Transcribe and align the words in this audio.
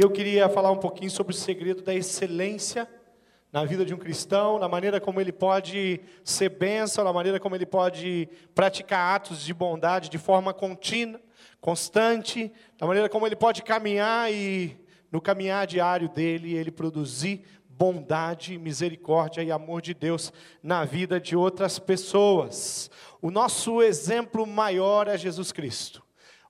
Eu 0.00 0.12
queria 0.12 0.48
falar 0.48 0.70
um 0.70 0.76
pouquinho 0.76 1.10
sobre 1.10 1.34
o 1.34 1.36
segredo 1.36 1.82
da 1.82 1.92
excelência 1.92 2.88
na 3.52 3.64
vida 3.64 3.84
de 3.84 3.92
um 3.92 3.98
cristão, 3.98 4.56
na 4.56 4.68
maneira 4.68 5.00
como 5.00 5.20
ele 5.20 5.32
pode 5.32 6.00
ser 6.22 6.50
bênção, 6.50 7.02
na 7.02 7.12
maneira 7.12 7.40
como 7.40 7.56
ele 7.56 7.66
pode 7.66 8.28
praticar 8.54 9.16
atos 9.16 9.42
de 9.42 9.52
bondade 9.52 10.08
de 10.08 10.16
forma 10.16 10.54
contínua, 10.54 11.20
constante, 11.60 12.52
na 12.80 12.86
maneira 12.86 13.08
como 13.08 13.26
ele 13.26 13.34
pode 13.34 13.60
caminhar 13.64 14.32
e, 14.32 14.78
no 15.10 15.20
caminhar 15.20 15.66
diário 15.66 16.08
dele, 16.08 16.54
ele 16.54 16.70
produzir 16.70 17.42
bondade, 17.68 18.56
misericórdia 18.56 19.42
e 19.42 19.50
amor 19.50 19.82
de 19.82 19.94
Deus 19.94 20.32
na 20.62 20.84
vida 20.84 21.18
de 21.18 21.34
outras 21.34 21.80
pessoas. 21.80 22.88
O 23.20 23.32
nosso 23.32 23.82
exemplo 23.82 24.46
maior 24.46 25.08
é 25.08 25.18
Jesus 25.18 25.50
Cristo. 25.50 26.04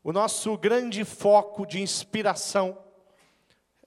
O 0.05 0.13
nosso 0.13 0.55
grande 0.59 1.03
foco 1.03 1.65
de 1.65 1.81
inspiração 1.81 2.87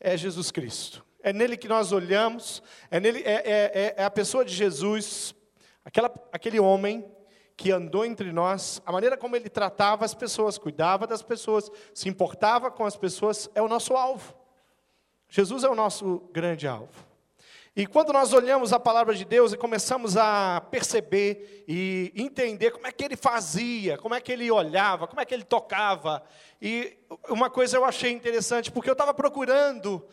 é 0.02 0.18
Jesus 0.18 0.52
Cristo 0.52 1.06
é 1.24 1.32
nele 1.32 1.58
que 1.58 1.68
nós 1.68 1.92
olhamos, 1.92 2.62
é, 2.90 3.00
nele, 3.00 3.22
é, 3.24 3.34
é, 3.34 3.96
é 3.98 4.04
a 4.04 4.12
pessoa 4.12 4.44
de 4.44 4.54
Jesus, 4.54 5.36
aquela, 5.86 6.12
aquele 6.32 6.60
homem 6.60 7.06
que 7.56 7.72
andou 7.72 8.04
entre 8.04 8.32
nós, 8.32 8.82
a 8.86 8.92
maneira 8.92 9.16
como 9.16 9.36
ele 9.36 9.50
tratava 9.50 10.04
as 10.04 10.16
pessoas, 10.16 10.58
cuidava 10.58 11.06
das 11.06 11.22
pessoas, 11.22 11.70
se 11.94 12.10
importava 12.10 12.72
com 12.72 12.86
as 12.86 12.98
pessoas, 12.98 13.50
é 13.54 13.62
o 13.62 13.68
nosso 13.68 13.94
alvo. 13.96 14.36
Jesus 15.30 15.64
é 15.64 15.70
o 15.70 15.76
nosso 15.76 16.24
grande 16.34 16.68
alvo. 16.68 17.11
E 17.74 17.88
quando 17.88 18.12
nós 18.12 18.34
olhamos 18.34 18.74
a 18.74 18.80
palavra 18.80 19.16
de 19.16 19.24
Deus 19.24 19.54
e 19.54 19.58
começamos 19.58 20.18
a 20.18 20.60
perceber 20.70 21.64
e 21.66 22.12
entender 22.14 22.72
como 22.72 22.86
é 22.86 22.92
que 22.92 23.02
ele 23.02 23.16
fazia, 23.16 23.98
como 23.98 24.14
é 24.14 24.20
que 24.20 24.30
ele 24.30 24.52
olhava, 24.52 25.08
como 25.08 25.22
é 25.22 25.26
que 25.26 25.34
ele 25.34 25.46
tocava, 25.46 26.22
e 26.62 26.98
uma 27.30 27.50
coisa 27.50 27.78
eu 27.78 27.86
achei 27.86 28.12
interessante, 28.12 28.70
porque 28.70 28.90
eu 28.90 28.94
estava 28.94 29.14
procurando 29.14 30.06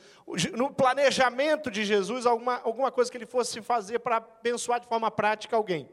no 0.56 0.72
planejamento 0.72 1.68
de 1.68 1.84
Jesus 1.84 2.26
alguma, 2.26 2.60
alguma 2.62 2.92
coisa 2.92 3.10
que 3.10 3.16
ele 3.16 3.26
fosse 3.26 3.60
fazer 3.60 3.98
para 3.98 4.18
abençoar 4.18 4.78
de 4.78 4.86
forma 4.86 5.10
prática 5.10 5.56
alguém. 5.56 5.88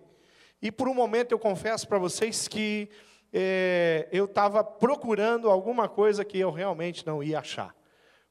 E 0.62 0.72
por 0.72 0.88
um 0.88 0.94
momento 0.94 1.32
eu 1.32 1.40
confesso 1.40 1.88
para 1.88 1.98
vocês 1.98 2.48
que 2.48 2.88
é, 3.34 4.08
eu 4.12 4.26
estava 4.26 4.64
procurando 4.64 5.50
alguma 5.50 5.90
coisa 5.90 6.24
que 6.24 6.38
eu 6.38 6.52
realmente 6.52 7.08
não 7.08 7.24
ia 7.24 7.40
achar, 7.40 7.76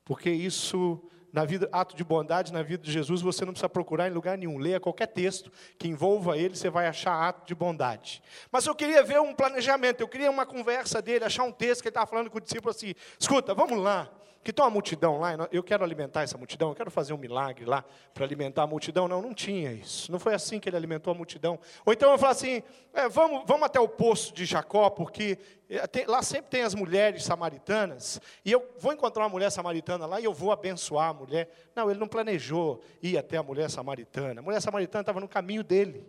porque 0.05 0.31
isso 0.31 1.03
na 1.35 1.45
vida, 1.45 1.69
ato 1.73 1.97
de 1.97 2.05
bondade 2.05 2.53
na 2.53 2.63
vida 2.63 2.81
de 2.81 2.93
Jesus, 2.93 3.21
você 3.21 3.45
não 3.45 3.53
precisa 3.53 3.69
procurar 3.69 4.07
em 4.07 4.13
lugar 4.13 4.39
nenhum. 4.39 4.57
Leia 4.57 4.79
qualquer 4.79 5.09
texto 5.09 5.51
que 5.77 5.89
envolva 5.89 6.39
ele, 6.39 6.55
você 6.55 6.71
vai 6.71 6.87
achar 6.87 7.29
ato 7.29 7.45
de 7.45 7.57
bondade. 7.57 8.23
Mas 8.53 8.65
eu 8.67 8.75
queria 8.75 9.03
ver 9.03 9.21
um 9.21 9.35
planejamento, 9.35 10.01
eu 10.01 10.07
queria 10.07 10.31
uma 10.31 10.47
conversa 10.47 11.03
dele, 11.03 11.25
achar 11.25 11.43
um 11.43 11.51
texto 11.51 11.83
que 11.83 11.89
ele 11.89 11.91
estava 11.91 12.07
falando 12.07 12.31
com 12.31 12.39
o 12.39 12.41
discípulo 12.41 12.71
assim: 12.71 12.95
escuta, 13.19 13.53
vamos 13.53 13.83
lá 13.83 14.09
que 14.45 14.53
tem 14.53 14.63
uma 14.63 14.71
multidão 14.71 15.19
lá, 15.19 15.49
eu 15.51 15.63
quero 15.63 15.83
alimentar 15.83 16.23
essa 16.23 16.37
multidão, 16.37 16.69
eu 16.69 16.75
quero 16.75 16.91
fazer 16.91 17.15
um 17.15 17.17
milagre 17.17 17.65
lá 17.65 17.83
para 18.13 18.27
alimentar 18.27 18.65
a 18.65 18.67
multidão. 18.67 19.09
Não, 19.09 19.23
não 19.23 19.33
tinha 19.33 19.73
isso. 19.73 20.13
Não 20.13 20.19
foi 20.19 20.35
assim 20.35 20.61
que 20.61 20.69
ele 20.69 20.77
alimentou 20.77 21.13
a 21.13 21.17
multidão. 21.17 21.59
Ou 21.85 21.95
então 21.95 22.13
eu 22.13 22.19
falo 22.19 22.33
assim: 22.33 22.63
é, 22.93 23.09
vamos, 23.09 23.45
vamos 23.47 23.63
até 23.65 23.81
o 23.81 23.89
poço 23.89 24.35
de 24.35 24.45
Jacó, 24.45 24.91
porque 24.91 25.39
é, 25.69 25.87
tem, 25.87 26.05
lá 26.05 26.23
sempre 26.23 26.51
tem 26.51 26.63
as 26.63 26.75
mulheres 26.75 27.25
samaritanas, 27.25 28.21
e 28.45 28.53
eu 28.53 28.69
vou 28.79 28.93
encontrar 28.93 29.23
uma 29.23 29.31
mulher 29.31 29.51
samaritana 29.51 30.05
lá 30.05 30.21
e 30.21 30.25
eu 30.25 30.35
vou 30.35 30.53
abençoar 30.53 31.09
a 31.09 31.15
mulher. 31.15 31.49
Não, 31.75 31.91
ele 31.91 31.99
não 31.99 32.07
planejou 32.07 32.83
ir 33.03 33.17
até 33.17 33.39
a 33.39 33.43
mulher 33.43 33.71
samaritana. 33.71 34.41
A 34.41 34.45
mulher 34.45 34.61
samaritana 34.61 35.01
estava 35.01 35.21
no 35.21 35.29
caminho 35.29 35.65
dele, 35.65 36.07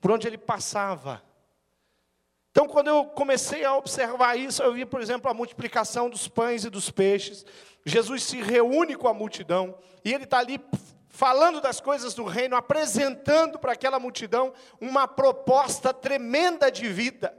por 0.00 0.10
onde 0.10 0.26
ele 0.26 0.38
passava. 0.38 1.22
Então, 2.58 2.66
quando 2.66 2.88
eu 2.88 3.04
comecei 3.04 3.64
a 3.64 3.76
observar 3.76 4.36
isso, 4.36 4.64
eu 4.64 4.72
vi, 4.72 4.84
por 4.84 5.00
exemplo, 5.00 5.30
a 5.30 5.32
multiplicação 5.32 6.10
dos 6.10 6.26
pães 6.26 6.64
e 6.64 6.68
dos 6.68 6.90
peixes. 6.90 7.46
Jesus 7.86 8.24
se 8.24 8.42
reúne 8.42 8.96
com 8.96 9.06
a 9.06 9.14
multidão 9.14 9.78
e 10.04 10.12
ele 10.12 10.24
está 10.24 10.40
ali 10.40 10.60
falando 11.08 11.60
das 11.60 11.80
coisas 11.80 12.14
do 12.14 12.24
reino, 12.24 12.56
apresentando 12.56 13.60
para 13.60 13.74
aquela 13.74 14.00
multidão 14.00 14.52
uma 14.80 15.06
proposta 15.06 15.94
tremenda 15.94 16.68
de 16.68 16.88
vida, 16.88 17.32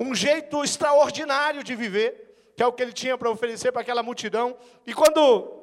um 0.00 0.16
jeito 0.16 0.64
extraordinário 0.64 1.62
de 1.62 1.76
viver, 1.76 2.52
que 2.56 2.62
é 2.64 2.66
o 2.66 2.72
que 2.72 2.82
ele 2.82 2.92
tinha 2.92 3.16
para 3.16 3.30
oferecer 3.30 3.70
para 3.70 3.82
aquela 3.82 4.02
multidão. 4.02 4.56
E 4.84 4.92
quando 4.92 5.59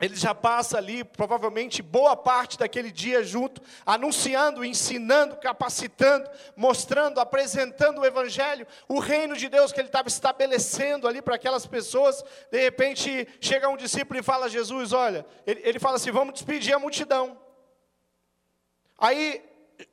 ele 0.00 0.14
já 0.14 0.32
passa 0.32 0.78
ali, 0.78 1.02
provavelmente, 1.02 1.82
boa 1.82 2.16
parte 2.16 2.56
daquele 2.56 2.92
dia 2.92 3.22
junto, 3.24 3.60
anunciando, 3.84 4.64
ensinando, 4.64 5.36
capacitando, 5.36 6.30
mostrando, 6.56 7.18
apresentando 7.18 8.00
o 8.00 8.06
Evangelho, 8.06 8.66
o 8.86 9.00
reino 9.00 9.36
de 9.36 9.48
Deus 9.48 9.72
que 9.72 9.80
ele 9.80 9.88
estava 9.88 10.06
estabelecendo 10.06 11.08
ali 11.08 11.20
para 11.20 11.34
aquelas 11.34 11.66
pessoas. 11.66 12.24
De 12.50 12.62
repente, 12.62 13.26
chega 13.40 13.68
um 13.68 13.76
discípulo 13.76 14.20
e 14.20 14.22
fala 14.22 14.46
a 14.46 14.48
Jesus: 14.48 14.92
Olha, 14.92 15.26
ele, 15.44 15.60
ele 15.64 15.78
fala 15.80 15.96
assim: 15.96 16.12
Vamos 16.12 16.34
despedir 16.34 16.74
a 16.74 16.78
multidão. 16.78 17.36
Aí 18.96 19.44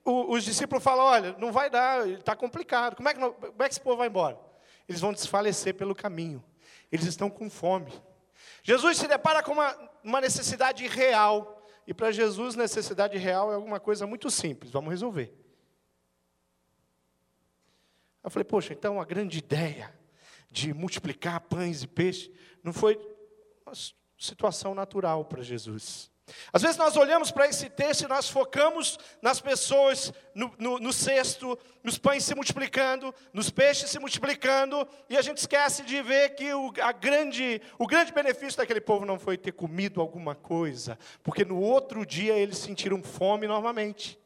o, 0.04 0.34
os 0.34 0.44
discípulos 0.44 0.84
falam: 0.84 1.06
Olha, 1.06 1.36
não 1.40 1.52
vai 1.52 1.68
dar, 1.68 2.08
está 2.08 2.36
complicado, 2.36 2.96
como 2.96 3.10
é, 3.10 3.14
que, 3.14 3.20
como 3.20 3.64
é 3.64 3.68
que 3.68 3.74
esse 3.74 3.82
povo 3.82 3.98
vai 3.98 4.08
embora? 4.08 4.40
Eles 4.88 5.02
vão 5.02 5.12
desfalecer 5.12 5.74
pelo 5.74 5.96
caminho, 5.96 6.44
eles 6.92 7.08
estão 7.08 7.28
com 7.28 7.50
fome. 7.50 7.92
Jesus 8.62 8.98
se 8.98 9.08
depara 9.08 9.44
com 9.44 9.54
uma, 9.54 9.76
uma 10.06 10.22
necessidade 10.22 10.86
real. 10.88 11.68
E 11.88 11.94
para 11.94 12.12
Jesus, 12.12 12.56
necessidade 12.56 13.18
real 13.18 13.52
é 13.52 13.56
alguma 13.56 13.80
coisa 13.80 14.08
muito 14.08 14.30
simples. 14.30 14.72
Vamos 14.72 14.92
resolver. 14.92 15.34
Eu 18.24 18.30
falei, 18.30 18.44
poxa, 18.44 18.74
então 18.74 19.02
a 19.02 19.06
grande 19.06 19.40
ideia 19.40 19.94
de 20.50 20.74
multiplicar 20.74 21.42
pães 21.42 21.84
e 21.84 21.88
peixes 21.88 22.32
não 22.64 22.72
foi 22.72 22.96
uma 23.66 23.74
situação 24.18 24.74
natural 24.74 25.26
para 25.26 25.44
Jesus. 25.44 26.12
Às 26.52 26.64
vezes 26.64 26.78
nós 26.78 26.98
olhamos 26.98 27.30
para 27.30 27.48
esse 27.48 27.70
texto 27.70 28.04
e 28.04 28.08
nós 28.08 28.28
focamos 28.28 28.98
nas 29.22 29.40
pessoas, 29.40 30.12
no, 30.34 30.52
no, 30.58 30.80
no, 30.80 30.92
cesto, 30.92 31.58
nos 31.84 32.00
pães 32.00 32.24
se 32.24 32.34
multiplicando, 32.34 33.14
nos 33.32 33.52
peixes 33.52 33.92
se 33.92 34.00
multiplicando, 34.00 34.88
e 35.08 35.18
a 35.18 35.22
gente 35.22 35.38
esquece 35.38 35.84
de 35.84 36.02
ver 36.02 36.30
que 36.36 36.52
o, 36.52 36.74
a 36.82 36.92
grande, 36.92 37.62
o 37.78 37.86
grande 37.86 38.12
benefício 38.12 38.58
daquele 38.58 38.82
povo 38.82 39.06
não 39.06 39.20
foi 39.20 39.38
ter 39.38 39.52
comido 39.52 40.02
alguma 40.02 40.34
coisa, 40.34 40.98
porque 41.22 41.46
no 41.46 41.60
outro 41.60 42.04
dia 42.04 42.34
eles 42.34 42.58
sentiram 42.58 43.04
fome 43.04 43.46
novamente. 43.46 44.20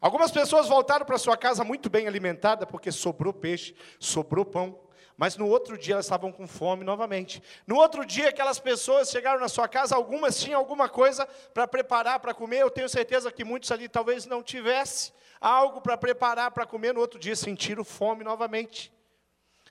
Algumas 0.00 0.30
pessoas 0.30 0.68
voltaram 0.68 1.06
para 1.06 1.18
sua 1.18 1.36
casa 1.36 1.62
muito 1.62 1.88
bem 1.88 2.08
alimentadas, 2.08 2.68
porque 2.68 2.90
sobrou 2.90 3.32
peixe, 3.32 3.74
sobrou 3.98 4.44
pão. 4.44 4.78
Mas 5.18 5.36
no 5.36 5.48
outro 5.48 5.76
dia 5.76 5.94
elas 5.94 6.04
estavam 6.04 6.30
com 6.30 6.46
fome 6.46 6.84
novamente. 6.84 7.42
No 7.66 7.74
outro 7.74 8.06
dia, 8.06 8.28
aquelas 8.28 8.60
pessoas 8.60 9.10
chegaram 9.10 9.40
na 9.40 9.48
sua 9.48 9.66
casa, 9.66 9.96
algumas 9.96 10.38
tinham 10.38 10.60
alguma 10.60 10.88
coisa 10.88 11.26
para 11.52 11.66
preparar 11.66 12.20
para 12.20 12.32
comer. 12.32 12.62
Eu 12.62 12.70
tenho 12.70 12.88
certeza 12.88 13.32
que 13.32 13.42
muitos 13.42 13.72
ali 13.72 13.88
talvez 13.88 14.26
não 14.26 14.44
tivessem 14.44 15.12
algo 15.40 15.80
para 15.80 15.96
preparar 15.96 16.52
para 16.52 16.64
comer. 16.64 16.94
No 16.94 17.00
outro 17.00 17.18
dia 17.18 17.34
sentiram 17.34 17.82
fome 17.82 18.22
novamente. 18.22 18.92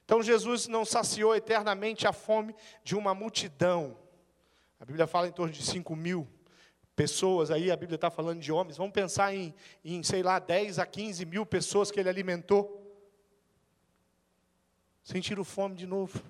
Então 0.03 0.21
Jesus 0.21 0.67
não 0.67 0.83
saciou 0.83 1.33
eternamente 1.33 2.05
a 2.05 2.11
fome 2.11 2.53
de 2.83 2.93
uma 2.93 3.15
multidão. 3.15 3.97
A 4.81 4.83
Bíblia 4.83 5.07
fala 5.07 5.29
em 5.29 5.31
torno 5.31 5.53
de 5.53 5.63
5 5.63 5.95
mil 5.95 6.27
pessoas, 6.93 7.51
aí 7.51 7.71
a 7.71 7.77
Bíblia 7.77 7.95
está 7.95 8.11
falando 8.11 8.41
de 8.41 8.51
homens. 8.51 8.75
Vamos 8.75 8.91
pensar 8.91 9.33
em, 9.33 9.55
em, 9.85 10.03
sei 10.03 10.21
lá, 10.21 10.39
10 10.39 10.77
a 10.77 10.85
15 10.85 11.25
mil 11.25 11.45
pessoas 11.45 11.89
que 11.89 12.01
ele 12.01 12.09
alimentou 12.09 12.76
sentiram 15.07 15.45
fome 15.45 15.73
de 15.73 15.87
novo. 15.87 16.21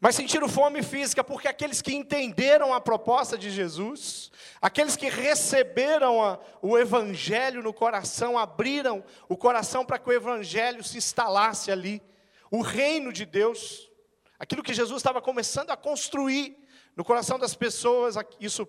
Mas 0.00 0.14
sentiram 0.14 0.48
fome 0.48 0.82
física 0.82 1.22
porque 1.22 1.46
aqueles 1.46 1.82
que 1.82 1.94
entenderam 1.94 2.72
a 2.72 2.80
proposta 2.80 3.36
de 3.36 3.50
Jesus, 3.50 4.30
aqueles 4.60 4.96
que 4.96 5.10
receberam 5.10 6.22
a, 6.22 6.38
o 6.62 6.78
Evangelho 6.78 7.62
no 7.62 7.72
coração, 7.72 8.38
abriram 8.38 9.04
o 9.28 9.36
coração 9.36 9.84
para 9.84 9.98
que 9.98 10.08
o 10.08 10.12
Evangelho 10.12 10.82
se 10.82 10.96
instalasse 10.96 11.70
ali, 11.70 12.02
o 12.50 12.62
reino 12.62 13.12
de 13.12 13.26
Deus, 13.26 13.90
aquilo 14.38 14.62
que 14.62 14.72
Jesus 14.72 15.00
estava 15.00 15.20
começando 15.20 15.70
a 15.70 15.76
construir 15.76 16.56
no 16.96 17.04
coração 17.04 17.38
das 17.38 17.54
pessoas, 17.54 18.14
isso 18.40 18.66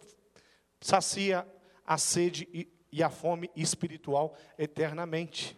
sacia 0.82 1.48
a 1.86 1.98
sede 1.98 2.46
e, 2.52 2.68
e 2.92 3.02
a 3.02 3.10
fome 3.10 3.50
espiritual 3.56 4.36
eternamente. 4.58 5.58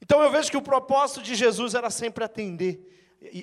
Então 0.00 0.22
eu 0.22 0.30
vejo 0.30 0.50
que 0.50 0.56
o 0.56 0.62
propósito 0.62 1.22
de 1.22 1.34
Jesus 1.34 1.74
era 1.74 1.90
sempre 1.90 2.24
atender 2.24 2.98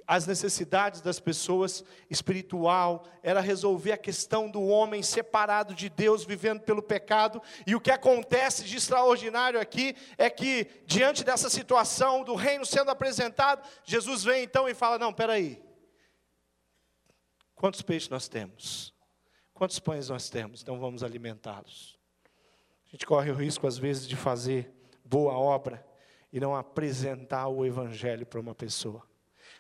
as 0.08 0.26
necessidades 0.26 1.02
das 1.02 1.20
pessoas 1.20 1.84
espiritual, 2.10 3.06
era 3.22 3.42
resolver 3.42 3.92
a 3.92 3.98
questão 3.98 4.50
do 4.50 4.62
homem 4.62 5.04
separado 5.04 5.74
de 5.74 5.90
Deus, 5.90 6.24
vivendo 6.24 6.62
pelo 6.62 6.82
pecado. 6.82 7.42
E 7.68 7.76
o 7.76 7.82
que 7.82 7.92
acontece 7.92 8.64
de 8.64 8.78
extraordinário 8.78 9.60
aqui 9.60 9.96
é 10.18 10.30
que, 10.30 10.68
diante 10.86 11.24
dessa 11.24 11.50
situação 11.50 12.24
do 12.24 12.36
reino 12.36 12.66
sendo 12.66 12.90
apresentado, 12.90 13.68
Jesus 13.84 14.24
vem 14.24 14.44
então 14.44 14.68
e 14.70 14.74
fala: 14.74 14.98
Não, 14.98 15.14
peraí, 15.14 15.62
quantos 17.54 17.82
peixes 17.82 18.10
nós 18.10 18.28
temos? 18.28 18.94
Quantos 19.54 19.80
pães 19.80 20.10
nós 20.10 20.30
temos? 20.30 20.62
Então 20.62 20.80
vamos 20.80 21.04
alimentá-los. 21.04 21.98
A 22.88 22.92
gente 22.92 23.06
corre 23.06 23.32
o 23.32 23.36
risco, 23.36 23.68
às 23.68 23.78
vezes, 23.78 24.08
de 24.08 24.16
fazer 24.16 24.74
boa 25.04 25.34
obra 25.34 25.86
e 26.36 26.40
não 26.42 26.54
apresentar 26.54 27.48
o 27.48 27.66
Evangelho 27.66 28.26
para 28.26 28.42
uma 28.42 28.54
pessoa. 28.54 29.02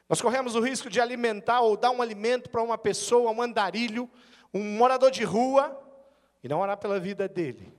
Nós 0.10 0.20
corremos 0.22 0.56
o 0.56 0.60
risco 0.60 0.90
de 0.90 1.00
alimentar 1.00 1.62
ou 1.62 1.78
dar 1.78 1.90
um 1.90 2.02
alimento 2.02 2.50
para 2.50 2.62
uma 2.62 2.78
pessoa, 2.78 3.32
um 3.32 3.42
andarilho, 3.42 4.10
um 4.54 4.62
morador 4.62 5.10
de 5.10 5.24
rua, 5.24 5.82
e 6.44 6.50
não 6.50 6.60
orar 6.60 6.76
pela 6.76 7.00
vida 7.00 7.30
dele. 7.30 7.72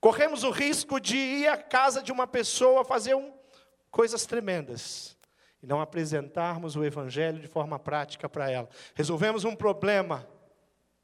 Corremos 0.00 0.42
o 0.42 0.50
risco 0.50 0.98
de 0.98 1.18
ir 1.18 1.48
à 1.48 1.58
casa 1.58 2.02
de 2.02 2.10
uma 2.10 2.26
pessoa 2.26 2.82
fazer 2.82 3.14
um, 3.14 3.30
coisas 3.90 4.24
tremendas 4.24 5.18
e 5.62 5.66
não 5.66 5.78
apresentarmos 5.78 6.76
o 6.76 6.82
Evangelho 6.82 7.40
de 7.40 7.46
forma 7.46 7.78
prática 7.78 8.26
para 8.26 8.50
ela. 8.50 8.70
Resolvemos 8.94 9.44
um 9.44 9.54
problema 9.54 10.26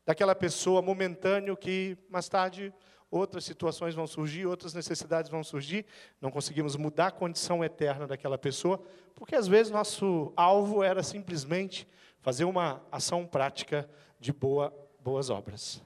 daquela 0.06 0.34
pessoa 0.34 0.80
momentâneo 0.80 1.54
que 1.54 1.98
mais 2.08 2.30
tarde 2.30 2.72
outras 3.10 3.44
situações 3.44 3.94
vão 3.94 4.06
surgir, 4.06 4.46
outras 4.46 4.74
necessidades 4.74 5.30
vão 5.30 5.44
surgir, 5.44 5.86
não 6.20 6.30
conseguimos 6.30 6.76
mudar 6.76 7.08
a 7.08 7.10
condição 7.10 7.64
eterna 7.64 8.06
daquela 8.06 8.36
pessoa, 8.36 8.82
porque 9.14 9.34
às 9.34 9.46
vezes 9.46 9.72
nosso 9.72 10.32
alvo 10.36 10.82
era 10.82 11.02
simplesmente 11.02 11.88
fazer 12.20 12.44
uma 12.44 12.82
ação 12.90 13.26
prática 13.26 13.88
de 14.18 14.32
boa, 14.32 14.74
boas 15.00 15.30
obras. 15.30 15.82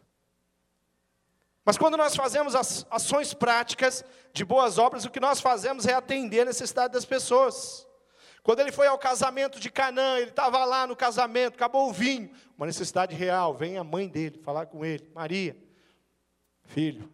Mas 1.64 1.76
quando 1.76 1.96
nós 1.96 2.16
fazemos 2.16 2.54
as 2.54 2.86
ações 2.90 3.34
práticas 3.34 4.04
de 4.32 4.44
boas 4.44 4.78
obras, 4.78 5.04
o 5.04 5.10
que 5.10 5.20
nós 5.20 5.40
fazemos 5.40 5.86
é 5.86 5.92
atender 5.92 6.40
a 6.40 6.44
necessidade 6.46 6.94
das 6.94 7.04
pessoas. 7.04 7.86
Quando 8.42 8.60
ele 8.60 8.72
foi 8.72 8.86
ao 8.86 8.98
casamento 8.98 9.60
de 9.60 9.70
Canaã, 9.70 10.18
ele 10.18 10.30
estava 10.30 10.64
lá 10.64 10.86
no 10.86 10.96
casamento, 10.96 11.54
acabou 11.54 11.90
o 11.90 11.92
vinho, 11.92 12.30
uma 12.56 12.66
necessidade 12.66 13.14
real. 13.14 13.54
Vem 13.54 13.76
a 13.76 13.84
mãe 13.84 14.08
dele 14.08 14.40
falar 14.42 14.66
com 14.66 14.84
ele: 14.84 15.06
Maria, 15.14 15.54
filho, 16.70 17.10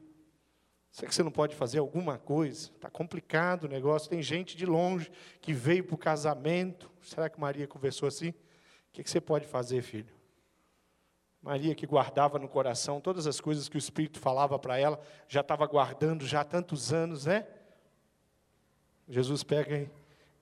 será 0.90 1.08
que 1.08 1.14
você 1.14 1.22
não 1.22 1.30
pode 1.30 1.56
fazer 1.56 1.78
alguma 1.78 2.18
coisa? 2.18 2.70
Está 2.70 2.90
complicado 2.90 3.64
o 3.64 3.68
negócio, 3.68 4.10
tem 4.10 4.22
gente 4.22 4.56
de 4.56 4.66
longe 4.66 5.10
que 5.40 5.52
veio 5.52 5.82
para 5.82 5.94
o 5.94 5.98
casamento. 5.98 6.90
Será 7.02 7.28
que 7.28 7.40
Maria 7.40 7.66
conversou 7.66 8.06
assim? 8.06 8.28
O 8.28 8.34
que, 8.92 9.02
que 9.02 9.10
você 9.10 9.20
pode 9.20 9.46
fazer, 9.46 9.82
filho? 9.82 10.14
Maria 11.40 11.74
que 11.74 11.86
guardava 11.86 12.38
no 12.38 12.48
coração 12.48 13.00
todas 13.00 13.26
as 13.26 13.40
coisas 13.40 13.68
que 13.68 13.76
o 13.76 13.78
Espírito 13.78 14.18
falava 14.18 14.58
para 14.58 14.78
ela, 14.78 15.00
já 15.28 15.40
estava 15.40 15.66
guardando 15.66 16.26
já 16.26 16.40
há 16.40 16.44
tantos 16.44 16.92
anos, 16.92 17.24
né? 17.24 17.46
Jesus 19.08 19.42
pega 19.42 19.78
e 19.78 19.90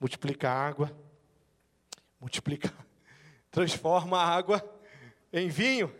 multiplica 0.00 0.50
a 0.50 0.54
água, 0.54 0.90
multiplica, 2.18 2.72
transforma 3.50 4.18
a 4.18 4.26
água 4.26 4.64
em 5.32 5.48
vinho. 5.48 5.94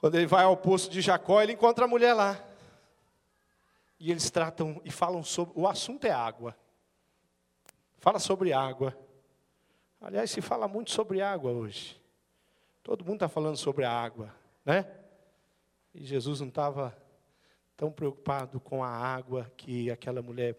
Quando 0.00 0.14
ele 0.14 0.26
vai 0.26 0.44
ao 0.44 0.56
poço 0.56 0.90
de 0.90 1.00
Jacó, 1.00 1.42
ele 1.42 1.52
encontra 1.52 1.84
a 1.84 1.88
mulher 1.88 2.14
lá. 2.14 2.42
E 3.98 4.10
eles 4.10 4.30
tratam 4.30 4.80
e 4.82 4.90
falam 4.90 5.22
sobre. 5.22 5.52
O 5.54 5.68
assunto 5.68 6.06
é 6.06 6.10
água. 6.10 6.56
Fala 7.98 8.18
sobre 8.18 8.52
água. 8.52 8.96
Aliás, 10.00 10.30
se 10.30 10.40
fala 10.40 10.66
muito 10.66 10.90
sobre 10.90 11.20
água 11.20 11.52
hoje. 11.52 12.00
Todo 12.82 13.04
mundo 13.04 13.16
está 13.16 13.28
falando 13.28 13.58
sobre 13.58 13.84
a 13.84 13.92
água, 13.92 14.34
né? 14.64 14.90
E 15.94 16.02
Jesus 16.02 16.40
não 16.40 16.48
estava 16.48 16.96
tão 17.76 17.92
preocupado 17.92 18.58
com 18.58 18.82
a 18.82 18.88
água 18.88 19.52
que 19.56 19.90
aquela 19.90 20.22
mulher 20.22 20.56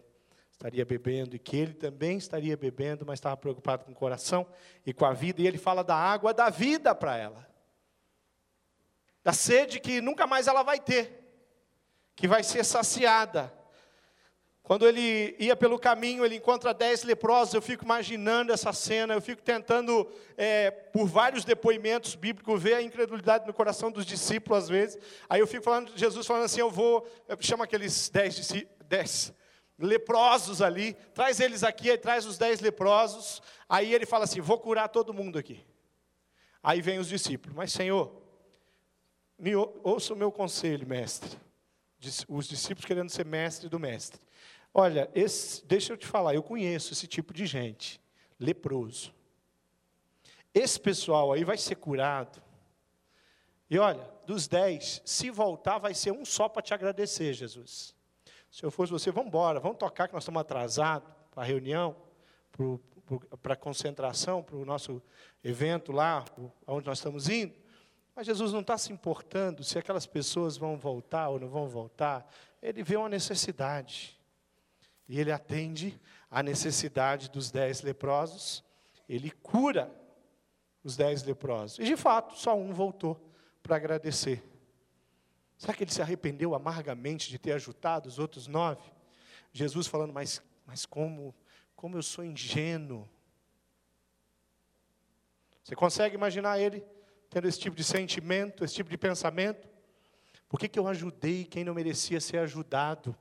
estaria 0.52 0.84
bebendo 0.84 1.34
e 1.34 1.38
que 1.40 1.56
ele 1.56 1.74
também 1.74 2.16
estaria 2.16 2.56
bebendo, 2.56 3.04
mas 3.04 3.18
estava 3.18 3.36
preocupado 3.36 3.84
com 3.84 3.90
o 3.90 3.94
coração 3.94 4.46
e 4.86 4.92
com 4.92 5.04
a 5.04 5.12
vida. 5.12 5.42
E 5.42 5.46
ele 5.48 5.58
fala 5.58 5.82
da 5.82 5.96
água 5.96 6.32
da 6.32 6.48
vida 6.48 6.94
para 6.94 7.16
ela, 7.16 7.48
da 9.22 9.32
sede 9.32 9.80
que 9.80 10.00
nunca 10.00 10.26
mais 10.26 10.46
ela 10.46 10.62
vai 10.62 10.80
ter, 10.80 11.22
que 12.16 12.26
vai 12.26 12.42
ser 12.42 12.64
saciada. 12.64 13.52
Quando 14.62 14.86
ele 14.86 15.34
ia 15.40 15.56
pelo 15.56 15.76
caminho, 15.76 16.24
ele 16.24 16.36
encontra 16.36 16.72
dez 16.72 17.02
leprosos. 17.02 17.52
Eu 17.52 17.60
fico 17.60 17.84
imaginando 17.84 18.52
essa 18.52 18.72
cena, 18.72 19.12
eu 19.12 19.20
fico 19.20 19.42
tentando, 19.42 20.08
é, 20.36 20.70
por 20.70 21.06
vários 21.06 21.44
depoimentos 21.44 22.14
bíblicos, 22.14 22.62
ver 22.62 22.74
a 22.74 22.82
incredulidade 22.82 23.44
no 23.46 23.52
coração 23.52 23.90
dos 23.90 24.06
discípulos 24.06 24.64
às 24.64 24.68
vezes. 24.68 24.98
Aí 25.28 25.40
eu 25.40 25.48
fico 25.48 25.64
falando, 25.64 25.92
Jesus 25.96 26.26
falando 26.26 26.44
assim: 26.44 26.60
eu 26.60 26.70
vou, 26.70 27.06
chama 27.40 27.64
aqueles 27.64 28.08
dez, 28.08 28.52
dez 28.86 29.32
leprosos 29.76 30.62
ali, 30.62 30.94
traz 31.12 31.40
eles 31.40 31.64
aqui, 31.64 31.90
aí 31.90 31.98
traz 31.98 32.24
os 32.24 32.38
dez 32.38 32.60
leprosos. 32.60 33.42
Aí 33.68 33.92
ele 33.92 34.06
fala 34.06 34.24
assim: 34.24 34.40
vou 34.40 34.58
curar 34.58 34.88
todo 34.88 35.12
mundo 35.12 35.40
aqui. 35.40 35.60
Aí 36.62 36.80
vem 36.80 37.00
os 37.00 37.08
discípulos, 37.08 37.56
mas 37.56 37.72
Senhor, 37.72 38.21
me 39.42 39.56
ouça 39.56 40.14
o 40.14 40.16
meu 40.16 40.30
conselho, 40.30 40.86
mestre. 40.86 41.36
Os 42.28 42.46
discípulos 42.46 42.84
querendo 42.84 43.10
ser 43.10 43.26
mestre 43.26 43.68
do 43.68 43.76
mestre. 43.76 44.20
Olha, 44.72 45.10
esse, 45.16 45.66
deixa 45.66 45.92
eu 45.92 45.96
te 45.96 46.06
falar, 46.06 46.32
eu 46.32 46.44
conheço 46.44 46.92
esse 46.92 47.08
tipo 47.08 47.34
de 47.34 47.44
gente, 47.44 48.00
leproso. 48.38 49.12
Esse 50.54 50.78
pessoal 50.78 51.32
aí 51.32 51.42
vai 51.42 51.58
ser 51.58 51.74
curado. 51.74 52.40
E 53.68 53.78
olha, 53.80 54.08
dos 54.26 54.46
dez, 54.46 55.02
se 55.04 55.28
voltar, 55.28 55.78
vai 55.78 55.92
ser 55.92 56.12
um 56.12 56.24
só 56.24 56.48
para 56.48 56.62
te 56.62 56.72
agradecer, 56.72 57.34
Jesus. 57.34 57.96
Se 58.48 58.62
eu 58.62 58.70
fosse 58.70 58.92
você, 58.92 59.10
vamos 59.10 59.28
embora, 59.28 59.58
vamos 59.58 59.78
tocar 59.78 60.06
que 60.06 60.14
nós 60.14 60.22
estamos 60.22 60.40
atrasados 60.40 61.10
para 61.32 61.42
a 61.42 61.46
reunião, 61.46 61.96
para 63.42 63.54
a 63.54 63.56
concentração, 63.56 64.40
para 64.40 64.54
o 64.54 64.64
nosso 64.64 65.02
evento 65.42 65.90
lá, 65.90 66.24
onde 66.64 66.86
nós 66.86 66.98
estamos 66.98 67.28
indo. 67.28 67.61
Mas 68.14 68.26
Jesus 68.26 68.52
não 68.52 68.60
está 68.60 68.76
se 68.76 68.92
importando 68.92 69.64
se 69.64 69.78
aquelas 69.78 70.06
pessoas 70.06 70.56
vão 70.56 70.76
voltar 70.76 71.28
ou 71.30 71.40
não 71.40 71.48
vão 71.48 71.66
voltar. 71.66 72.26
Ele 72.60 72.82
vê 72.82 72.96
uma 72.96 73.08
necessidade. 73.08 74.18
E 75.08 75.18
ele 75.18 75.32
atende 75.32 75.98
à 76.30 76.42
necessidade 76.42 77.30
dos 77.30 77.50
dez 77.50 77.82
leprosos, 77.82 78.64
ele 79.08 79.30
cura 79.30 79.92
os 80.82 80.96
dez 80.96 81.22
leprosos. 81.22 81.78
E 81.78 81.84
de 81.84 81.96
fato, 81.96 82.38
só 82.38 82.56
um 82.56 82.72
voltou 82.72 83.20
para 83.62 83.76
agradecer. 83.76 84.42
Será 85.56 85.74
que 85.74 85.84
ele 85.84 85.92
se 85.92 86.02
arrependeu 86.02 86.54
amargamente 86.54 87.28
de 87.28 87.38
ter 87.38 87.52
ajudado 87.52 88.08
os 88.08 88.18
outros 88.18 88.46
nove? 88.46 88.82
Jesus 89.52 89.86
falando, 89.86 90.12
mas, 90.12 90.42
mas 90.66 90.86
como, 90.86 91.34
como 91.76 91.96
eu 91.96 92.02
sou 92.02 92.24
ingênuo. 92.24 93.08
Você 95.62 95.76
consegue 95.76 96.16
imaginar 96.16 96.58
ele 96.58 96.84
tendo 97.32 97.48
esse 97.48 97.58
tipo 97.58 97.74
de 97.74 97.82
sentimento, 97.82 98.62
esse 98.62 98.74
tipo 98.74 98.90
de 98.90 98.98
pensamento? 98.98 99.66
Por 100.50 100.60
que, 100.60 100.68
que 100.68 100.78
eu 100.78 100.86
ajudei 100.86 101.46
quem 101.46 101.64
não 101.64 101.72
merecia 101.72 102.20
ser 102.20 102.36
ajudado? 102.36 103.16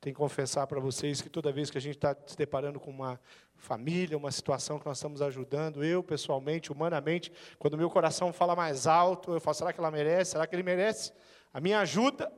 Tenho 0.00 0.12
que 0.12 0.20
confessar 0.20 0.66
para 0.66 0.80
vocês 0.80 1.20
que 1.20 1.28
toda 1.28 1.52
vez 1.52 1.70
que 1.70 1.78
a 1.78 1.80
gente 1.80 1.94
está 1.94 2.16
se 2.26 2.36
deparando 2.36 2.80
com 2.80 2.90
uma 2.90 3.20
família, 3.54 4.16
uma 4.16 4.32
situação 4.32 4.76
que 4.76 4.86
nós 4.86 4.98
estamos 4.98 5.22
ajudando, 5.22 5.84
eu 5.84 6.02
pessoalmente, 6.02 6.72
humanamente, 6.72 7.32
quando 7.60 7.78
meu 7.78 7.88
coração 7.88 8.32
fala 8.32 8.56
mais 8.56 8.88
alto, 8.88 9.32
eu 9.32 9.40
falo, 9.40 9.54
será 9.54 9.72
que 9.72 9.78
ela 9.78 9.92
merece? 9.92 10.32
Será 10.32 10.48
que 10.48 10.54
ele 10.56 10.64
merece 10.64 11.12
a 11.52 11.60
minha 11.60 11.78
ajuda? 11.78 12.32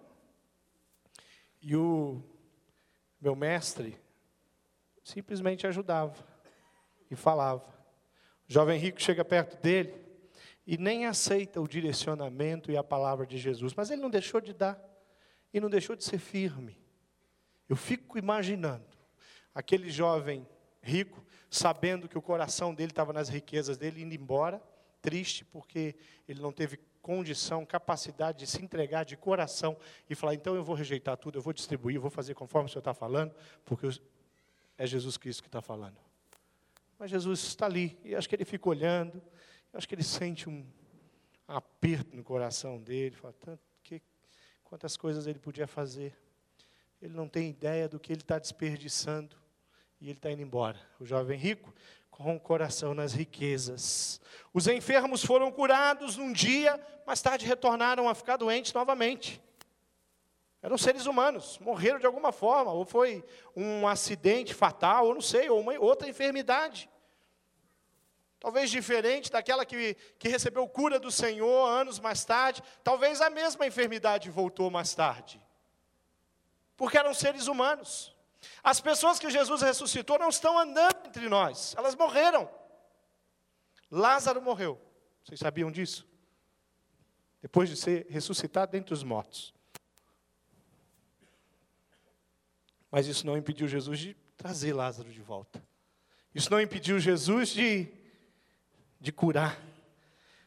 E 1.63 1.75
o 1.75 2.23
meu 3.19 3.35
mestre 3.35 3.99
simplesmente 5.03 5.67
ajudava 5.67 6.15
e 7.11 7.17
falava. 7.17 7.80
O 8.51 8.53
jovem 8.53 8.81
rico 8.81 9.01
chega 9.01 9.25
perto 9.25 9.63
dele 9.63 9.95
e 10.67 10.77
nem 10.77 11.07
aceita 11.07 11.61
o 11.61 11.69
direcionamento 11.69 12.73
e 12.73 12.77
a 12.77 12.83
palavra 12.83 13.25
de 13.25 13.39
Jesus, 13.39 13.75
mas 13.75 13.93
ele 13.93 14.03
não 14.03 14.11
deixou 14.11 14.41
de 14.41 14.53
dar 14.53 14.77
e 15.55 15.61
não 15.61 15.71
deixou 15.71 15.95
de 15.95 16.03
ser 16.03 16.19
firme. 16.19 16.77
Eu 17.69 17.77
fico 17.77 18.19
imaginando 18.19 18.85
aquele 19.55 19.89
jovem 19.89 20.45
rico, 20.83 21.25
sabendo 21.49 22.09
que 22.09 22.19
o 22.19 22.23
coração 22.23 22.75
dele 22.75 22.91
estava 22.91 23.13
nas 23.13 23.29
riquezas 23.29 23.79
dele, 23.79 24.03
indo 24.03 24.17
embora, 24.17 24.61
triste, 25.01 25.45
porque 25.45 25.95
ele 26.27 26.41
não 26.41 26.51
teve 26.51 26.77
condição, 27.01 27.65
capacidade 27.65 28.41
de 28.41 28.49
se 28.49 28.61
entregar 28.61 29.05
de 29.05 29.17
coração 29.17 29.77
e 30.09 30.17
falar: 30.17 30.35
então 30.35 30.57
eu 30.57 30.65
vou 30.65 30.75
rejeitar 30.75 31.17
tudo, 31.17 31.39
eu 31.39 31.43
vou 31.43 31.53
distribuir, 31.53 31.95
eu 31.95 32.03
vou 32.03 32.11
fazer 32.11 32.35
conforme 32.35 32.67
o 32.67 32.69
Senhor 32.69 32.81
está 32.81 32.95
falando, 32.95 33.33
porque 33.65 33.87
é 34.77 34.87
Jesus 34.89 35.17
Cristo 35.17 35.41
que 35.41 35.49
está 35.49 35.63
falando. 35.63 36.10
Mas 37.01 37.11
Jesus 37.11 37.41
está 37.45 37.65
ali, 37.65 37.99
e 38.05 38.15
acho 38.15 38.29
que 38.29 38.35
ele 38.35 38.45
fica 38.45 38.69
olhando, 38.69 39.23
acho 39.73 39.89
que 39.89 39.95
ele 39.95 40.03
sente 40.03 40.51
um 40.51 40.63
aperto 41.49 42.15
no 42.15 42.23
coração 42.23 42.79
dele, 42.79 43.17
fala: 43.17 43.33
tanto 43.41 43.63
que, 43.83 44.03
quantas 44.63 44.99
coisas 44.99 45.27
ele 45.27 45.39
podia 45.39 45.67
fazer. 45.67 46.15
Ele 47.01 47.15
não 47.15 47.27
tem 47.27 47.49
ideia 47.49 47.89
do 47.89 47.99
que 47.99 48.13
ele 48.13 48.21
está 48.21 48.39
desperdiçando 48.39 49.35
e 49.99 50.11
ele 50.11 50.19
está 50.19 50.31
indo 50.31 50.43
embora. 50.43 50.79
O 51.01 51.07
jovem 51.07 51.39
rico 51.39 51.75
com 52.11 52.37
o 52.37 52.39
coração 52.39 52.93
nas 52.93 53.15
riquezas. 53.15 54.21
Os 54.53 54.67
enfermos 54.67 55.25
foram 55.25 55.51
curados 55.51 56.19
num 56.19 56.31
dia, 56.31 56.79
mais 57.07 57.23
tarde 57.23 57.47
retornaram 57.47 58.11
a 58.11 58.15
ficar 58.15 58.37
doentes 58.37 58.75
novamente. 58.75 59.41
Eram 60.63 60.77
seres 60.77 61.07
humanos, 61.07 61.59
morreram 61.59 61.99
de 61.99 62.07
alguma 62.07 62.33
forma, 62.33 62.73
ou 62.73 62.85
foi 62.85 63.25
um 63.57 63.89
acidente 63.89 64.53
fatal, 64.53 65.07
ou 65.07 65.15
não 65.15 65.21
sei, 65.23 65.49
ou 65.49 65.61
uma 65.61 65.79
outra 65.79 66.09
enfermidade. 66.09 66.89
Talvez 68.39 68.71
diferente 68.71 69.31
daquela 69.31 69.65
que, 69.65 69.95
que 70.19 70.29
recebeu 70.29 70.67
cura 70.69 70.99
do 70.99 71.11
Senhor 71.11 71.67
anos 71.67 71.99
mais 71.99 72.25
tarde, 72.25 72.63
talvez 72.85 73.21
a 73.21 73.31
mesma 73.31 73.67
enfermidade 73.67 74.31
voltou 74.31 74.71
mais 74.71 74.95
tarde 74.95 75.41
porque 76.81 76.97
eram 76.97 77.13
seres 77.13 77.47
humanos. 77.47 78.17
As 78.63 78.81
pessoas 78.81 79.19
que 79.19 79.29
Jesus 79.29 79.61
ressuscitou 79.61 80.19
não 80.19 80.31
estão 80.31 80.59
andando 80.59 81.09
entre 81.09 81.29
nós, 81.29 81.75
elas 81.77 81.95
morreram. 81.95 82.51
Lázaro 83.91 84.41
morreu. 84.41 84.81
Vocês 85.23 85.39
sabiam 85.39 85.71
disso? 85.71 86.09
Depois 87.43 87.69
de 87.69 87.77
ser 87.77 88.07
ressuscitado 88.09 88.73
dentre 88.73 88.95
os 88.95 89.03
mortos. 89.03 89.53
Mas 92.91 93.07
isso 93.07 93.27
não 93.27 93.37
impediu 93.37 93.69
Jesus 93.69 93.99
de 93.99 94.15
trazer 94.37 94.73
Lázaro 94.73 95.11
de 95.11 95.21
volta. 95.21 95.63
Isso 96.35 96.51
não 96.51 96.61
impediu 96.61 96.99
Jesus 96.99 97.51
de, 97.51 97.89
de 99.01 99.13
curar. 99.13 99.61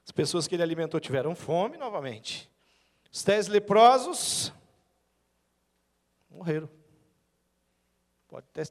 As 0.05 0.11
pessoas 0.11 0.47
que 0.47 0.55
ele 0.55 0.63
alimentou 0.63 0.99
tiveram 0.99 1.35
fome 1.35 1.77
novamente. 1.77 2.49
Os 3.11 3.23
dez 3.23 3.47
leprosos 3.47 4.51
morreram. 6.29 6.69
Pode 8.27 8.45
até 8.51 8.63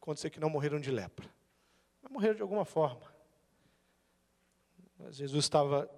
acontecer 0.00 0.30
que 0.30 0.40
não 0.40 0.48
morreram 0.48 0.80
de 0.80 0.90
lepra, 0.90 1.28
mas 2.02 2.10
morreram 2.10 2.34
de 2.34 2.42
alguma 2.42 2.64
forma. 2.64 3.14
Mas 4.98 5.16
Jesus 5.16 5.44
estava 5.44 5.90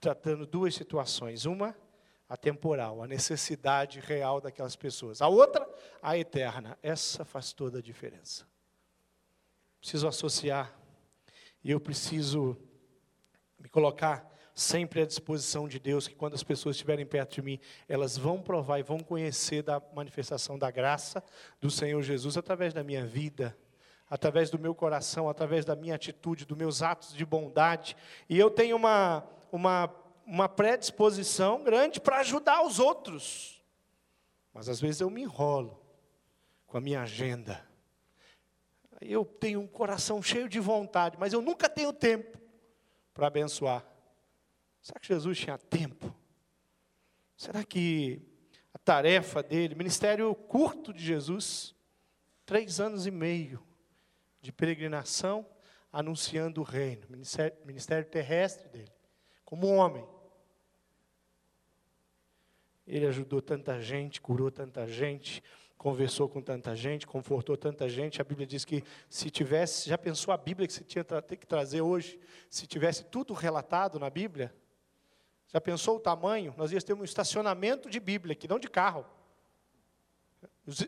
tratando 0.00 0.46
duas 0.46 0.74
situações. 0.74 1.44
Uma, 1.44 1.76
a 2.28 2.36
temporal, 2.36 3.02
a 3.02 3.06
necessidade 3.06 4.00
real 4.00 4.40
daquelas 4.40 4.74
pessoas. 4.74 5.22
A 5.22 5.28
outra, 5.28 5.68
a 6.02 6.16
eterna. 6.18 6.78
Essa 6.82 7.24
faz 7.24 7.52
toda 7.52 7.78
a 7.78 7.82
diferença. 7.82 8.46
Preciso 9.80 10.08
associar 10.08 10.76
e 11.62 11.70
eu 11.70 11.80
preciso 11.80 12.56
me 13.58 13.68
colocar 13.68 14.32
sempre 14.54 15.02
à 15.02 15.06
disposição 15.06 15.68
de 15.68 15.78
Deus, 15.78 16.08
que 16.08 16.14
quando 16.14 16.34
as 16.34 16.42
pessoas 16.42 16.76
estiverem 16.76 17.04
perto 17.04 17.34
de 17.34 17.42
mim, 17.42 17.60
elas 17.86 18.16
vão 18.16 18.40
provar 18.40 18.78
e 18.78 18.82
vão 18.82 18.98
conhecer 18.98 19.62
da 19.62 19.82
manifestação 19.94 20.58
da 20.58 20.70
graça 20.70 21.22
do 21.60 21.70
Senhor 21.70 22.00
Jesus 22.02 22.38
através 22.38 22.72
da 22.72 22.82
minha 22.82 23.04
vida, 23.04 23.56
através 24.08 24.48
do 24.48 24.58
meu 24.58 24.74
coração, 24.74 25.28
através 25.28 25.64
da 25.64 25.76
minha 25.76 25.94
atitude, 25.94 26.46
dos 26.46 26.56
meus 26.56 26.82
atos 26.82 27.12
de 27.12 27.26
bondade. 27.26 27.96
E 28.30 28.38
eu 28.38 28.50
tenho 28.50 28.76
uma, 28.76 29.26
uma, 29.52 29.94
uma 30.26 30.48
predisposição 30.48 31.62
grande 31.62 32.00
para 32.00 32.18
ajudar 32.18 32.62
os 32.62 32.78
outros. 32.80 33.64
Mas 34.52 34.68
às 34.68 34.80
vezes 34.80 35.00
eu 35.00 35.08
me 35.08 35.22
enrolo 35.22 35.80
com 36.66 36.76
a 36.76 36.80
minha 36.80 37.02
agenda. 37.02 37.64
Eu 39.00 39.24
tenho 39.24 39.60
um 39.60 39.66
coração 39.66 40.22
cheio 40.22 40.48
de 40.48 40.58
vontade, 40.58 41.16
mas 41.18 41.32
eu 41.32 41.40
nunca 41.40 41.68
tenho 41.68 41.92
tempo 41.92 42.38
para 43.14 43.28
abençoar. 43.28 43.86
Será 44.82 44.98
que 44.98 45.08
Jesus 45.08 45.38
tinha 45.38 45.58
tempo? 45.58 46.14
Será 47.36 47.62
que 47.62 48.20
a 48.72 48.78
tarefa 48.78 49.42
dele, 49.42 49.74
ministério 49.74 50.34
curto 50.34 50.92
de 50.92 51.04
Jesus, 51.04 51.74
três 52.44 52.80
anos 52.80 53.06
e 53.06 53.10
meio 53.10 53.62
de 54.40 54.52
peregrinação, 54.52 55.46
anunciando 55.92 56.60
o 56.60 56.64
reino, 56.64 57.06
ministério, 57.08 57.56
ministério 57.64 58.06
terrestre 58.08 58.68
dele, 58.68 58.92
como 59.44 59.66
homem. 59.68 60.06
Ele 62.86 63.06
ajudou 63.06 63.42
tanta 63.42 63.80
gente, 63.80 64.20
curou 64.20 64.50
tanta 64.50 64.86
gente, 64.86 65.42
conversou 65.76 66.28
com 66.28 66.40
tanta 66.40 66.74
gente, 66.74 67.06
confortou 67.06 67.56
tanta 67.56 67.88
gente. 67.88 68.20
A 68.20 68.24
Bíblia 68.24 68.46
diz 68.46 68.64
que 68.64 68.82
se 69.08 69.30
tivesse, 69.30 69.88
já 69.88 69.98
pensou 69.98 70.32
a 70.32 70.36
Bíblia 70.36 70.66
que 70.66 70.72
você 70.72 70.84
tinha 70.84 71.04
que 71.04 71.46
trazer 71.46 71.80
hoje, 71.80 72.18
se 72.48 72.66
tivesse 72.66 73.04
tudo 73.04 73.34
relatado 73.34 73.98
na 73.98 74.08
Bíblia? 74.08 74.54
Já 75.48 75.60
pensou 75.60 75.96
o 75.96 76.00
tamanho? 76.00 76.54
Nós 76.56 76.70
íamos 76.70 76.84
ter 76.84 76.94
um 76.94 77.04
estacionamento 77.04 77.88
de 77.88 78.00
Bíblia 78.00 78.32
aqui, 78.32 78.48
não 78.48 78.58
de 78.58 78.68
carro. 78.68 79.06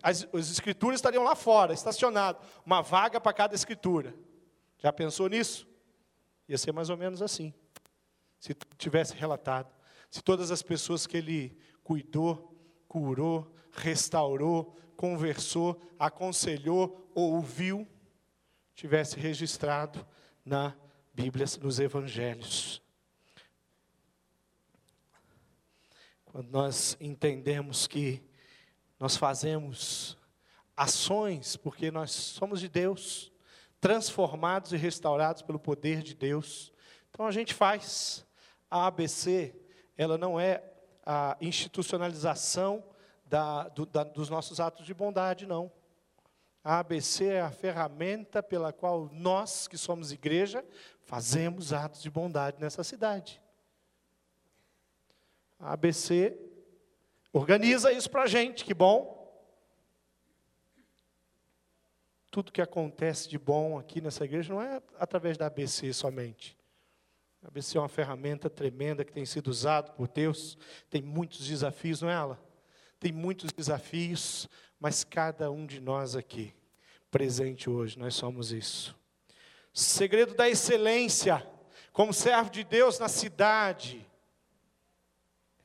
As, 0.02 0.26
as 0.32 0.50
escrituras 0.50 0.98
estariam 0.98 1.22
lá 1.22 1.36
fora, 1.36 1.72
estacionado. 1.72 2.44
Uma 2.66 2.82
vaga 2.82 3.20
para 3.20 3.32
cada 3.32 3.54
escritura. 3.54 4.14
Já 4.78 4.92
pensou 4.92 5.28
nisso? 5.28 5.68
Ia 6.48 6.58
ser 6.58 6.72
mais 6.72 6.90
ou 6.90 6.96
menos 6.96 7.22
assim. 7.22 7.54
Se 8.38 8.54
tivesse 8.76 9.14
relatado. 9.14 9.72
Se 10.10 10.22
todas 10.22 10.50
as 10.50 10.62
pessoas 10.62 11.06
que 11.06 11.16
ele 11.16 11.56
cuidou, 11.88 12.54
curou, 12.86 13.50
restaurou, 13.72 14.76
conversou, 14.94 15.80
aconselhou, 15.98 17.10
ouviu, 17.14 17.88
tivesse 18.74 19.18
registrado 19.18 20.06
na 20.44 20.76
Bíblia, 21.14 21.46
nos 21.62 21.80
Evangelhos. 21.80 22.82
Quando 26.26 26.50
nós 26.50 26.94
entendemos 27.00 27.86
que 27.86 28.22
nós 29.00 29.16
fazemos 29.16 30.18
ações 30.76 31.56
porque 31.56 31.90
nós 31.90 32.10
somos 32.10 32.60
de 32.60 32.68
Deus, 32.68 33.32
transformados 33.80 34.74
e 34.74 34.76
restaurados 34.76 35.40
pelo 35.40 35.58
poder 35.58 36.02
de 36.02 36.14
Deus. 36.14 36.70
Então 37.08 37.26
a 37.26 37.32
gente 37.32 37.54
faz. 37.54 38.26
A 38.70 38.86
ABC, 38.86 39.54
ela 39.96 40.18
não 40.18 40.38
é 40.38 40.62
a 41.10 41.38
institucionalização 41.40 42.84
da, 43.24 43.66
do, 43.70 43.86
da, 43.86 44.04
dos 44.04 44.28
nossos 44.28 44.60
atos 44.60 44.84
de 44.84 44.92
bondade, 44.92 45.46
não. 45.46 45.72
A 46.62 46.80
ABC 46.80 47.24
é 47.24 47.40
a 47.40 47.50
ferramenta 47.50 48.42
pela 48.42 48.74
qual 48.74 49.08
nós, 49.10 49.66
que 49.66 49.78
somos 49.78 50.12
igreja, 50.12 50.62
fazemos 51.00 51.72
atos 51.72 52.02
de 52.02 52.10
bondade 52.10 52.60
nessa 52.60 52.84
cidade. 52.84 53.40
A 55.58 55.72
ABC 55.72 56.38
organiza 57.32 57.90
isso 57.90 58.10
para 58.10 58.24
a 58.24 58.26
gente, 58.26 58.62
que 58.62 58.74
bom. 58.74 59.16
Tudo 62.30 62.52
que 62.52 62.60
acontece 62.60 63.30
de 63.30 63.38
bom 63.38 63.78
aqui 63.78 64.02
nessa 64.02 64.26
igreja 64.26 64.52
não 64.52 64.60
é 64.60 64.82
através 64.98 65.38
da 65.38 65.46
ABC 65.46 65.90
somente. 65.94 66.57
A 67.48 67.50
ABC 67.50 67.78
é 67.78 67.80
uma 67.80 67.88
ferramenta 67.88 68.50
tremenda 68.50 69.02
que 69.02 69.10
tem 69.10 69.24
sido 69.24 69.48
usada 69.48 69.90
por 69.92 70.06
Deus. 70.06 70.58
Tem 70.90 71.00
muitos 71.00 71.48
desafios, 71.48 72.02
não 72.02 72.10
é 72.10 72.12
ela? 72.12 72.38
Tem 73.00 73.10
muitos 73.10 73.50
desafios, 73.50 74.46
mas 74.78 75.02
cada 75.02 75.50
um 75.50 75.64
de 75.64 75.80
nós 75.80 76.14
aqui, 76.14 76.52
presente 77.10 77.70
hoje, 77.70 77.98
nós 77.98 78.14
somos 78.14 78.52
isso. 78.52 78.94
Segredo 79.72 80.34
da 80.34 80.46
excelência, 80.46 81.42
como 81.90 82.12
servo 82.12 82.50
de 82.50 82.62
Deus 82.64 82.98
na 82.98 83.08
cidade, 83.08 84.06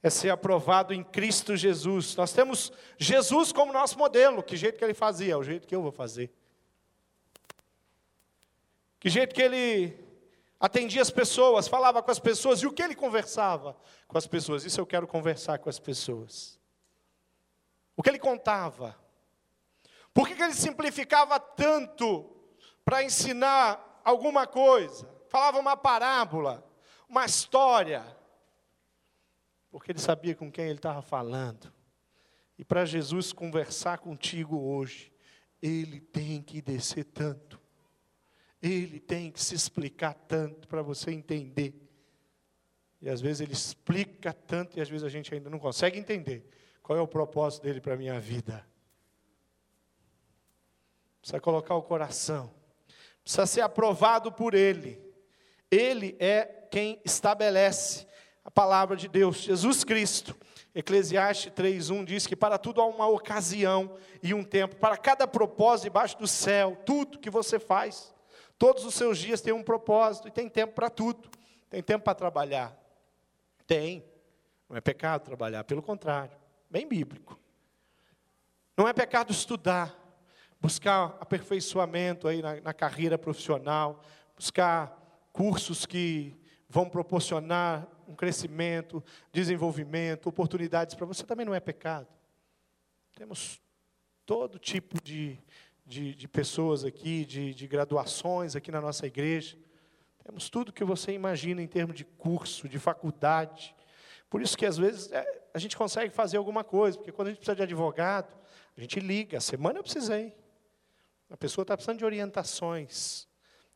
é 0.02 0.10
ser 0.10 0.30
aprovado 0.30 0.94
em 0.94 1.04
Cristo 1.04 1.58
Jesus. 1.58 2.16
Nós 2.16 2.32
temos 2.32 2.72
Jesus 2.98 3.52
como 3.52 3.74
nosso 3.74 3.98
modelo. 3.98 4.42
Que 4.42 4.56
jeito 4.56 4.78
que 4.78 4.86
ele 4.86 4.94
fazia? 4.94 5.38
O 5.38 5.44
jeito 5.44 5.68
que 5.68 5.76
eu 5.76 5.82
vou 5.82 5.92
fazer. 5.92 6.32
Que 9.02 9.10
jeito 9.10 9.36
que 9.36 9.42
ele 9.42 10.03
atendia 10.66 11.02
as 11.02 11.12
pessoas, 11.12 11.68
falava 11.68 12.02
com 12.02 12.10
as 12.10 12.20
pessoas 12.20 12.62
e 12.62 12.68
o 12.68 12.72
que 12.72 12.82
ele 12.82 12.96
conversava 12.96 13.76
com 14.08 14.18
as 14.18 14.26
pessoas. 14.26 14.66
Isso 14.66 14.80
eu 14.80 14.86
quero 14.86 15.06
conversar 15.06 15.60
com 15.60 15.70
as 15.70 15.80
pessoas. 15.80 16.60
O 17.96 18.02
que 18.02 18.10
ele 18.10 18.20
contava. 18.20 18.96
Por 20.14 20.28
que, 20.28 20.36
que 20.36 20.44
ele 20.44 20.54
simplificava 20.54 21.40
tanto 21.40 22.30
para 22.86 23.04
ensinar 23.04 24.02
alguma 24.06 24.48
coisa? 24.48 25.10
Falava 25.28 25.60
uma 25.60 25.76
parábola, 25.76 26.64
uma 27.10 27.26
história 27.26 28.06
porque 29.74 29.92
ele 29.92 30.00
sabia 30.00 30.36
com 30.36 30.52
quem 30.52 30.66
ele 30.66 30.76
estava 30.76 31.02
falando. 31.02 31.74
E 32.60 32.64
para 32.64 32.86
Jesus 32.86 33.34
conversar 33.34 33.98
contigo 33.98 34.56
hoje, 34.56 35.12
ele 35.60 36.00
tem 36.00 36.44
que 36.44 36.62
descer 36.62 37.06
tanto, 37.06 37.60
ele 38.64 38.98
tem 38.98 39.30
que 39.30 39.44
se 39.44 39.54
explicar 39.54 40.14
tanto 40.14 40.70
para 40.70 40.82
você 40.82 41.12
entender. 41.12 41.76
E 43.02 43.10
às 43.10 43.20
vezes 43.20 43.42
ele 43.42 43.52
explica 43.52 44.32
tanto 44.32 44.80
e 44.80 44.82
às 44.82 44.88
vezes 44.88 45.04
a 45.04 45.10
gente 45.10 45.34
ainda 45.34 45.50
não 45.50 45.60
consegue 45.60 46.00
entender 46.00 46.50
qual 46.82 46.98
é 46.98 47.02
o 47.02 47.08
propósito 47.08 47.64
dele 47.64 47.82
para 47.82 47.96
a 47.96 47.98
minha 47.98 48.18
vida. 48.22 48.66
Precisa 51.20 51.42
colocar 51.42 51.76
o 51.76 51.84
coração, 51.84 52.54
precisa 53.22 53.46
ser 53.46 53.62
aprovado 53.62 54.32
por 54.32 54.54
ele. 54.54 55.02
Ele 55.70 56.16
é 56.18 56.46
quem 56.72 57.02
estabelece 57.04 58.08
a 58.46 58.52
palavra 58.52 58.96
de 58.96 59.10
Deus, 59.10 59.38
Jesus 59.38 59.84
Cristo. 59.84 60.38
Eclesiastes 60.74 61.52
3:1 61.52 62.06
diz 62.06 62.26
que 62.26 62.36
para 62.36 62.58
tudo 62.58 62.82
há 62.82 62.86
uma 62.86 63.08
ocasião 63.08 63.98
e 64.22 64.34
um 64.34 64.44
tempo, 64.44 64.78
para 64.78 64.96
cada 64.96 65.28
propósito 65.28 65.86
debaixo 65.86 66.18
do 66.18 66.28
céu, 66.28 66.78
tudo 66.86 67.20
que 67.20 67.30
você 67.30 67.60
faz, 67.60 68.14
todos 68.58 68.86
os 68.86 68.94
seus 68.94 69.18
dias 69.18 69.42
têm 69.42 69.54
um 69.54 69.64
propósito 69.64 70.28
e 70.28 70.32
tem 70.32 70.50
tempo 70.50 70.74
para 70.74 70.90
tudo. 70.90 71.30
Tem 71.70 71.82
tempo 71.82 72.04
para 72.04 72.16
trabalhar? 72.16 72.78
Tem. 73.66 74.04
Não 74.70 74.78
é 74.78 74.82
pecado 74.82 75.24
trabalhar, 75.24 75.64
pelo 75.64 75.82
contrário, 75.82 76.36
bem 76.70 76.88
bíblico. 76.88 77.40
Não 78.76 78.88
é 78.88 78.94
pecado 78.94 79.32
estudar, 79.32 79.96
buscar 80.60 81.18
aperfeiçoamento 81.20 82.28
aí 82.28 82.42
na, 82.42 82.60
na 82.62 82.74
carreira 82.74 83.18
profissional, 83.18 84.02
buscar 84.36 85.00
cursos 85.32 85.86
que 85.86 86.36
vão 86.68 86.90
proporcionar 86.90 87.88
um 88.08 88.16
crescimento, 88.16 89.04
desenvolvimento, 89.32 90.28
oportunidades 90.28 90.96
para 90.96 91.06
você, 91.06 91.24
também 91.24 91.46
não 91.46 91.54
é 91.54 91.60
pecado. 91.60 92.08
Temos 93.16 93.62
todo 94.26 94.58
tipo 94.58 95.02
de, 95.04 95.40
de, 95.86 96.16
de 96.16 96.28
pessoas 96.28 96.84
aqui, 96.84 97.26
de, 97.26 97.54
de 97.54 97.68
graduações 97.68 98.56
aqui 98.56 98.72
na 98.72 98.82
nossa 98.82 99.06
igreja. 99.06 99.58
Temos 100.24 100.50
tudo 100.50 100.72
que 100.72 100.84
você 100.84 101.12
imagina 101.12 101.62
em 101.62 101.68
termos 101.68 101.96
de 101.96 102.06
curso, 102.06 102.70
de 102.70 102.80
faculdade. 102.80 103.76
Por 104.30 104.42
isso 104.42 104.58
que 104.58 104.66
às 104.66 104.78
vezes 104.78 105.12
é, 105.12 105.44
a 105.54 105.60
gente 105.60 105.76
consegue 105.76 106.14
fazer 106.14 106.38
alguma 106.38 106.64
coisa, 106.64 106.98
porque 106.98 107.12
quando 107.12 107.28
a 107.28 107.32
gente 107.32 107.40
precisa 107.40 107.56
de 107.56 107.64
advogado, 107.64 108.34
a 108.76 108.82
gente 108.82 109.00
liga. 109.00 109.38
A 109.38 109.42
semana 109.42 109.80
eu 109.80 109.84
precisei. 109.84 110.36
A 111.30 111.38
pessoa 111.38 111.64
está 111.64 111.76
precisando 111.76 112.00
de 112.00 112.06
orientações. 112.06 113.28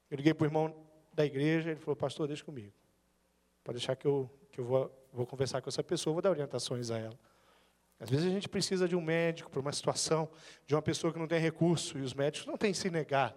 Eu 0.10 0.18
liguei 0.18 0.34
para 0.34 0.44
o 0.44 0.48
irmão 0.48 0.74
da 1.14 1.26
igreja, 1.26 1.72
ele 1.72 1.80
falou, 1.80 1.96
pastor, 1.96 2.28
deixa 2.28 2.44
comigo. 2.44 2.74
Pode 3.64 3.80
deixar 3.80 3.96
que 3.96 4.06
eu, 4.06 4.30
que 4.52 4.60
eu 4.60 4.66
vou, 4.66 5.08
vou 5.12 5.26
conversar 5.26 5.62
com 5.62 5.70
essa 5.70 5.84
pessoa, 5.84 6.14
vou 6.14 6.22
dar 6.22 6.30
orientações 6.30 6.90
a 6.90 6.98
ela. 6.98 7.20
Às 8.00 8.10
vezes 8.10 8.25
a 8.27 8.30
gente 8.30 8.48
precisa 8.48 8.88
de 8.88 8.96
um 8.96 9.01
médico 9.01 9.50
para 9.50 9.60
uma 9.60 9.72
situação, 9.72 10.30
de 10.66 10.75
uma 10.75 10.82
pessoa 10.82 11.12
que 11.12 11.18
não 11.18 11.27
tem 11.27 11.39
recurso, 11.39 11.98
e 11.98 12.01
os 12.01 12.13
médicos 12.13 12.48
não 12.48 12.58
têm 12.58 12.74
se 12.74 12.89
negar. 12.89 13.36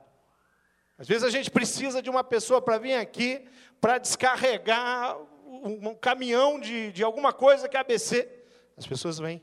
Às 0.99 1.09
vezes 1.09 1.25
a 1.25 1.31
gente 1.31 1.50
precisa 1.50 2.02
de 2.02 2.11
uma 2.11 2.23
pessoa 2.23 2.61
para 2.61 2.76
vir 2.76 2.95
aqui 2.95 3.49
para 3.81 3.97
descarregar 3.97 5.19
um, 5.47 5.95
caminhão 5.95 6.61
de, 6.61 6.93
de 6.93 7.02
alguma 7.02 7.33
coisa 7.33 7.69
que 7.69 7.76
é 7.76 7.81
ABC. 7.81 8.29
As 8.76 8.87
pessoas 8.87 9.19
vêm. 9.19 9.43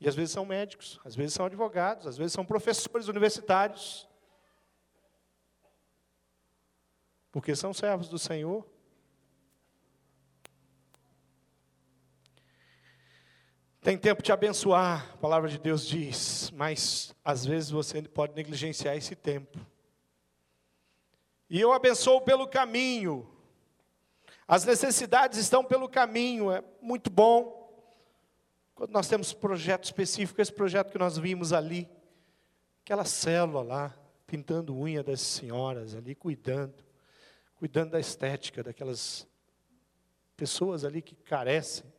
E 0.00 0.08
às 0.08 0.14
vezes 0.14 0.32
são 0.32 0.44
médicos, 0.44 1.00
às 1.04 1.16
vezes 1.16 1.34
são 1.34 1.46
advogados, 1.46 2.06
às 2.06 2.16
vezes 2.16 2.32
são 2.32 2.44
professores 2.44 3.08
universitários. 3.08 4.08
Porque 7.32 7.56
são 7.56 7.74
servos 7.74 8.08
do 8.08 8.18
Senhor. 8.18 8.64
Tem 13.84 13.98
tempo 13.98 14.22
de 14.22 14.32
abençoar, 14.32 15.10
a 15.12 15.16
palavra 15.18 15.46
de 15.46 15.58
Deus 15.58 15.86
diz, 15.86 16.50
mas 16.56 17.14
às 17.22 17.44
vezes 17.44 17.68
você 17.68 18.00
pode 18.00 18.34
negligenciar 18.34 18.96
esse 18.96 19.14
tempo. 19.14 19.58
E 21.50 21.60
eu 21.60 21.70
abençoo 21.70 22.22
pelo 22.22 22.48
caminho. 22.48 23.28
As 24.48 24.64
necessidades 24.64 25.38
estão 25.38 25.62
pelo 25.62 25.86
caminho, 25.86 26.50
é 26.50 26.64
muito 26.80 27.10
bom. 27.10 27.62
Quando 28.74 28.90
nós 28.90 29.06
temos 29.06 29.34
projeto 29.34 29.84
específico, 29.84 30.40
esse 30.40 30.50
projeto 30.50 30.90
que 30.90 30.98
nós 30.98 31.18
vimos 31.18 31.52
ali, 31.52 31.86
aquela 32.82 33.04
célula 33.04 33.62
lá, 33.62 33.98
pintando 34.26 34.74
unha 34.74 35.02
das 35.02 35.20
senhoras 35.20 35.94
ali, 35.94 36.14
cuidando, 36.14 36.82
cuidando 37.56 37.90
da 37.90 38.00
estética 38.00 38.62
daquelas 38.62 39.28
pessoas 40.38 40.86
ali 40.86 41.02
que 41.02 41.14
carecem. 41.14 41.92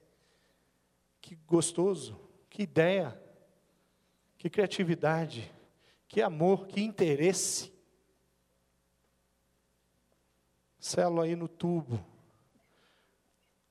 Que 1.26 1.34
gostoso, 1.48 2.20
que 2.52 2.62
ideia, 2.62 3.20
que 4.38 4.48
criatividade, 4.48 5.52
que 6.08 6.22
amor, 6.22 6.68
que 6.68 6.80
interesse. 6.80 7.74
Célula 10.78 11.24
aí 11.24 11.36
no 11.36 11.48
tubo. 11.48 12.00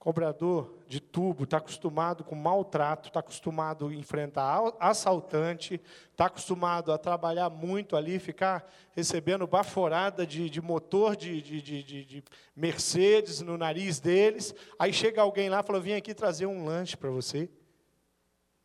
Cobrador 0.01 0.81
de 0.95 1.01
tubo 1.01 1.43
está 1.43 1.57
acostumado 1.57 2.23
com 2.23 2.37
maltrato, 2.37 3.09
está 3.09 3.19
acostumado 3.19 3.89
a 3.89 3.95
enfrentar 3.95 4.63
assaltante, 4.79 5.81
está 6.13 6.27
acostumado 6.27 6.93
a 6.93 6.99
trabalhar 6.99 7.51
muito 7.51 7.97
ali, 7.97 8.21
ficar 8.21 8.65
recebendo 8.93 9.45
baforada 9.45 10.25
de, 10.25 10.49
de 10.49 10.61
motor 10.61 11.17
de, 11.17 11.43
de, 11.43 11.61
de, 11.61 12.05
de 12.05 12.25
Mercedes 12.55 13.41
no 13.41 13.59
nariz 13.59 13.99
deles. 13.99 14.55
Aí 14.79 14.93
chega 14.93 15.21
alguém 15.21 15.49
lá 15.49 15.59
e 15.59 15.63
fala: 15.65 15.81
Vim 15.81 15.95
aqui 15.95 16.15
trazer 16.15 16.47
um 16.47 16.65
lanche 16.65 16.97
para 16.97 17.11
você. 17.11 17.51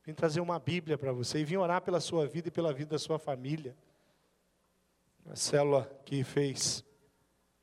Vim 0.05 0.13
trazer 0.13 0.39
uma 0.39 0.59
Bíblia 0.59 1.00
para 1.00 1.12
você 1.12 1.39
e 1.39 1.43
vim 1.43 1.57
orar 1.57 1.81
pela 1.81 2.00
sua 2.00 2.27
vida 2.27 2.50
e 2.50 2.51
pela 2.51 2.71
vida 2.71 2.91
da 2.91 3.00
sua 3.00 3.17
família. 3.17 3.75
A 5.27 5.36
célula 5.36 5.89
que 6.05 6.24
fez 6.24 6.86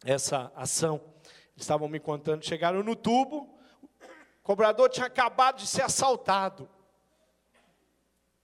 essa 0.05 0.51
ação, 0.57 1.01
estavam 1.55 1.89
me 1.89 2.01
contando, 2.01 2.45
chegaram 2.45 2.83
no 2.83 2.97
tubo, 2.97 3.56
cobrador 4.47 4.89
tinha 4.89 5.07
acabado 5.07 5.59
de 5.59 5.67
ser 5.67 5.83
assaltado. 5.83 6.69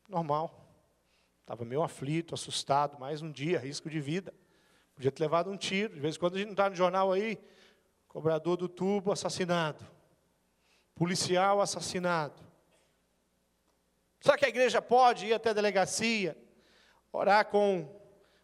Normal. 0.08 0.52
Estava 1.42 1.64
meio 1.64 1.80
aflito, 1.80 2.34
assustado, 2.34 2.98
mais 2.98 3.22
um 3.22 3.30
dia, 3.30 3.56
risco 3.60 3.88
de 3.88 4.00
vida. 4.00 4.34
Podia 4.96 5.12
ter 5.12 5.22
levado 5.22 5.48
um 5.48 5.56
tiro. 5.56 5.94
De 5.94 6.00
vez 6.00 6.16
em 6.16 6.18
quando 6.18 6.34
a 6.34 6.38
gente 6.38 6.46
não 6.48 6.54
está 6.54 6.68
no 6.68 6.74
jornal 6.74 7.12
aí, 7.12 7.38
cobrador 8.08 8.56
do 8.56 8.68
tubo 8.68 9.12
assassinado. 9.12 9.86
Policial 10.96 11.60
assassinado. 11.60 12.42
Será 14.20 14.36
que 14.36 14.44
a 14.44 14.48
igreja 14.48 14.82
pode 14.82 15.26
ir 15.26 15.34
até 15.34 15.50
a 15.50 15.54
delegacia, 15.54 16.36
orar 17.12 17.46
com 17.46 17.88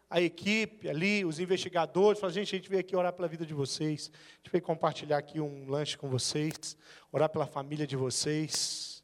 a 0.09 0.19
equipe 0.19 0.89
ali, 0.89 1.23
os 1.23 1.39
investigadores, 1.39 2.19
falar, 2.19 2.33
gente, 2.33 2.55
a 2.55 2.57
gente 2.57 2.69
veio 2.69 2.79
aqui 2.79 2.95
orar 2.95 3.13
pela 3.13 3.27
vida 3.27 3.45
de 3.45 3.53
vocês, 3.53 4.11
a 4.13 4.37
gente 4.37 4.51
veio 4.51 4.63
compartilhar 4.63 5.17
aqui 5.17 5.39
um 5.39 5.69
lanche 5.69 5.97
com 5.97 6.09
vocês, 6.09 6.75
orar 7.11 7.29
pela 7.29 7.45
família 7.45 7.85
de 7.85 7.95
vocês. 7.95 9.03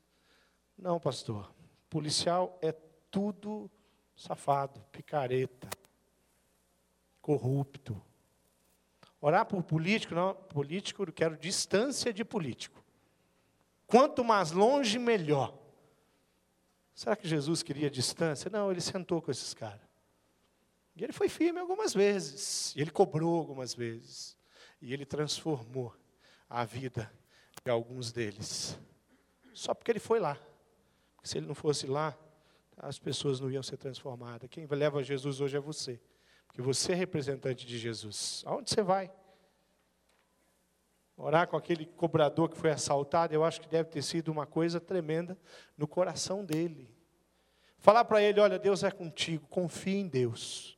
Não, 0.78 1.00
pastor, 1.00 1.54
policial 1.90 2.58
é 2.62 2.72
tudo 3.12 3.70
safado, 4.16 4.82
picareta, 4.92 5.70
corrupto. 7.22 8.02
Orar 9.22 9.46
por 9.46 9.62
político, 9.64 10.16
não, 10.16 10.34
político, 10.34 11.04
eu 11.04 11.14
quero 11.14 11.38
distância 11.38 12.12
de 12.12 12.26
político. 12.26 12.84
Quanto 13.86 14.24
mais 14.24 14.52
longe, 14.52 14.98
melhor. 14.98 15.56
Será 16.96 17.16
que 17.16 17.28
Jesus 17.28 17.62
queria 17.62 17.90
distância? 17.90 18.50
Não, 18.50 18.72
ele 18.72 18.82
sentou 18.82 19.22
com 19.22 19.30
esses 19.30 19.54
caras. 19.54 19.85
E 20.96 21.04
ele 21.04 21.12
foi 21.12 21.28
firme 21.28 21.60
algumas 21.60 21.94
vezes, 21.94 22.74
ele 22.76 22.90
cobrou 22.90 23.38
algumas 23.38 23.74
vezes, 23.74 24.38
e 24.82 24.94
ele 24.94 25.06
transformou 25.06 25.94
a 26.50 26.64
vida 26.64 27.12
de 27.64 27.70
alguns 27.70 28.12
deles. 28.12 28.78
Só 29.54 29.74
porque 29.74 29.92
ele 29.92 30.00
foi 30.00 30.20
lá. 30.20 30.40
Porque 31.16 31.28
se 31.28 31.38
ele 31.38 31.48
não 31.48 31.56
fosse 31.56 31.86
lá, 31.88 32.18
as 32.78 33.00
pessoas 33.00 33.40
não 33.40 33.50
iam 33.50 33.64
ser 33.64 33.78
transformadas. 33.78 34.50
Quem 34.50 34.66
leva 34.68 35.04
Jesus 35.04 35.42
hoje 35.42 35.58
é 35.58 35.60
você. 35.60 36.00
Porque 36.48 36.62
você 36.62 36.94
é 36.94 36.96
representante 36.96 37.66
de 37.66 37.78
Jesus. 37.78 38.44
Aonde 38.46 38.70
você 38.70 38.82
vai? 38.82 39.12
Orar 41.18 41.48
com 41.48 41.56
aquele 41.56 41.86
cobrador 41.86 42.50
que 42.50 42.58
foi 42.58 42.72
assaltado, 42.72 43.34
eu 43.34 43.44
acho 43.44 43.62
que 43.62 43.70
deve 43.70 43.90
ter 43.90 44.02
sido 44.02 44.30
uma 44.30 44.46
coisa 44.46 44.82
tremenda 44.82 45.38
no 45.78 45.88
coração 45.88 46.44
dele. 46.44 46.94
Falar 47.78 48.04
para 48.04 48.22
ele: 48.22 48.40
olha, 48.40 48.60
Deus 48.60 48.84
é 48.84 48.92
contigo, 48.92 49.48
confie 49.48 49.96
em 49.96 50.08
Deus. 50.08 50.75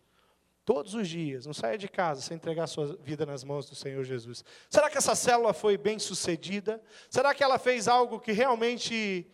Todos 0.68 0.96
os 0.96 1.08
dias, 1.08 1.46
não 1.46 1.54
saia 1.54 1.78
de 1.78 1.88
casa 1.88 2.20
sem 2.20 2.36
entregar 2.36 2.66
a 2.66 2.68
sua 2.68 2.98
vida 2.98 3.26
nas 3.26 3.42
mãos 3.42 3.70
do 3.70 3.74
Senhor 3.74 4.04
Jesus. 4.04 4.44
Será 4.70 4.90
que 4.90 4.98
essa 4.98 5.16
célula 5.16 5.54
foi 5.54 5.78
bem 5.78 5.98
sucedida? 5.98 6.84
Será 7.10 7.34
que 7.34 7.42
ela 7.42 7.58
fez 7.58 7.88
algo 7.88 8.20
que 8.20 8.34
realmente 8.34 9.26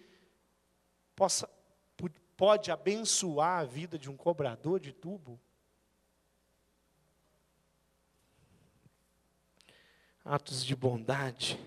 possa, 1.15 1.49
pode 2.37 2.69
abençoar 2.69 3.61
a 3.61 3.65
vida 3.65 3.97
de 3.97 4.11
um 4.11 4.15
cobrador 4.15 4.79
de 4.79 4.93
tubo? 4.93 5.41
Atos 10.23 10.63
de 10.63 10.75
bondade. 10.75 11.59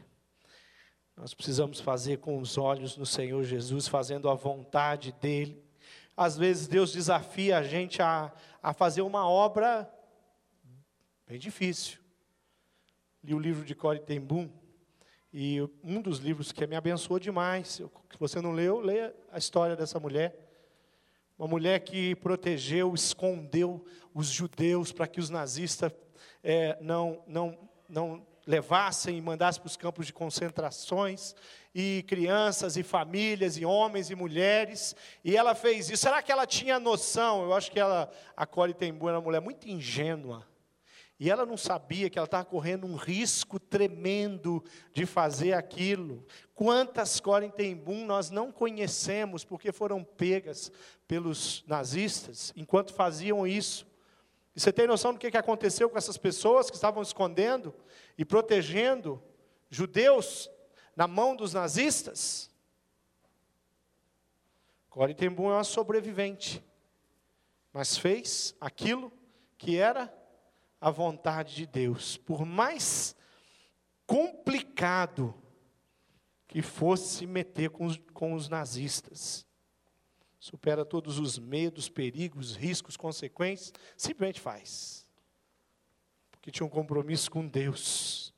Nós 1.16 1.35
precisamos 1.35 1.81
fazer 1.81 2.18
com 2.18 2.38
os 2.38 2.57
olhos 2.57 2.96
no 2.96 3.05
Senhor 3.05 3.42
Jesus, 3.42 3.88
fazendo 3.88 4.31
a 4.31 4.35
vontade 4.35 5.11
dEle. 5.20 5.65
Às 6.16 6.37
vezes 6.38 6.66
Deus 6.66 6.92
desafia 6.92 7.59
a 7.59 7.62
gente 7.62 8.00
a, 8.00 8.33
a 8.62 8.72
fazer 8.72 9.02
uma 9.02 9.29
obra 9.29 9.92
bem 11.26 11.38
difícil. 11.38 11.98
Li 13.22 13.35
o 13.35 13.38
livro 13.38 13.64
de 13.64 13.74
Corey 13.74 14.00
ten 14.00 14.20
Boom, 14.20 14.48
e 15.33 15.61
um 15.85 16.00
dos 16.00 16.18
livros 16.18 16.52
que 16.52 16.66
me 16.66 16.76
abençoou 16.76 17.18
demais, 17.18 17.68
se 17.68 18.18
você 18.18 18.40
não 18.40 18.52
leu, 18.52 18.81
leia 18.81 19.14
a 19.31 19.37
história 19.37 19.76
dessa 19.76 20.00
mulher. 20.00 20.35
Uma 21.38 21.46
mulher 21.46 21.81
que 21.81 22.14
protegeu, 22.14 22.94
escondeu 22.94 23.85
os 24.14 24.29
judeus 24.29 24.92
para 24.92 25.07
que 25.07 25.20
os 25.20 25.29
nazistas 25.29 25.92
é, 26.42 26.79
não, 26.81 27.22
não, 27.26 27.68
não 27.87 28.26
levassem 28.47 29.19
e 29.19 29.21
mandassem 29.21 29.61
para 29.61 29.69
os 29.69 29.77
campos 29.77 30.07
de 30.07 30.13
concentrações, 30.13 31.35
e 31.75 32.05
crianças, 32.07 32.77
e 32.77 32.83
famílias, 32.83 33.59
e 33.59 33.67
homens 33.67 34.11
e 34.11 34.15
mulheres, 34.15 34.95
e 35.25 35.37
ela 35.37 35.55
fez 35.55 35.91
isso. 35.91 36.03
Será 36.03 36.23
que 36.23 36.33
ela 36.33 36.47
tinha 36.47 36.79
noção? 36.79 37.43
Eu 37.43 37.53
acho 37.53 37.71
que 37.71 37.81
ela, 37.81 38.11
a 38.37 38.47
Cori 38.47 38.73
Tembu 38.73 39.09
era 39.09 39.19
uma 39.19 39.25
mulher 39.25 39.41
muito 39.41 39.69
ingênua, 39.69 40.47
e 41.19 41.31
ela 41.31 41.47
não 41.47 41.57
sabia 41.57 42.11
que 42.11 42.19
ela 42.19 42.27
estava 42.27 42.45
correndo 42.45 42.87
um 42.87 42.95
risco 42.95 43.59
tremendo 43.59 44.63
de 44.93 45.07
fazer 45.07 45.55
aquilo. 45.55 46.27
Quantas 46.55 47.19
Coren 47.21 47.49
Tembum 47.49 48.05
nós 48.05 48.31
não 48.31 48.53
conhecemos 48.53 49.43
porque 49.43 49.73
foram 49.73 50.05
pegas 50.05 50.71
pelos 51.09 51.65
nazistas 51.67 52.53
enquanto 52.55 52.93
faziam 52.93 53.47
isso. 53.47 53.87
E 54.57 54.61
você 54.61 54.73
tem 54.73 54.87
noção 54.87 55.12
do 55.12 55.19
que 55.19 55.37
aconteceu 55.37 55.90
com 55.90 55.99
essas 55.99 56.16
pessoas 56.16 56.71
que 56.71 56.77
estavam 56.77 57.03
escondendo 57.03 57.75
e 58.16 58.25
protegendo 58.25 59.23
judeus 59.69 60.51
na 60.97 61.07
mão 61.07 61.37
dos 61.37 61.53
nazistas? 61.53 62.51
Core 64.88 65.14
é 65.21 65.29
uma 65.29 65.62
sobrevivente, 65.62 66.64
mas 67.71 67.99
fez 67.99 68.57
aquilo 68.59 69.12
que 69.59 69.77
era 69.77 70.11
a 70.81 70.90
vontade 70.90 71.55
de 71.55 71.66
Deus. 71.66 72.16
Por 72.16 72.47
mais 72.47 73.14
complicado 74.07 75.35
que 76.49 76.62
fosse 76.62 77.19
se 77.19 77.27
meter 77.27 77.69
com 77.69 77.85
os, 77.85 78.01
com 78.14 78.33
os 78.33 78.49
nazistas, 78.49 79.47
supera 80.47 80.85
todos 80.85 81.19
os 81.19 81.41
medos, 81.41 81.89
perigos, 81.89 82.55
riscos, 82.55 82.97
consequências, 82.97 83.73
simplesmente 83.97 84.41
faz. 84.41 85.05
Porque 86.31 86.53
tinha 86.53 86.65
um 86.65 86.71
compromisso 86.71 87.29
com 87.29 87.49
Deus. 87.49 88.33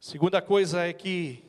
Segunda 0.00 0.42
coisa 0.42 0.84
é 0.84 0.92
que, 0.92 1.44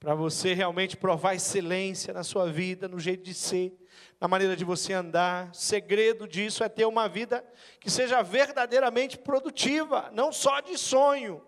para 0.00 0.12
você 0.12 0.54
realmente 0.54 0.96
provar 0.96 1.36
excelência 1.36 2.12
na 2.12 2.24
sua 2.24 2.50
vida, 2.50 2.88
no 2.88 2.98
jeito 2.98 3.22
de 3.22 3.32
ser, 3.32 3.72
na 4.20 4.26
maneira 4.26 4.56
de 4.56 4.64
você 4.64 4.92
andar, 4.92 5.54
segredo 5.54 6.26
disso 6.26 6.64
é 6.64 6.68
ter 6.68 6.84
uma 6.84 7.08
vida 7.08 7.44
que 7.78 7.88
seja 7.88 8.22
verdadeiramente 8.22 9.16
produtiva, 9.16 10.10
não 10.12 10.32
só 10.32 10.58
de 10.58 10.76
sonho, 10.76 11.46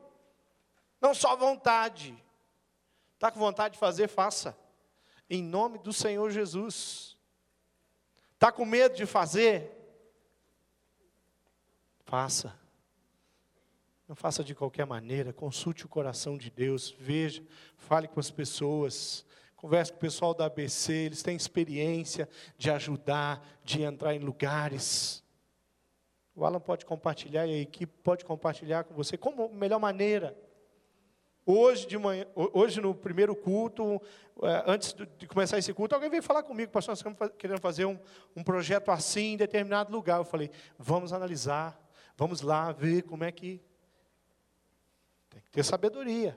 não 1.00 1.12
só 1.12 1.34
vontade. 1.34 2.16
Está 3.14 3.32
com 3.32 3.40
vontade 3.40 3.72
de 3.72 3.80
fazer, 3.80 4.06
faça. 4.06 4.56
Em 5.28 5.42
nome 5.42 5.78
do 5.78 5.92
Senhor 5.92 6.30
Jesus. 6.30 7.16
Está 8.34 8.52
com 8.52 8.64
medo 8.64 8.94
de 8.94 9.06
fazer? 9.06 9.72
Faça. 12.04 12.54
Não 14.06 14.14
faça 14.14 14.44
de 14.44 14.54
qualquer 14.54 14.86
maneira, 14.86 15.32
consulte 15.32 15.84
o 15.84 15.88
coração 15.88 16.38
de 16.38 16.48
Deus, 16.48 16.94
veja, 16.96 17.42
fale 17.76 18.06
com 18.06 18.20
as 18.20 18.30
pessoas, 18.30 19.26
converse 19.56 19.90
com 19.90 19.98
o 19.98 20.00
pessoal 20.00 20.32
da 20.32 20.46
ABC, 20.46 20.92
eles 20.92 21.24
têm 21.24 21.34
experiência 21.34 22.28
de 22.56 22.70
ajudar, 22.70 23.44
de 23.64 23.82
entrar 23.82 24.14
em 24.14 24.20
lugares. 24.20 25.24
O 26.36 26.44
Alan 26.44 26.60
pode 26.60 26.86
compartilhar 26.86 27.46
e 27.46 27.54
a 27.54 27.58
equipe 27.58 27.92
pode 28.04 28.24
compartilhar 28.24 28.84
com 28.84 28.94
você 28.94 29.16
como 29.16 29.48
melhor 29.48 29.80
maneira. 29.80 30.38
Hoje 31.48 31.86
de 31.86 31.96
manhã, 31.96 32.26
hoje 32.34 32.80
no 32.80 32.92
primeiro 32.92 33.36
culto, 33.36 34.02
é, 34.42 34.64
antes 34.66 34.92
de 35.16 35.28
começar 35.28 35.56
esse 35.56 35.72
culto, 35.72 35.94
alguém 35.94 36.10
veio 36.10 36.20
falar 36.20 36.42
comigo, 36.42 36.72
pastor, 36.72 36.90
nós 36.90 36.98
estamos 36.98 37.16
querendo 37.38 37.60
fazer 37.60 37.84
um, 37.84 37.96
um 38.34 38.42
projeto 38.42 38.90
assim 38.90 39.34
em 39.34 39.36
determinado 39.36 39.92
lugar. 39.92 40.18
Eu 40.18 40.24
falei, 40.24 40.50
vamos 40.76 41.12
analisar, 41.12 41.80
vamos 42.16 42.40
lá 42.40 42.72
ver 42.72 43.02
como 43.02 43.22
é 43.22 43.30
que 43.30 43.62
tem 45.30 45.40
que 45.40 45.50
ter 45.52 45.64
sabedoria. 45.64 46.36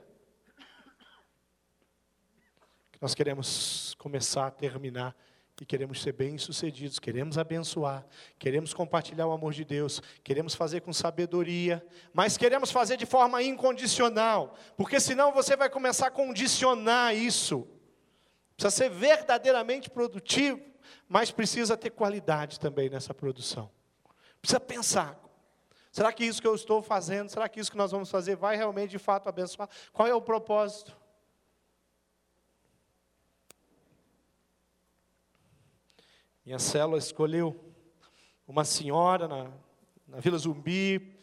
Nós 3.00 3.12
queremos 3.12 3.96
começar 3.98 4.48
terminar 4.52 5.16
e 5.60 5.66
queremos 5.66 6.00
ser 6.00 6.12
bem-sucedidos, 6.12 6.98
queremos 6.98 7.36
abençoar, 7.36 8.06
queremos 8.38 8.72
compartilhar 8.72 9.26
o 9.26 9.32
amor 9.32 9.52
de 9.52 9.62
Deus, 9.62 10.00
queremos 10.24 10.54
fazer 10.54 10.80
com 10.80 10.90
sabedoria, 10.90 11.86
mas 12.14 12.38
queremos 12.38 12.70
fazer 12.70 12.96
de 12.96 13.04
forma 13.04 13.42
incondicional, 13.42 14.54
porque 14.74 14.98
senão 14.98 15.32
você 15.32 15.54
vai 15.56 15.68
começar 15.68 16.06
a 16.06 16.10
condicionar 16.10 17.14
isso. 17.14 17.68
Precisa 18.56 18.70
ser 18.70 18.88
verdadeiramente 18.88 19.90
produtivo, 19.90 20.60
mas 21.06 21.30
precisa 21.30 21.76
ter 21.76 21.90
qualidade 21.90 22.58
também 22.58 22.88
nessa 22.88 23.12
produção. 23.12 23.70
Precisa 24.40 24.58
pensar, 24.58 25.20
Será 25.92 26.12
que 26.12 26.24
isso 26.24 26.40
que 26.40 26.46
eu 26.46 26.54
estou 26.54 26.80
fazendo, 26.80 27.28
será 27.28 27.48
que 27.48 27.58
isso 27.58 27.70
que 27.70 27.76
nós 27.76 27.90
vamos 27.90 28.08
fazer 28.08 28.36
vai 28.36 28.56
realmente 28.56 28.90
de 28.90 28.98
fato 28.98 29.28
abençoar? 29.28 29.68
Qual 29.92 30.06
é 30.06 30.14
o 30.14 30.22
propósito? 30.22 30.96
Minha 36.50 36.58
célula 36.58 36.98
escolheu 36.98 37.56
uma 38.44 38.64
senhora 38.64 39.28
na, 39.28 39.52
na 40.08 40.18
Vila 40.18 40.36
Zumbi, 40.36 41.16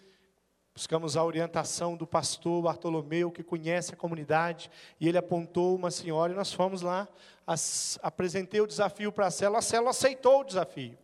buscamos 0.74 1.18
a 1.18 1.24
orientação 1.26 1.98
do 1.98 2.08
pastor 2.08 2.64
Bartolomeu, 2.64 3.30
que 3.30 3.44
conhece 3.44 3.94
a 3.94 3.98
comunidade, 3.98 4.72
e 5.02 5.06
ele 5.06 5.18
apontou 5.18 5.76
uma 5.76 5.92
senhora, 5.92 6.32
e 6.32 6.36
nós 6.38 6.54
fomos 6.54 6.82
lá, 6.82 7.10
as, 7.46 8.00
apresentei 8.02 8.62
o 8.62 8.66
desafio 8.66 9.12
para 9.12 9.28
a 9.28 9.30
célula, 9.30 9.60
a 9.60 9.62
célula 9.62 9.90
aceitou 9.90 10.40
o 10.40 10.44
desafio. 10.46 10.98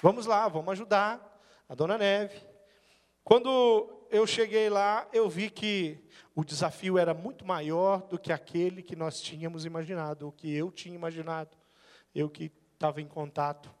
Vamos 0.00 0.24
lá, 0.24 0.48
vamos 0.48 0.72
ajudar 0.72 1.42
a 1.68 1.74
dona 1.74 1.98
Neve. 1.98 2.42
Quando 3.22 4.06
eu 4.10 4.26
cheguei 4.26 4.70
lá, 4.70 5.06
eu 5.12 5.28
vi 5.28 5.50
que 5.50 6.02
o 6.34 6.42
desafio 6.42 6.96
era 6.96 7.12
muito 7.12 7.44
maior 7.44 8.00
do 8.08 8.18
que 8.18 8.32
aquele 8.32 8.82
que 8.82 8.96
nós 8.96 9.20
tínhamos 9.20 9.66
imaginado, 9.66 10.28
o 10.28 10.32
que 10.32 10.50
eu 10.50 10.70
tinha 10.72 10.94
imaginado, 10.94 11.59
eu 12.14 12.28
que 12.28 12.50
estava 12.74 13.00
em 13.00 13.06
contato. 13.06 13.72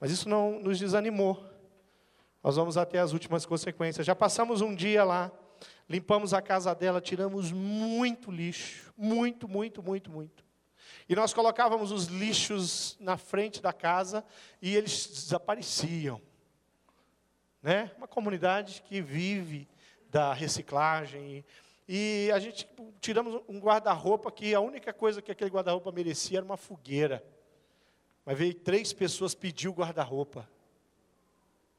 Mas 0.00 0.10
isso 0.10 0.28
não 0.28 0.60
nos 0.60 0.78
desanimou. 0.78 1.42
Nós 2.42 2.56
vamos 2.56 2.76
até 2.76 2.98
as 2.98 3.12
últimas 3.12 3.44
consequências. 3.44 4.06
Já 4.06 4.14
passamos 4.14 4.60
um 4.60 4.74
dia 4.74 5.04
lá, 5.04 5.30
limpamos 5.88 6.32
a 6.32 6.40
casa 6.40 6.74
dela, 6.74 7.00
tiramos 7.00 7.52
muito 7.52 8.30
lixo, 8.30 8.92
muito, 8.96 9.48
muito, 9.48 9.82
muito, 9.82 10.10
muito. 10.10 10.44
E 11.08 11.14
nós 11.14 11.32
colocávamos 11.32 11.90
os 11.90 12.06
lixos 12.06 12.96
na 13.00 13.16
frente 13.16 13.60
da 13.60 13.72
casa 13.72 14.24
e 14.62 14.76
eles 14.76 15.06
desapareciam 15.06 16.20
né? 17.62 17.90
Uma 17.96 18.08
comunidade 18.08 18.82
que 18.82 19.00
vive 19.00 19.68
da 20.10 20.32
reciclagem. 20.32 21.44
E 21.88 22.30
a 22.32 22.38
gente 22.38 22.66
tipo, 22.66 22.92
tiramos 23.00 23.42
um 23.48 23.58
guarda-roupa 23.58 24.30
que 24.30 24.54
a 24.54 24.60
única 24.60 24.92
coisa 24.92 25.22
que 25.22 25.32
aquele 25.32 25.50
guarda-roupa 25.50 25.90
merecia 25.92 26.38
era 26.38 26.44
uma 26.44 26.56
fogueira. 26.56 27.24
Mas 28.28 28.36
veio 28.36 28.52
três 28.52 28.92
pessoas 28.92 29.34
pedir 29.34 29.68
o 29.68 29.72
guarda-roupa. 29.72 30.46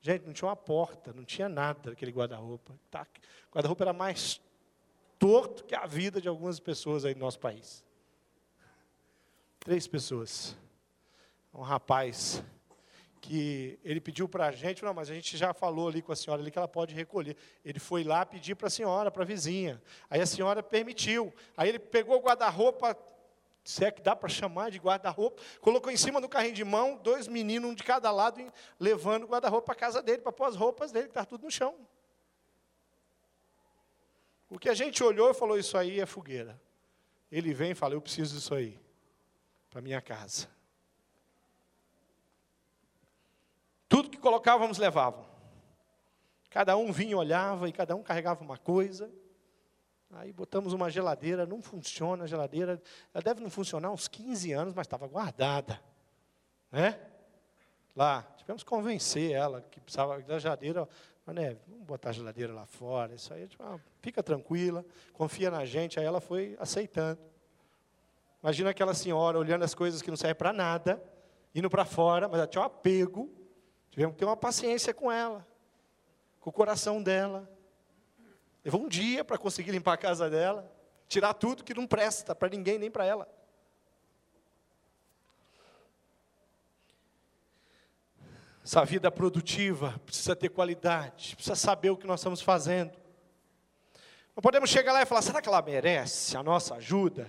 Gente, 0.02 0.26
não 0.26 0.34
tinha 0.34 0.48
uma 0.48 0.56
porta, 0.56 1.14
não 1.14 1.24
tinha 1.24 1.48
nada 1.48 1.92
aquele 1.92 2.12
guarda-roupa. 2.12 2.74
Tá, 2.90 3.06
o 3.52 3.56
guarda-roupa 3.56 3.84
era 3.84 3.94
mais 3.94 4.42
torto 5.20 5.64
que 5.64 5.76
a 5.76 5.86
vida 5.86 6.20
de 6.20 6.28
algumas 6.28 6.60
pessoas 6.60 7.06
aí 7.06 7.14
no 7.14 7.20
nosso 7.20 7.40
país. 7.40 7.86
Três 9.60 9.86
pessoas. 9.86 10.58
Um 11.54 11.62
rapaz 11.62 12.44
que 13.22 13.78
ele 13.84 14.02
pediu 14.02 14.28
para 14.28 14.48
a 14.48 14.52
gente, 14.52 14.84
não, 14.84 14.92
mas 14.96 15.12
a 15.12 15.14
gente 15.14 15.38
já 15.38 15.54
falou 15.54 15.88
ali 15.88 16.02
com 16.02 16.12
a 16.12 16.16
senhora 16.16 16.42
ali 16.42 16.50
que 16.50 16.58
ela 16.58 16.68
pode 16.68 16.96
recolher. 16.96 17.38
Ele 17.64 17.78
foi 17.78 18.04
lá 18.04 18.26
pedir 18.26 18.56
para 18.56 18.70
a 18.70 18.72
senhora, 18.72 19.12
para 19.12 19.22
a 19.22 19.26
vizinha. 19.28 19.80
Aí 20.10 20.20
a 20.20 20.26
senhora 20.26 20.64
permitiu. 20.64 21.32
Aí 21.56 21.70
ele 21.70 21.78
pegou 21.78 22.18
o 22.18 22.24
guarda-roupa, 22.24 22.98
se 23.70 23.86
é 23.86 23.92
que 23.92 24.02
dá 24.02 24.16
para 24.16 24.28
chamar 24.28 24.72
de 24.72 24.80
guarda-roupa, 24.80 25.44
colocou 25.62 25.92
em 25.92 25.96
cima 25.96 26.20
do 26.20 26.28
carrinho 26.28 26.56
de 26.56 26.64
mão, 26.64 26.98
dois 26.98 27.28
meninos, 27.28 27.70
um 27.70 27.76
de 27.76 27.84
cada 27.84 28.10
lado, 28.10 28.52
levando 28.80 29.26
o 29.26 29.28
guarda-roupa 29.28 29.68
para 29.68 29.76
casa 29.76 30.02
dele, 30.02 30.24
para 30.24 30.32
pôr 30.32 30.46
as 30.46 30.56
roupas 30.56 30.92
dele, 30.92 31.06
que 31.06 31.12
está 31.12 31.24
tudo 31.24 31.44
no 31.44 31.52
chão. 31.52 31.76
O 34.50 34.58
que 34.58 34.70
a 34.70 34.74
gente 34.74 35.04
olhou 35.04 35.30
e 35.30 35.36
falou, 35.36 35.56
isso 35.56 35.78
aí 35.78 36.00
é 36.00 36.06
fogueira. 36.08 36.60
Ele 37.32 37.54
vem 37.54 37.72
e 37.72 37.76
fala, 37.76 37.94
eu 37.94 38.02
preciso 38.02 38.36
disso 38.36 38.56
aí, 38.56 38.80
para 39.70 39.82
minha 39.82 40.02
casa. 40.02 40.50
Tudo 43.88 44.10
que 44.10 44.18
colocávamos 44.18 44.80
levavam. 44.80 45.30
Cada 46.50 46.76
um 46.76 46.92
vinha, 46.92 47.16
olhava 47.16 47.70
e 47.70 47.72
cada 47.72 47.96
um 47.96 48.02
carregava 48.02 48.44
uma 48.44 48.58
coisa. 48.58 49.12
Aí 50.12 50.34
botamos 50.34 50.74
uma 50.74 50.90
geladeira, 50.90 51.46
não 51.46 51.62
funciona 51.62 52.24
a 52.24 52.28
geladeira. 52.28 52.82
Ela 53.14 53.24
deve 53.24 53.42
não 53.42 53.50
funcionar 53.50 53.92
uns 53.92 54.08
15 54.08 54.52
anos, 54.52 54.74
mas 54.74 54.88
estava 54.88 55.08
guardada. 55.08 55.80
Né? 56.72 57.00
Lá, 57.96 58.24
tivemos 58.38 58.64
que 58.64 58.70
convencer 58.70 59.32
ela 59.32 59.62
que 59.70 59.80
precisava 59.80 60.20
da 60.22 60.40
geladeira. 60.40 60.88
né, 61.28 61.58
vamos 61.68 61.86
botar 61.86 62.10
a 62.10 62.14
geladeira 62.14 62.54
lá 62.54 62.66
fora. 62.66 63.14
Isso 63.14 63.34
aí, 63.34 63.48
tipo, 63.48 63.64
ah, 63.64 63.80
fica 64.02 64.24
tranquila, 64.24 64.84
confia 65.14 65.52
na 65.52 65.66
gente. 65.66 66.00
Aí 66.00 66.06
ela 66.06 66.20
foi 66.20 66.58
aceitando. 66.60 67.20
Imagina 68.42 68.70
aquela 68.70 68.94
senhora 68.94 69.38
olhando 69.38 69.64
as 69.64 69.76
coisas 69.76 70.02
que 70.02 70.10
não 70.10 70.18
servem 70.18 70.36
para 70.36 70.54
nada, 70.54 71.04
indo 71.54 71.70
para 71.70 71.86
fora, 71.86 72.28
mas 72.28 72.38
ela 72.38 72.48
tinha 72.48 72.62
um 72.62 72.66
apego 72.66 73.30
Tivemos 73.92 74.14
que 74.14 74.20
ter 74.20 74.26
uma 74.26 74.38
paciência 74.38 74.94
com 74.94 75.12
ela, 75.12 75.46
com 76.40 76.50
o 76.50 76.54
coração 76.54 77.02
dela. 77.02 77.50
Levou 78.70 78.84
um 78.84 78.88
dia 78.88 79.26
para 79.26 79.36
conseguir 79.36 79.72
limpar 79.72 79.94
a 79.94 79.98
casa 79.98 80.30
dela, 80.30 80.72
tirar 81.08 81.34
tudo 81.34 81.64
que 81.64 81.74
não 81.74 81.88
presta 81.88 82.36
para 82.36 82.50
ninguém, 82.50 82.78
nem 82.78 82.92
para 82.92 83.04
ela. 83.04 83.28
Essa 88.64 88.86
vida 88.86 89.10
produtiva 89.10 90.00
precisa 90.06 90.36
ter 90.36 90.50
qualidade, 90.50 91.36
precisa 91.36 91.56
saber 91.56 91.90
o 91.90 91.98
que 91.98 92.06
nós 92.06 92.20
estamos 92.20 92.42
fazendo. 92.42 92.96
Não 94.36 94.42
podemos 94.44 94.70
chegar 94.70 94.94
lá 94.94 95.02
e 95.02 95.06
falar: 95.08 95.24
será 95.24 95.42
que 95.42 95.50
ela 95.50 95.64
merece 95.64 96.38
a 96.38 96.44
nossa 96.44 96.76
ajuda? 96.76 97.28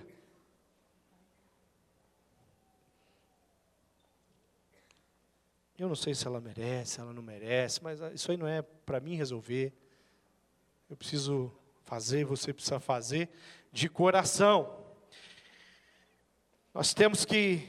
Eu 5.75 5.87
não 5.87 5.95
sei 5.95 6.13
se 6.13 6.27
ela 6.27 6.39
merece, 6.39 7.01
ela 7.01 7.11
não 7.11 7.23
merece, 7.23 7.83
mas 7.83 7.99
isso 8.13 8.29
aí 8.29 8.37
não 8.37 8.47
é 8.47 8.61
para 8.61 8.99
mim 8.99 9.15
resolver. 9.15 9.80
Eu 10.91 10.97
preciso 10.97 11.49
fazer, 11.83 12.25
você 12.25 12.51
precisa 12.51 12.77
fazer 12.77 13.29
de 13.71 13.87
coração. 13.87 14.75
Nós 16.73 16.93
temos 16.93 17.23
que 17.23 17.65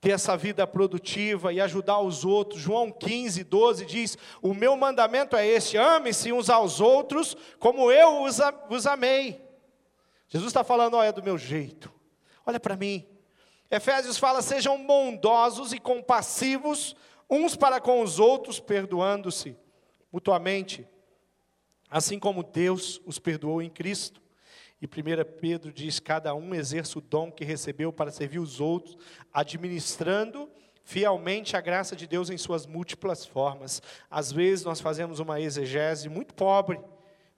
ter 0.00 0.12
essa 0.12 0.34
vida 0.34 0.66
produtiva 0.66 1.52
e 1.52 1.60
ajudar 1.60 2.00
os 2.00 2.24
outros. 2.24 2.58
João 2.58 2.90
15, 2.90 3.44
12 3.44 3.84
diz: 3.84 4.16
O 4.40 4.54
meu 4.54 4.78
mandamento 4.78 5.36
é 5.36 5.46
este: 5.46 5.76
ame-se 5.76 6.32
uns 6.32 6.48
aos 6.48 6.80
outros 6.80 7.36
como 7.58 7.92
eu 7.92 8.22
os, 8.22 8.86
amei. 8.86 9.38
Jesus 10.26 10.48
está 10.48 10.64
falando: 10.64 10.94
olha, 10.94 11.12
do 11.12 11.22
meu 11.22 11.36
jeito, 11.36 11.92
olha 12.46 12.58
para 12.58 12.78
mim. 12.78 13.06
Efésios 13.70 14.16
fala: 14.16 14.40
sejam 14.40 14.86
bondosos 14.86 15.74
e 15.74 15.78
compassivos 15.78 16.96
uns 17.28 17.54
para 17.54 17.78
com 17.78 18.00
os 18.00 18.18
outros, 18.18 18.58
perdoando-se 18.58 19.54
mutuamente, 20.10 20.88
assim 21.90 22.18
como 22.18 22.42
Deus 22.42 23.00
os 23.04 23.18
perdoou 23.18 23.62
em 23.62 23.70
Cristo. 23.70 24.20
E 24.80 24.86
1 24.86 24.90
Pedro 25.40 25.72
diz: 25.72 25.98
cada 25.98 26.34
um 26.34 26.54
exerce 26.54 26.96
o 26.98 27.00
dom 27.00 27.30
que 27.30 27.44
recebeu 27.44 27.92
para 27.92 28.10
servir 28.10 28.38
os 28.38 28.60
outros, 28.60 28.96
administrando 29.32 30.48
fielmente 30.84 31.56
a 31.56 31.60
graça 31.60 31.94
de 31.94 32.06
Deus 32.06 32.30
em 32.30 32.38
suas 32.38 32.64
múltiplas 32.64 33.26
formas. 33.26 33.82
Às 34.10 34.32
vezes 34.32 34.64
nós 34.64 34.80
fazemos 34.80 35.20
uma 35.20 35.40
exegese 35.40 36.08
muito 36.08 36.32
pobre 36.32 36.80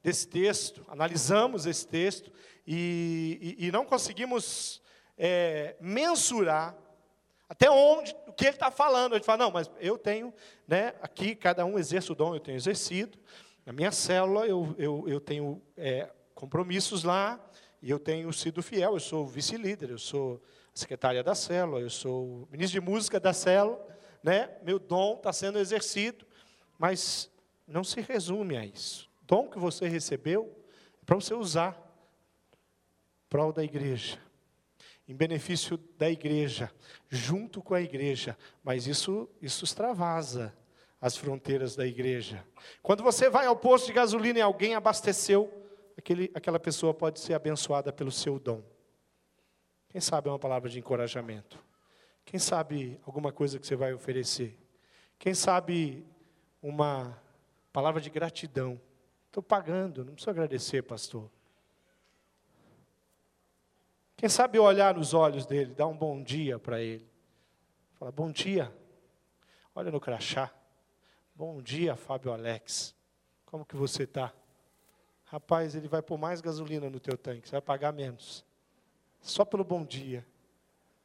desse 0.03 0.29
texto, 0.29 0.85
analisamos 0.89 1.67
esse 1.67 1.87
texto 1.87 2.31
e, 2.67 3.57
e, 3.59 3.67
e 3.67 3.73
não 3.73 3.85
conseguimos 3.85 4.81
é, 5.19 5.75
mensurar 5.81 6.77
até 7.49 7.69
onde, 7.69 8.15
o 8.29 8.33
que 8.33 8.45
ele 8.45 8.55
está 8.55 8.71
falando. 8.71 9.15
Gente 9.15 9.25
fala, 9.25 9.45
não, 9.45 9.51
mas 9.51 9.69
eu 9.81 9.99
tenho, 9.99 10.33
né, 10.69 10.95
aqui 11.03 11.35
cada 11.35 11.65
um 11.65 11.77
exerce 11.77 12.13
o 12.13 12.15
dom, 12.15 12.35
eu 12.35 12.41
tenho 12.41 12.57
exercido. 12.57 13.19
Na 13.71 13.75
minha 13.75 13.93
célula 13.93 14.49
eu, 14.49 14.75
eu, 14.77 15.05
eu 15.07 15.21
tenho 15.21 15.63
é, 15.77 16.11
compromissos 16.35 17.05
lá, 17.05 17.39
e 17.81 17.89
eu 17.89 18.01
tenho 18.01 18.33
sido 18.33 18.65
fiel, 18.65 18.95
eu 18.95 18.99
sou 18.99 19.25
vice-líder, 19.25 19.91
eu 19.91 19.99
sou 19.99 20.43
secretária 20.75 21.23
da 21.23 21.37
célula, 21.37 21.79
eu 21.79 21.89
sou 21.89 22.49
ministro 22.51 22.81
de 22.81 22.85
música 22.85 23.21
da 23.21 23.33
célula, 23.33 23.81
né? 24.25 24.51
meu 24.65 24.81
dom 24.81 25.15
está 25.15 25.33
sendo 25.33 25.57
exercido, 25.57 26.27
mas 26.81 27.31
não 27.65 27.85
se 27.85 28.01
resume 28.01 28.57
a 28.57 28.67
isso. 28.67 29.09
O 29.23 29.25
dom 29.25 29.49
que 29.49 29.57
você 29.57 29.87
recebeu 29.87 30.53
é 31.01 31.05
para 31.07 31.15
você 31.15 31.33
usar, 31.33 31.81
prol 33.29 33.53
da 33.53 33.63
igreja, 33.63 34.19
em 35.07 35.15
benefício 35.15 35.77
da 35.97 36.11
igreja, 36.11 36.73
junto 37.09 37.63
com 37.63 37.75
a 37.75 37.81
igreja, 37.81 38.37
mas 38.65 38.89
isso, 38.89 39.31
isso 39.41 39.65
extravasa 39.65 40.53
as 41.01 41.17
fronteiras 41.17 41.75
da 41.75 41.87
igreja. 41.87 42.45
Quando 42.83 43.03
você 43.03 43.31
vai 43.31 43.47
ao 43.47 43.57
posto 43.57 43.87
de 43.87 43.93
gasolina 43.93 44.39
e 44.39 44.43
alguém 44.43 44.75
abasteceu 44.75 45.51
aquele, 45.97 46.31
aquela 46.35 46.61
pessoa 46.61 46.93
pode 46.93 47.21
ser 47.21 47.35
abençoada 47.35 47.93
pelo 47.93 48.13
seu 48.13 48.39
dom. 48.39 48.63
Quem 49.89 50.01
sabe 50.01 50.29
é 50.29 50.33
uma 50.33 50.39
palavra 50.39 50.69
de 50.69 50.79
encorajamento? 50.79 51.59
Quem 52.25 52.39
sabe 52.39 53.01
alguma 53.07 53.33
coisa 53.33 53.59
que 53.59 53.67
você 53.67 53.75
vai 53.75 53.93
oferecer? 53.95 54.57
Quem 55.19 55.35
sabe 55.35 56.05
uma 56.63 57.19
palavra 57.73 58.01
de 58.01 58.11
gratidão? 58.11 58.81
Estou 59.27 59.43
pagando, 59.43 60.05
não 60.05 60.13
preciso 60.13 60.31
agradecer, 60.31 60.83
pastor. 60.83 61.31
Quem 64.17 64.29
sabe 64.29 64.59
olhar 64.59 64.95
nos 64.95 65.15
olhos 65.15 65.47
dele, 65.47 65.75
dar 65.75 65.87
um 65.87 65.97
bom 65.97 66.23
dia 66.23 66.59
para 66.59 66.81
ele. 66.81 67.09
Fala, 67.95 68.13
bom 68.13 68.31
dia. 68.31 68.71
Olha 69.75 69.91
no 69.91 69.99
crachá. 69.99 70.53
Bom 71.40 71.62
dia, 71.62 71.96
Fábio 71.96 72.35
Alex. 72.35 72.94
Como 73.46 73.64
que 73.64 73.74
você 73.74 74.03
está? 74.03 74.31
rapaz, 75.24 75.74
ele 75.74 75.88
vai 75.88 76.03
pôr 76.03 76.18
mais 76.18 76.42
gasolina 76.42 76.90
no 76.90 77.00
teu 77.00 77.16
tanque, 77.16 77.48
você 77.48 77.53
vai 77.53 77.62
pagar 77.62 77.94
menos. 77.94 78.44
Só 79.22 79.42
pelo 79.42 79.64
bom 79.64 79.83
dia. 79.83 80.26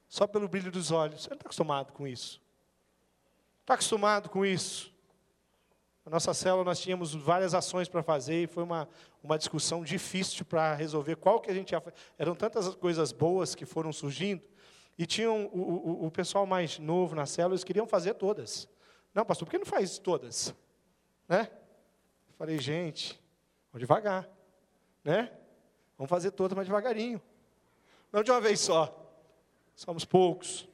Só 0.10 0.28
pelo 0.28 0.50
brilho 0.50 0.70
dos 0.70 0.92
olhos. 0.92 1.22
Você 1.22 1.30
não 1.30 1.36
está 1.36 1.46
acostumado 1.46 1.94
com 1.94 2.06
isso. 2.06 2.42
Está 3.62 3.76
acostumado 3.76 4.30
com 4.30 4.46
isso. 4.46 4.94
Na 6.06 6.12
nossa 6.12 6.34
célula 6.34 6.66
nós 6.66 6.82
tínhamos 6.82 7.16
várias 7.16 7.54
ações 7.54 7.88
para 7.88 8.04
fazer 8.04 8.44
e 8.44 8.48
foi 8.48 8.64
uma, 8.64 8.90
uma 9.24 9.38
discussão 9.38 9.86
difícil 9.86 10.44
para 10.44 10.76
resolver 10.76 11.16
qual 11.16 11.40
que 11.40 11.50
a 11.50 11.54
gente 11.54 11.72
ia 11.72 11.82
Eram 12.18 12.36
tantas 12.36 12.76
coisas 12.76 13.14
boas 13.14 13.56
que 13.56 13.66
foram 13.66 13.94
surgindo 13.94 14.44
e 14.98 15.06
tinham 15.06 15.46
o, 15.54 15.62
o, 15.62 16.06
o 16.08 16.12
pessoal 16.12 16.46
mais 16.46 16.78
novo 16.78 17.16
na 17.16 17.26
célula, 17.26 17.54
eles 17.54 17.64
queriam 17.64 17.88
fazer 17.88 18.16
todas. 18.16 18.68
Não, 19.16 19.26
pastor, 19.26 19.48
por 19.48 19.52
que 19.52 19.58
não 19.58 19.66
faz 19.66 19.98
todas? 19.98 20.54
Né? 21.28 21.50
Falei, 22.38 22.60
gente, 22.60 23.20
Vamos 23.76 23.82
devagar, 23.82 24.30
né? 25.04 25.30
Vamos 25.98 26.10
fazer 26.10 26.32
todas, 26.32 26.56
mas 26.56 26.66
devagarinho. 26.66 27.22
Não 28.10 28.24
de 28.24 28.32
uma 28.32 28.40
vez 28.40 28.62
só. 28.62 28.90
Somos 29.76 30.06
poucos. 30.06 30.66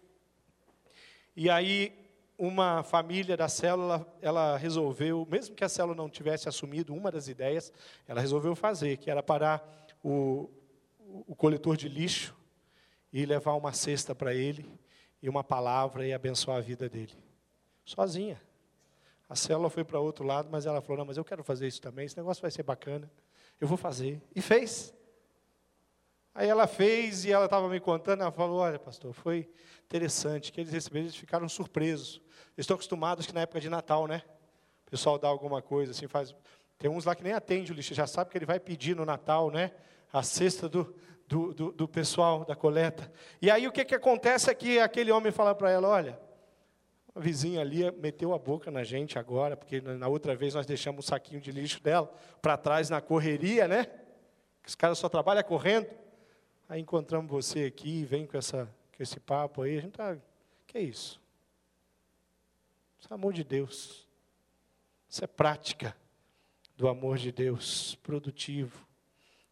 E 1.36 1.50
aí, 1.50 1.92
uma 2.38 2.84
família 2.84 3.36
da 3.36 3.50
célula, 3.50 4.06
ela 4.22 4.56
resolveu, 4.56 5.28
mesmo 5.28 5.56
que 5.56 5.64
a 5.64 5.70
célula 5.70 5.96
não 5.96 6.08
tivesse 6.08 6.48
assumido 6.48 6.94
uma 6.94 7.12
das 7.12 7.28
ideias, 7.28 7.74
ela 8.08 8.22
resolveu 8.22 8.56
fazer, 8.56 8.98
que 8.98 9.10
era 9.10 9.24
parar 9.24 9.68
o, 10.04 10.48
o 11.26 11.36
coletor 11.36 11.76
de 11.76 11.90
lixo 11.90 12.38
e 13.12 13.26
levar 13.26 13.56
uma 13.56 13.74
cesta 13.74 14.14
para 14.14 14.36
ele 14.36 14.64
e 15.24 15.28
uma 15.28 15.44
palavra 15.44 16.06
e 16.06 16.14
abençoar 16.14 16.58
a 16.58 16.62
vida 16.62 16.88
dele. 16.88 17.18
Sozinha. 17.92 18.42
A 19.28 19.36
célula 19.36 19.70
foi 19.70 19.84
para 19.84 20.00
outro 20.00 20.26
lado, 20.26 20.48
mas 20.50 20.66
ela 20.66 20.82
falou: 20.82 21.00
Não, 21.00 21.06
mas 21.06 21.18
eu 21.18 21.26
quero 21.26 21.44
fazer 21.44 21.68
isso 21.68 21.82
também, 21.82 22.06
esse 22.06 22.18
negócio 22.18 22.42
vai 22.42 22.50
ser 22.50 22.64
bacana, 22.64 23.12
eu 23.60 23.68
vou 23.68 23.78
fazer. 23.78 24.22
E 24.34 24.42
fez. 24.42 24.94
Aí 26.34 26.48
ela 26.48 26.66
fez 26.68 27.26
e 27.26 27.32
ela 27.32 27.46
estava 27.46 27.68
me 27.68 27.80
contando, 27.80 28.22
ela 28.22 28.32
falou: 28.32 28.60
Olha, 28.60 28.80
pastor, 28.80 29.14
foi 29.14 29.50
interessante 29.86 30.54
que 30.54 30.62
eles 30.62 30.72
receberam, 30.72 31.06
eles 31.06 31.16
ficaram 31.16 31.50
surpresos. 31.50 32.22
Eles 32.56 32.60
estão 32.64 32.76
acostumados 32.76 33.26
que 33.26 33.34
na 33.34 33.42
época 33.42 33.60
de 33.60 33.70
Natal, 33.70 34.08
né? 34.08 34.24
O 34.88 34.92
pessoal 34.92 35.18
dá 35.20 35.28
alguma 35.28 35.62
coisa, 35.62 35.92
assim, 35.92 36.08
faz. 36.08 36.34
Tem 36.78 36.90
uns 36.90 37.04
lá 37.04 37.14
que 37.14 37.24
nem 37.24 37.34
atende 37.34 37.74
o 37.74 37.76
lixo, 37.76 37.94
já 37.94 38.08
sabe 38.08 38.32
que 38.32 38.38
ele 38.38 38.46
vai 38.46 38.60
pedir 38.60 38.96
no 38.96 39.06
Natal, 39.06 39.52
né? 39.52 39.72
A 40.14 40.24
cesta 40.24 40.70
do, 40.70 40.96
do, 41.28 41.54
do, 41.54 41.72
do 41.74 41.88
pessoal 41.88 42.46
da 42.46 42.56
coleta. 42.56 43.12
E 43.42 43.52
aí 43.52 43.68
o 43.68 43.72
que, 43.72 43.84
que 43.84 43.96
acontece 43.96 44.50
é 44.50 44.56
que 44.56 44.80
aquele 44.80 45.12
homem 45.12 45.32
fala 45.32 45.54
para 45.54 45.70
ela: 45.70 45.90
Olha, 45.90 46.31
a 47.14 47.20
vizinha 47.20 47.62
ali 47.62 47.90
meteu 47.92 48.34
a 48.34 48.40
boca 48.40 48.72
na 48.72 48.84
gente 48.84 49.20
agora, 49.20 49.58
porque 49.58 49.82
na 49.82 50.08
outra 50.08 50.36
vez 50.36 50.54
nós 50.54 50.66
deixamos 50.66 51.06
o 51.06 51.08
saquinho 51.10 51.42
de 51.42 51.52
lixo 51.52 51.82
dela 51.84 52.08
para 52.42 52.58
trás 52.58 52.90
na 52.90 53.02
correria, 53.02 53.68
né? 53.68 53.88
Os 54.66 54.76
caras 54.76 54.98
só 54.98 55.10
trabalham 55.10 55.44
correndo. 55.44 55.88
Aí 56.70 56.80
encontramos 56.80 57.30
você 57.30 57.66
aqui, 57.66 58.06
vem 58.06 58.26
com, 58.26 58.38
essa, 58.38 58.66
com 58.96 59.04
esse 59.04 59.20
papo 59.20 59.64
aí. 59.64 59.78
A 59.78 59.82
gente 59.82 59.94
tá. 59.94 60.18
Que 60.66 60.78
é 60.78 60.82
isso? 60.82 61.22
Isso 62.98 63.12
é 63.12 63.14
amor 63.14 63.34
de 63.34 63.44
Deus. 63.44 64.08
Isso 65.10 65.24
é 65.24 65.28
prática 65.28 65.96
do 66.78 66.88
amor 66.88 67.18
de 67.18 67.32
Deus, 67.32 67.96
produtivo, 67.96 68.88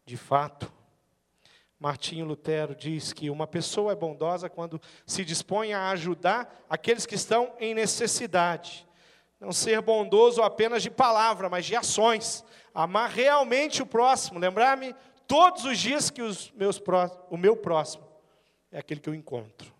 de 0.06 0.16
fato. 0.16 0.72
Martinho 1.80 2.26
Lutero 2.26 2.74
diz 2.74 3.10
que 3.10 3.30
uma 3.30 3.46
pessoa 3.46 3.92
é 3.92 3.96
bondosa 3.96 4.50
quando 4.50 4.78
se 5.06 5.24
dispõe 5.24 5.72
a 5.72 5.88
ajudar 5.90 6.64
aqueles 6.68 7.06
que 7.06 7.14
estão 7.14 7.54
em 7.58 7.72
necessidade. 7.72 8.86
Não 9.40 9.50
ser 9.50 9.80
bondoso 9.80 10.42
apenas 10.42 10.82
de 10.82 10.90
palavra, 10.90 11.48
mas 11.48 11.64
de 11.64 11.74
ações. 11.74 12.44
Amar 12.74 13.08
realmente 13.08 13.80
o 13.80 13.86
próximo. 13.86 14.38
Lembrar-me 14.38 14.94
todos 15.26 15.64
os 15.64 15.78
dias 15.78 16.10
que 16.10 16.20
os 16.20 16.52
meus 16.52 16.78
pró 16.78 17.08
o 17.30 17.38
meu 17.38 17.56
próximo 17.56 18.06
é 18.70 18.78
aquele 18.78 19.00
que 19.00 19.08
eu 19.08 19.14
encontro. 19.14 19.72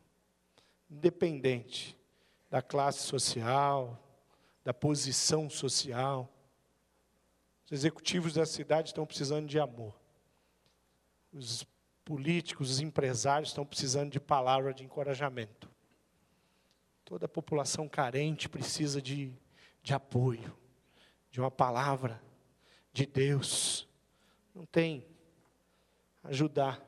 Independente 0.91 1.95
da 2.49 2.63
classe 2.63 3.01
social, 3.01 4.03
da 4.65 4.73
posição 4.73 5.51
social. 5.51 6.29
Os 7.67 7.73
executivos 7.73 8.33
da 8.33 8.47
cidade 8.47 8.89
estão 8.89 9.05
precisando 9.05 9.47
de 9.47 9.61
amor. 9.61 9.95
Os 11.33 11.65
políticos, 12.11 12.73
os 12.73 12.81
empresários 12.81 13.51
estão 13.51 13.65
precisando 13.65 14.11
de 14.11 14.19
palavra 14.19 14.75
de 14.75 14.83
encorajamento. 14.83 15.71
Toda 17.05 17.27
a 17.27 17.29
população 17.29 17.89
carente 17.89 18.49
precisa 18.49 19.01
de, 19.01 19.33
de 19.81 19.95
apoio, 19.95 20.53
de 21.31 21.41
uma 21.41 21.53
palavra 21.53 22.21
de 22.93 23.07
Deus. 23.07 23.89
Não 24.53 24.67
tem 24.67 25.07
ajudar 26.25 26.85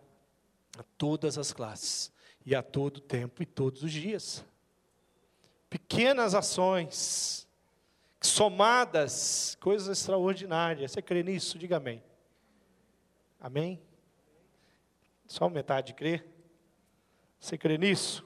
a 0.76 0.82
todas 0.98 1.38
as 1.38 1.52
classes 1.52 2.12
e 2.44 2.52
a 2.52 2.60
todo 2.60 3.00
tempo 3.00 3.44
e 3.44 3.46
todos 3.46 3.84
os 3.84 3.92
dias. 3.92 4.44
Pequenas 5.70 6.34
ações, 6.34 7.46
somadas, 8.20 9.56
coisas 9.60 9.86
extraordinárias. 10.00 10.90
Você 10.90 11.00
crê 11.00 11.22
nisso? 11.22 11.60
Diga 11.60 11.76
amém. 11.76 12.02
Amém? 13.40 13.80
Só 15.32 15.48
metade 15.48 15.94
crê? 15.94 16.22
Você 17.40 17.56
crê 17.56 17.78
nisso? 17.78 18.22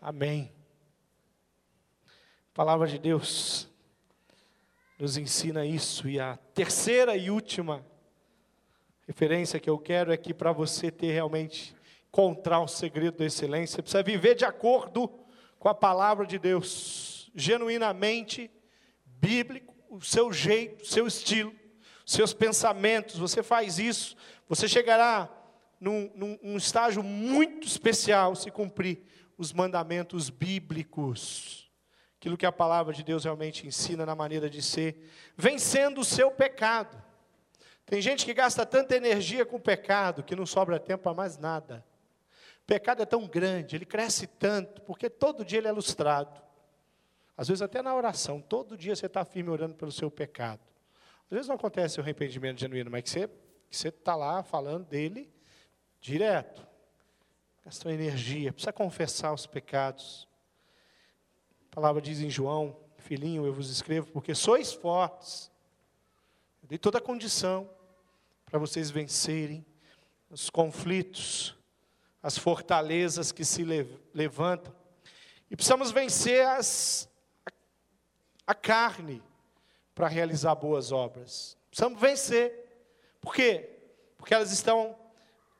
Amém. 0.00 0.52
A 2.06 2.54
palavra 2.54 2.86
de 2.86 3.00
Deus 3.00 3.68
nos 4.96 5.16
ensina 5.16 5.66
isso. 5.66 6.08
E 6.08 6.20
a 6.20 6.36
terceira 6.54 7.16
e 7.16 7.32
última 7.32 7.84
referência 9.08 9.58
que 9.58 9.68
eu 9.68 9.76
quero 9.76 10.12
é 10.12 10.16
que 10.16 10.32
para 10.32 10.52
você 10.52 10.88
ter 10.88 11.10
realmente 11.10 11.74
encontrar 12.06 12.60
o 12.60 12.68
segredo 12.68 13.18
da 13.18 13.24
excelência, 13.24 13.74
você 13.74 13.82
precisa 13.82 14.04
viver 14.04 14.36
de 14.36 14.44
acordo 14.44 15.08
com 15.58 15.68
a 15.68 15.74
palavra 15.74 16.24
de 16.24 16.38
Deus, 16.38 17.28
genuinamente 17.34 18.48
bíblico, 19.04 19.74
o 19.90 20.00
seu 20.00 20.32
jeito, 20.32 20.84
o 20.84 20.86
seu 20.86 21.08
estilo, 21.08 21.52
seus 22.06 22.32
pensamentos. 22.32 23.18
Você 23.18 23.42
faz 23.42 23.80
isso, 23.80 24.14
você 24.48 24.68
chegará 24.68 25.41
num, 25.82 26.08
num, 26.14 26.38
num 26.40 26.56
estágio 26.56 27.02
muito 27.02 27.66
especial 27.66 28.36
se 28.36 28.52
cumprir 28.52 29.02
os 29.36 29.52
mandamentos 29.52 30.30
bíblicos. 30.30 31.68
Aquilo 32.18 32.36
que 32.36 32.46
a 32.46 32.52
palavra 32.52 32.94
de 32.94 33.02
Deus 33.02 33.24
realmente 33.24 33.66
ensina 33.66 34.06
na 34.06 34.14
maneira 34.14 34.48
de 34.48 34.62
ser, 34.62 35.10
vencendo 35.36 36.00
o 36.00 36.04
seu 36.04 36.30
pecado. 36.30 37.02
Tem 37.84 38.00
gente 38.00 38.24
que 38.24 38.32
gasta 38.32 38.64
tanta 38.64 38.94
energia 38.94 39.44
com 39.44 39.56
o 39.56 39.60
pecado 39.60 40.22
que 40.22 40.36
não 40.36 40.46
sobra 40.46 40.78
tempo 40.78 41.02
para 41.02 41.14
mais 41.14 41.36
nada. 41.36 41.84
O 42.62 42.64
pecado 42.64 43.02
é 43.02 43.06
tão 43.06 43.26
grande, 43.26 43.74
ele 43.74 43.84
cresce 43.84 44.28
tanto, 44.28 44.82
porque 44.82 45.10
todo 45.10 45.44
dia 45.44 45.58
ele 45.58 45.66
é 45.66 45.72
lustrado. 45.72 46.40
Às 47.36 47.48
vezes 47.48 47.60
até 47.60 47.82
na 47.82 47.92
oração, 47.92 48.40
todo 48.40 48.76
dia 48.76 48.94
você 48.94 49.06
está 49.06 49.24
firme 49.24 49.50
orando 49.50 49.74
pelo 49.74 49.90
seu 49.90 50.08
pecado. 50.08 50.60
Às 51.24 51.30
vezes 51.30 51.48
não 51.48 51.56
acontece 51.56 51.98
o 51.98 52.02
arrependimento 52.02 52.60
genuíno, 52.60 52.88
mas 52.88 53.02
que 53.02 53.28
você 53.68 53.88
está 53.88 54.14
lá 54.14 54.44
falando 54.44 54.86
dele 54.86 55.28
direto. 56.02 56.66
Gastou 57.64 57.90
energia, 57.92 58.52
precisa 58.52 58.72
confessar 58.72 59.32
os 59.32 59.46
pecados. 59.46 60.28
A 61.70 61.74
palavra 61.74 62.02
diz 62.02 62.20
em 62.20 62.28
João, 62.28 62.76
filhinho, 62.98 63.46
eu 63.46 63.54
vos 63.54 63.70
escrevo 63.70 64.10
porque 64.10 64.34
sois 64.34 64.72
fortes. 64.72 65.50
Eu 66.60 66.68
dei 66.68 66.76
toda 66.76 66.98
a 66.98 67.00
condição 67.00 67.70
para 68.44 68.58
vocês 68.58 68.90
vencerem 68.90 69.64
os 70.28 70.50
conflitos, 70.50 71.56
as 72.22 72.36
fortalezas 72.36 73.30
que 73.30 73.44
se 73.44 73.64
levantam. 74.12 74.74
E 75.50 75.56
precisamos 75.56 75.92
vencer 75.92 76.44
as, 76.46 77.08
a, 77.46 77.52
a 78.48 78.54
carne 78.54 79.22
para 79.94 80.08
realizar 80.08 80.54
boas 80.54 80.90
obras. 80.90 81.56
Precisamos 81.70 82.00
vencer. 82.00 82.52
Por 83.20 83.34
quê? 83.34 83.70
Porque 84.16 84.34
elas 84.34 84.50
estão 84.52 84.96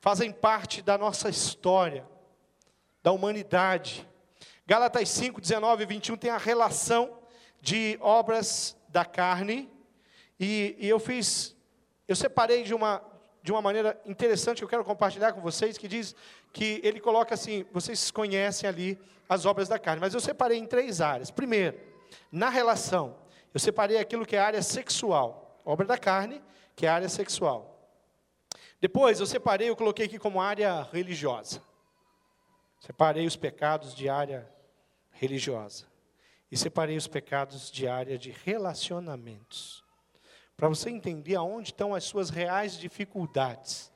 fazem 0.03 0.33
parte 0.33 0.81
da 0.81 0.97
nossa 0.97 1.29
história, 1.29 2.05
da 3.01 3.13
humanidade. 3.13 4.05
Gálatas 4.67 5.07
5, 5.07 5.39
19 5.39 5.83
e 5.83 5.85
21 5.85 6.17
tem 6.17 6.29
a 6.29 6.37
relação 6.37 7.19
de 7.61 7.97
obras 8.01 8.75
da 8.89 9.05
carne, 9.05 9.71
e, 10.37 10.75
e 10.77 10.89
eu 10.89 10.99
fiz, 10.99 11.55
eu 12.05 12.17
separei 12.17 12.63
de 12.63 12.73
uma, 12.73 13.01
de 13.41 13.53
uma 13.53 13.61
maneira 13.61 13.97
interessante 14.05 14.57
que 14.57 14.65
eu 14.65 14.67
quero 14.67 14.83
compartilhar 14.83 15.31
com 15.31 15.39
vocês, 15.39 15.77
que 15.77 15.87
diz 15.87 16.13
que 16.51 16.81
ele 16.83 16.99
coloca 16.99 17.33
assim: 17.33 17.65
vocês 17.71 18.11
conhecem 18.11 18.67
ali 18.67 18.99
as 19.29 19.45
obras 19.45 19.69
da 19.69 19.79
carne, 19.79 20.01
mas 20.01 20.13
eu 20.13 20.19
separei 20.19 20.57
em 20.57 20.65
três 20.65 20.99
áreas. 20.99 21.31
Primeiro, 21.31 21.79
na 22.29 22.49
relação, 22.49 23.15
eu 23.53 23.59
separei 23.59 23.97
aquilo 23.97 24.25
que 24.25 24.35
é 24.35 24.39
a 24.39 24.47
área 24.47 24.61
sexual, 24.61 25.61
obra 25.63 25.85
da 25.85 25.97
carne, 25.97 26.43
que 26.75 26.85
é 26.85 26.89
a 26.89 26.95
área 26.95 27.07
sexual. 27.07 27.72
Depois 28.83 29.21
eu 29.21 29.25
separei, 29.25 29.69
eu 29.69 29.77
coloquei 29.77 30.07
aqui 30.07 30.19
como 30.19 30.41
área 30.41 30.83
religiosa. 30.91 31.63
Separei 32.81 33.25
os 33.25 33.37
pecados 33.37 33.95
de 33.95 34.09
área 34.09 34.45
religiosa. 35.09 35.85
E 36.51 36.57
separei 36.57 36.97
os 36.97 37.07
pecados 37.07 37.71
de 37.71 37.87
área 37.87 38.17
de 38.17 38.31
relacionamentos. 38.43 39.85
Para 40.57 40.67
você 40.67 40.89
entender 40.89 41.35
aonde 41.35 41.69
estão 41.69 41.95
as 41.95 42.03
suas 42.03 42.29
reais 42.29 42.77
dificuldades. 42.77 43.89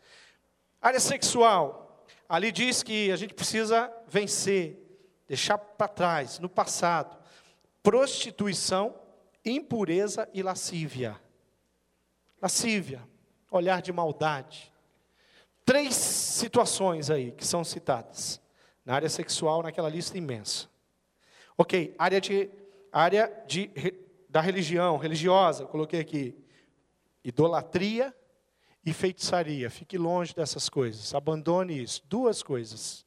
Área 0.81 1.01
sexual. 1.01 2.05
Ali 2.29 2.49
diz 2.49 2.81
que 2.81 3.11
a 3.11 3.17
gente 3.17 3.33
precisa 3.33 3.91
vencer, 4.07 4.79
deixar 5.27 5.57
para 5.57 5.89
trás, 5.89 6.39
no 6.39 6.47
passado, 6.47 7.17
prostituição, 7.83 8.97
impureza 9.43 10.29
e 10.33 10.41
lascívia. 10.41 11.19
Lascívia, 12.41 13.05
olhar 13.51 13.81
de 13.81 13.91
maldade. 13.91 14.76
Três 15.67 15.95
situações 15.95 17.09
aí 17.09 17.33
que 17.33 17.45
são 17.45 17.61
citadas 17.61 18.39
na 18.85 18.95
área 18.95 19.09
sexual, 19.09 19.61
naquela 19.61 19.89
lista 19.89 20.17
imensa. 20.17 20.69
Ok, 21.57 21.93
área 21.99 22.21
de, 22.21 22.49
área 22.89 23.43
de, 23.45 23.69
da 24.29 24.39
religião, 24.39 24.95
religiosa, 24.95 25.65
coloquei 25.65 25.99
aqui. 25.99 26.33
Idolatria 27.21 28.15
e 28.85 28.93
feitiçaria. 28.93 29.69
Fique 29.69 29.97
longe 29.97 30.33
dessas 30.33 30.69
coisas, 30.69 31.13
abandone 31.13 31.83
isso. 31.83 32.01
Duas 32.07 32.41
coisas. 32.41 33.05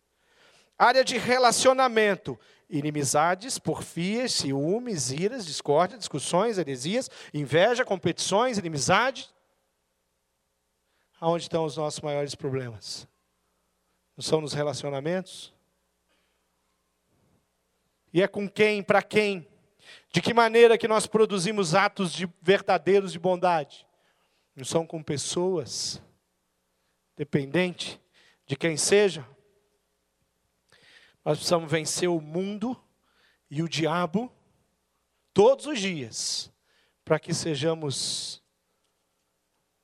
Área 0.79 1.03
de 1.03 1.17
relacionamento, 1.17 2.39
inimizades, 2.69 3.59
porfias, 3.59 4.35
ciúmes, 4.35 5.11
iras, 5.11 5.47
discórdia, 5.47 5.97
discussões, 5.97 6.59
heresias, 6.59 7.09
inveja, 7.33 7.87
competições, 7.87 8.59
inimizade, 8.59 9.31
Aonde 11.21 11.43
estão 11.43 11.67
os 11.67 11.77
nossos 11.77 12.01
maiores 12.01 12.35
problemas? 12.35 13.07
Não 14.17 14.25
são 14.25 14.41
nos 14.41 14.55
relacionamentos? 14.55 15.53
E 18.13 18.23
é 18.23 18.27
com 18.27 18.49
quem, 18.49 18.83
para 18.83 19.03
quem? 19.03 19.47
De 20.11 20.23
que 20.23 20.33
maneira 20.33 20.79
que 20.79 20.89
nós 20.89 21.07
produzimos 21.07 21.75
atos 21.75 22.13
de 22.13 22.27
verdadeiros 22.41 23.13
de 23.13 23.19
bondade? 23.19 23.87
Não 24.57 24.65
são 24.65 24.87
com 24.87 25.03
pessoas, 25.03 26.03
dependente 27.17 28.01
de 28.47 28.57
quem 28.57 28.77
seja. 28.77 29.27
Nós 31.25 31.37
precisamos 31.37 31.71
vencer 31.71 32.09
o 32.09 32.21
mundo 32.21 32.83
e 33.51 33.63
o 33.63 33.69
diabo 33.69 34.33
todos 35.35 35.67
os 35.67 35.79
dias, 35.79 36.51
para 37.05 37.21
que 37.21 37.35
sejamos 37.35 38.40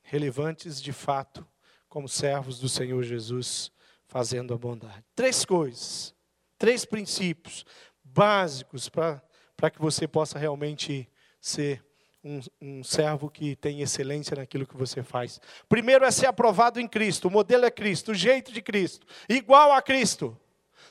relevantes 0.06 0.80
de 0.80 0.92
fato, 0.92 1.46
como 1.88 2.08
servos 2.08 2.58
do 2.58 2.68
Senhor 2.68 3.02
Jesus, 3.02 3.70
fazendo 4.06 4.54
a 4.54 4.58
bondade. 4.58 5.04
Três 5.14 5.44
coisas, 5.44 6.14
três 6.56 6.84
princípios 6.84 7.64
básicos 8.02 8.88
para 8.88 9.70
que 9.70 9.80
você 9.80 10.06
possa 10.06 10.38
realmente 10.38 11.08
ser 11.40 11.84
um, 12.22 12.40
um, 12.60 12.84
servo 12.84 13.28
que 13.28 13.54
tem 13.56 13.82
excelência 13.82 14.36
naquilo 14.36 14.66
que 14.66 14.76
você 14.76 15.02
faz. 15.02 15.40
Primeiro 15.68 16.04
é 16.04 16.10
ser 16.10 16.26
aprovado 16.26 16.80
em 16.80 16.88
Cristo, 16.88 17.28
o 17.28 17.30
modelo 17.30 17.64
é 17.64 17.70
Cristo, 17.70 18.12
o 18.12 18.14
jeito 18.14 18.52
de 18.52 18.62
Cristo, 18.62 19.06
igual 19.28 19.72
a 19.72 19.82
Cristo. 19.82 20.38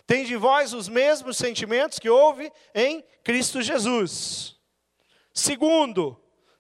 Tem 0.06 0.24
de 0.24 0.36
vós 0.36 0.74
os 0.74 0.88
mesmos 0.88 1.38
sentimentos 1.38 2.00
que 2.00 2.10
houve 2.10 2.52
em 2.74 3.04
Cristo 3.24 3.62
Jesus. 3.62 4.58
Segundo, 5.34 6.20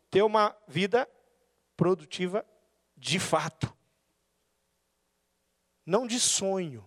ter 0.10 0.24
uma 0.24 0.56
vida 0.68 1.08
produtiva 1.76 2.46
de 2.98 3.20
fato. 3.20 3.76
Não 5.86 6.08
de 6.08 6.20
sonho. 6.20 6.84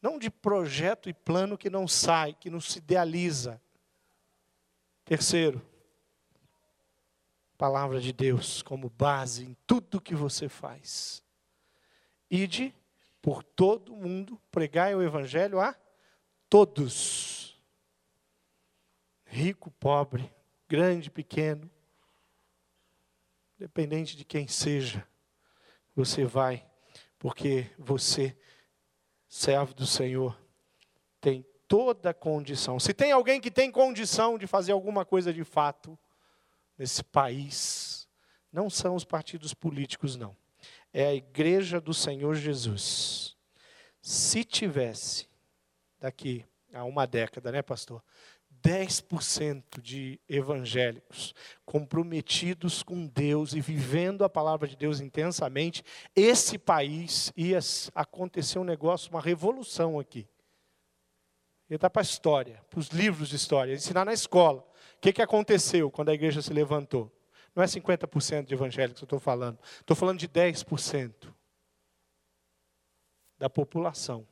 Não 0.00 0.18
de 0.18 0.30
projeto 0.30 1.08
e 1.08 1.14
plano 1.14 1.58
que 1.58 1.70
não 1.70 1.88
sai, 1.88 2.34
que 2.34 2.50
não 2.50 2.60
se 2.60 2.78
idealiza. 2.78 3.60
Terceiro, 5.04 5.64
palavra 7.56 8.00
de 8.00 8.12
Deus 8.12 8.62
como 8.62 8.90
base 8.90 9.44
em 9.44 9.56
tudo 9.66 10.00
que 10.00 10.14
você 10.14 10.48
faz. 10.48 11.22
Ide 12.30 12.74
por 13.22 13.42
todo 13.42 13.96
mundo, 13.96 14.40
pregai 14.50 14.94
o 14.94 15.02
evangelho 15.02 15.60
a 15.60 15.74
todos. 16.48 17.60
Rico, 19.24 19.70
pobre, 19.72 20.32
grande, 20.68 21.10
pequeno, 21.10 21.70
Independente 23.58 24.16
de 24.16 24.24
quem 24.24 24.46
seja, 24.46 25.06
você 25.94 26.24
vai, 26.24 26.66
porque 27.18 27.70
você, 27.78 28.36
servo 29.26 29.72
do 29.72 29.86
Senhor, 29.86 30.38
tem 31.20 31.44
toda 31.66 32.12
condição. 32.12 32.78
Se 32.78 32.92
tem 32.92 33.12
alguém 33.12 33.40
que 33.40 33.50
tem 33.50 33.70
condição 33.70 34.36
de 34.36 34.46
fazer 34.46 34.72
alguma 34.72 35.04
coisa 35.04 35.32
de 35.32 35.42
fato 35.42 35.98
nesse 36.76 37.02
país, 37.02 38.06
não 38.52 38.68
são 38.68 38.94
os 38.94 39.04
partidos 39.04 39.54
políticos, 39.54 40.16
não. 40.16 40.36
É 40.92 41.06
a 41.06 41.14
igreja 41.14 41.80
do 41.80 41.94
Senhor 41.94 42.34
Jesus. 42.34 43.36
Se 44.02 44.44
tivesse, 44.44 45.28
daqui 45.98 46.44
a 46.72 46.84
uma 46.84 47.06
década, 47.06 47.50
né, 47.50 47.62
pastor? 47.62 48.02
10% 48.66 49.80
de 49.80 50.20
evangélicos 50.28 51.32
comprometidos 51.64 52.82
com 52.82 53.06
Deus 53.06 53.52
e 53.52 53.60
vivendo 53.60 54.24
a 54.24 54.28
palavra 54.28 54.66
de 54.66 54.74
Deus 54.74 54.98
intensamente, 54.98 55.84
esse 56.16 56.58
país 56.58 57.32
ia 57.36 57.60
acontecer 57.94 58.58
um 58.58 58.64
negócio, 58.64 59.10
uma 59.12 59.20
revolução 59.20 60.00
aqui. 60.00 60.26
Ia 61.70 61.78
dar 61.78 61.90
para 61.90 62.02
a 62.02 62.04
história, 62.04 62.60
para 62.68 62.80
os 62.80 62.88
livros 62.88 63.28
de 63.28 63.36
história, 63.36 63.72
ensinar 63.72 64.04
na 64.04 64.12
escola. 64.12 64.66
O 64.96 65.00
que, 65.00 65.12
que 65.12 65.22
aconteceu 65.22 65.88
quando 65.88 66.08
a 66.08 66.14
igreja 66.14 66.42
se 66.42 66.52
levantou? 66.52 67.12
Não 67.54 67.62
é 67.62 67.66
50% 67.66 68.46
de 68.46 68.54
evangélicos 68.54 68.98
que 68.98 69.04
eu 69.04 69.06
estou 69.06 69.20
falando, 69.20 69.60
estou 69.80 69.96
falando 69.96 70.18
de 70.18 70.28
10%. 70.28 71.32
da 73.38 73.50
população 73.50 74.26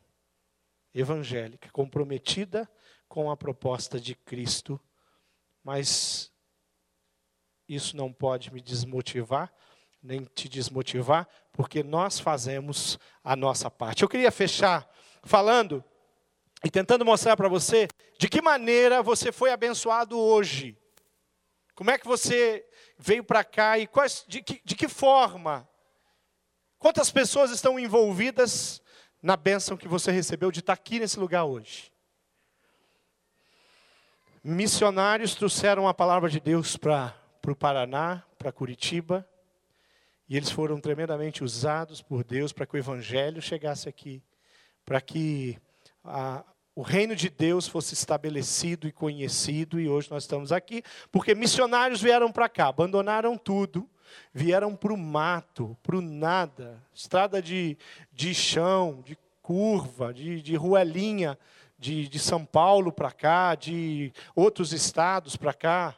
evangélica, 0.93 1.69
comprometida 1.71 2.69
com 3.15 3.31
a 3.31 3.37
proposta 3.37 4.01
de 4.01 4.17
Cristo, 4.17 4.81
mas 5.63 6.33
isso 7.69 7.97
não 7.97 8.13
pode 8.13 8.53
me 8.53 8.61
desmotivar, 8.61 9.55
nem 10.03 10.25
te 10.25 10.49
desmotivar, 10.49 11.29
porque 11.53 11.85
nós 11.85 12.19
fazemos 12.19 12.99
a 13.23 13.37
nossa 13.37 13.71
parte. 13.71 14.03
Eu 14.03 14.09
queria 14.09 14.33
fechar 14.33 14.91
falando 15.23 15.85
e 16.65 16.69
tentando 16.69 17.05
mostrar 17.05 17.37
para 17.37 17.49
você 17.49 17.87
de 18.19 18.29
que 18.29 18.43
maneira 18.43 19.01
você 19.01 19.31
foi 19.31 19.53
abençoado 19.53 20.19
hoje. 20.19 20.77
Como 21.77 21.93
é 21.93 21.99
que 21.99 22.09
você 22.09 22.69
veio 22.99 23.23
para 23.23 23.45
cá 23.45 23.79
e 23.79 23.87
quais, 23.87 24.25
de, 24.27 24.43
que, 24.43 24.61
de 24.65 24.75
que 24.75 24.89
forma? 24.89 25.69
Quantas 26.81 27.13
pessoas 27.13 27.53
estão 27.53 27.79
envolvidas 27.79 28.83
na 29.23 29.37
bênção 29.37 29.77
que 29.77 29.87
você 29.87 30.11
recebeu 30.11 30.51
de 30.51 30.59
estar 30.59 30.73
aqui 30.73 30.99
nesse 30.99 31.21
lugar 31.21 31.45
hoje? 31.45 31.94
Missionários 34.47 35.35
trouxeram 35.35 35.89
a 35.89 35.95
palavra 35.95 36.29
de 36.29 36.39
Deus 36.39 36.77
para 36.77 37.15
o 37.49 37.57
Paraná, 37.57 38.23
para 38.39 38.53
Curitiba, 38.53 39.27
e 40.29 40.37
eles 40.37 40.51
foram 40.51 40.79
tremendamente 40.79 41.43
usados 41.43 42.03
por 42.03 42.23
Deus 42.23 42.53
para 42.53 42.67
que 42.67 42.77
o 42.77 42.79
Evangelho 42.79 43.41
chegasse 43.41 43.89
aqui, 43.89 44.23
para 44.85 45.01
que 45.01 45.57
a, 46.05 46.45
o 46.77 46.83
reino 46.83 47.17
de 47.17 47.31
Deus 47.31 47.67
fosse 47.67 47.95
estabelecido 47.95 48.87
e 48.87 48.93
conhecido, 48.93 49.81
e 49.81 49.89
hoje 49.89 50.11
nós 50.11 50.25
estamos 50.25 50.53
aqui, 50.53 50.83
porque 51.11 51.35
missionários 51.35 52.03
vieram 52.03 52.31
para 52.31 52.47
cá, 52.47 52.69
abandonaram 52.69 53.39
tudo, 53.39 53.89
vieram 54.31 54.77
para 54.77 54.93
o 54.93 54.99
mato, 54.99 55.75
para 55.83 55.97
o 55.97 56.03
nada, 56.03 56.85
estrada 56.93 57.41
de, 57.41 57.79
de 58.13 58.35
chão, 58.35 59.03
de 59.07 59.17
curva, 59.41 60.13
de, 60.13 60.43
de 60.43 60.55
ruelinha, 60.55 61.39
de, 61.85 62.09
de 62.09 62.19
São 62.19 62.47
Paulo 62.47 62.91
para 62.91 63.13
cá, 63.13 63.55
de 63.55 64.11
outros 64.35 64.73
estados 64.73 65.37
para 65.37 65.53
cá. 65.53 65.95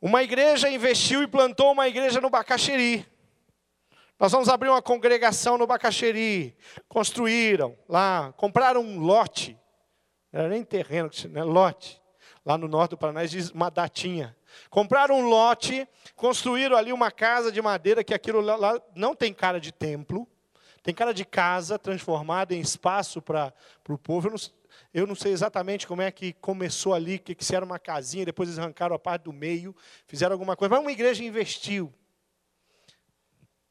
Uma 0.00 0.22
igreja 0.22 0.70
investiu 0.70 1.22
e 1.22 1.26
plantou 1.26 1.72
uma 1.72 1.86
igreja 1.86 2.18
no 2.18 2.30
Bacaxeri. 2.30 3.06
Nós 4.18 4.32
vamos 4.32 4.48
abrir 4.48 4.70
uma 4.70 4.80
congregação 4.80 5.58
no 5.58 5.66
Bacaxeri. 5.66 6.56
Construíram 6.88 7.76
lá, 7.86 8.32
compraram 8.38 8.80
um 8.80 8.98
lote. 8.98 9.58
Não 10.32 10.40
era 10.40 10.48
nem 10.48 10.64
terreno, 10.64 11.10
né? 11.28 11.44
lote. 11.44 12.00
Lá 12.42 12.56
no 12.56 12.66
norte 12.66 12.92
do 12.92 12.98
Paraná 12.98 13.22
diz 13.26 13.50
uma 13.50 13.70
datinha. 13.70 14.34
Compraram 14.70 15.18
um 15.18 15.28
lote, 15.28 15.86
construíram 16.16 16.74
ali 16.74 16.90
uma 16.90 17.10
casa 17.10 17.52
de 17.52 17.60
madeira, 17.60 18.02
que 18.02 18.14
aquilo 18.14 18.40
lá 18.40 18.80
não 18.94 19.14
tem 19.14 19.32
cara 19.32 19.60
de 19.60 19.72
templo, 19.72 20.26
tem 20.84 20.94
cara 20.94 21.12
de 21.12 21.24
casa 21.24 21.76
transformada 21.76 22.54
em 22.54 22.60
espaço 22.60 23.20
para 23.20 23.52
o 23.88 23.98
povo. 23.98 24.28
Eu 24.28 24.32
não, 24.32 24.38
eu 24.92 25.06
não 25.06 25.14
sei 25.16 25.32
exatamente 25.32 25.86
como 25.86 26.02
é 26.02 26.12
que 26.12 26.32
começou 26.34 26.94
ali, 26.94 27.18
que, 27.18 27.34
que 27.34 27.44
se 27.44 27.56
era 27.56 27.64
uma 27.64 27.80
casinha, 27.80 28.24
depois 28.24 28.48
eles 28.48 28.58
arrancaram 28.60 28.94
a 28.94 28.98
parte 28.98 29.22
do 29.22 29.32
meio, 29.32 29.74
fizeram 30.06 30.34
alguma 30.34 30.54
coisa. 30.54 30.72
Mas 30.72 30.80
uma 30.80 30.92
igreja 30.92 31.24
investiu 31.24 31.92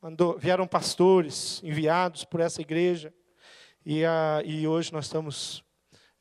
mandou, 0.03 0.37
vieram 0.37 0.67
pastores 0.67 1.61
enviados 1.63 2.25
por 2.25 2.41
essa 2.41 2.59
igreja. 2.59 3.13
E, 3.85 4.03
a, 4.03 4.41
e 4.43 4.67
hoje 4.67 4.91
nós 4.91 5.05
estamos 5.05 5.63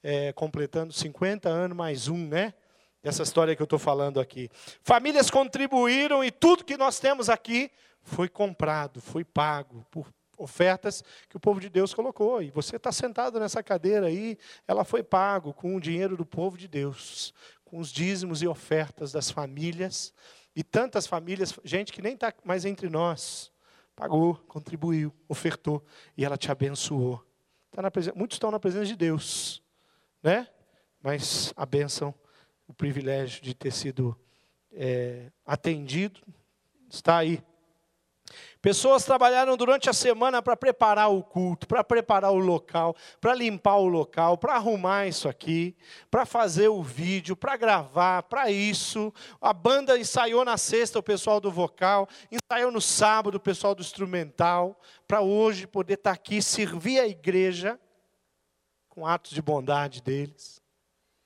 é, 0.03 0.33
completando 0.33 0.93
50 0.93 1.49
anos 1.49 1.77
mais 1.77 2.07
um, 2.07 2.29
né? 2.29 2.55
Dessa 3.03 3.25
história 3.25 3.57
que 3.57 3.63
eu 3.63 3.65
estou 3.65 3.81
falando 3.81 4.21
aqui. 4.21 4.49
Famílias 4.83 5.29
contribuíram 5.29 6.23
e 6.23 6.31
tudo 6.31 6.65
que 6.65 6.77
nós 6.77 7.01
temos 7.01 7.29
aqui 7.29 7.73
foi 8.03 8.29
comprado, 8.29 9.01
foi 9.01 9.25
pago 9.25 9.85
por 9.91 10.07
ofertas 10.43 11.03
que 11.29 11.37
o 11.37 11.41
povo 11.41 11.61
de 11.61 11.69
Deus 11.69 11.95
colocou. 11.95 12.43
E 12.43 12.51
você 12.51 12.77
está 12.77 12.91
sentado 12.91 13.39
nessa 13.39 13.63
cadeira 13.63 14.07
aí, 14.07 14.37
ela 14.67 14.85
foi 14.85 15.03
pago 15.03 15.53
com 15.53 15.77
o 15.77 15.81
dinheiro 15.81 16.17
do 16.17 16.27
povo 16.27 16.59
de 16.59 16.69
Deus, 16.69 17.33
com 17.65 17.79
os 17.79 17.91
dízimos 17.91 18.43
e 18.43 18.47
ofertas 18.47 19.13
das 19.13 19.31
famílias. 19.31 20.13
E 20.55 20.63
tantas 20.63 21.07
famílias, 21.07 21.59
gente 21.65 21.93
que 21.93 22.03
nem 22.03 22.15
está 22.15 22.33
mais 22.45 22.65
entre 22.65 22.89
nós, 22.89 23.53
Pagou, 23.95 24.37
contribuiu, 24.49 25.13
ofertou 25.29 25.85
e 26.17 26.25
ela 26.25 26.37
te 26.37 26.51
abençoou. 26.51 27.25
Tá 27.71 27.91
presença, 27.91 28.17
muitos 28.17 28.37
estão 28.37 28.51
na 28.51 28.59
presença 28.59 28.87
de 28.87 28.97
Deus, 28.97 29.63
né? 30.23 30.49
Mas 31.01 31.53
a 31.57 31.67
bênção, 31.67 32.15
o 32.67 32.73
privilégio 32.73 33.43
de 33.43 33.55
ter 33.55 33.71
sido 33.71 34.19
é, 34.73 35.31
atendido, 35.45 36.21
está 36.89 37.19
aí 37.19 37.43
Pessoas 38.61 39.05
trabalharam 39.05 39.57
durante 39.57 39.91
a 39.91 39.93
semana 39.93 40.41
para 40.41 40.57
preparar 40.57 41.11
o 41.11 41.23
culto, 41.23 41.67
para 41.67 41.83
preparar 41.83 42.31
o 42.31 42.39
local, 42.39 42.95
para 43.21 43.35
limpar 43.35 43.77
o 43.77 43.89
local, 43.89 44.39
para 44.39 44.55
arrumar 44.55 45.07
isso 45.09 45.29
aqui, 45.29 45.77
para 46.11 46.25
fazer 46.25 46.69
o 46.69 46.83
vídeo, 46.83 47.35
para 47.35 47.57
gravar, 47.57 48.23
para 48.25 48.51
isso. 48.51 49.13
A 49.41 49.53
banda 49.53 49.99
ensaiou 49.99 50.45
na 50.45 50.57
sexta, 50.57 50.99
o 50.99 51.03
pessoal 51.03 51.41
do 51.41 51.51
vocal, 51.51 52.09
ensaiou 52.31 52.71
no 52.71 52.81
sábado, 52.81 53.35
o 53.35 53.41
pessoal 53.41 53.75
do 53.75 53.83
instrumental, 53.83 54.81
para 55.09 55.21
hoje 55.21 55.67
poder 55.67 55.95
estar 55.95 56.11
tá 56.11 56.15
aqui, 56.15 56.41
servir 56.41 57.01
a 57.01 57.07
igreja 57.09 57.79
com 58.89 59.07
atos 59.07 59.33
de 59.33 59.41
bondade 59.41 60.03
deles, 60.03 60.61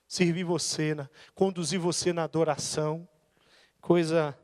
servir 0.06 0.44
você, 0.44 0.96
conduzir 1.34 1.80
você 1.80 2.12
na 2.12 2.22
adoração, 2.22 3.08
coisa 3.80 4.38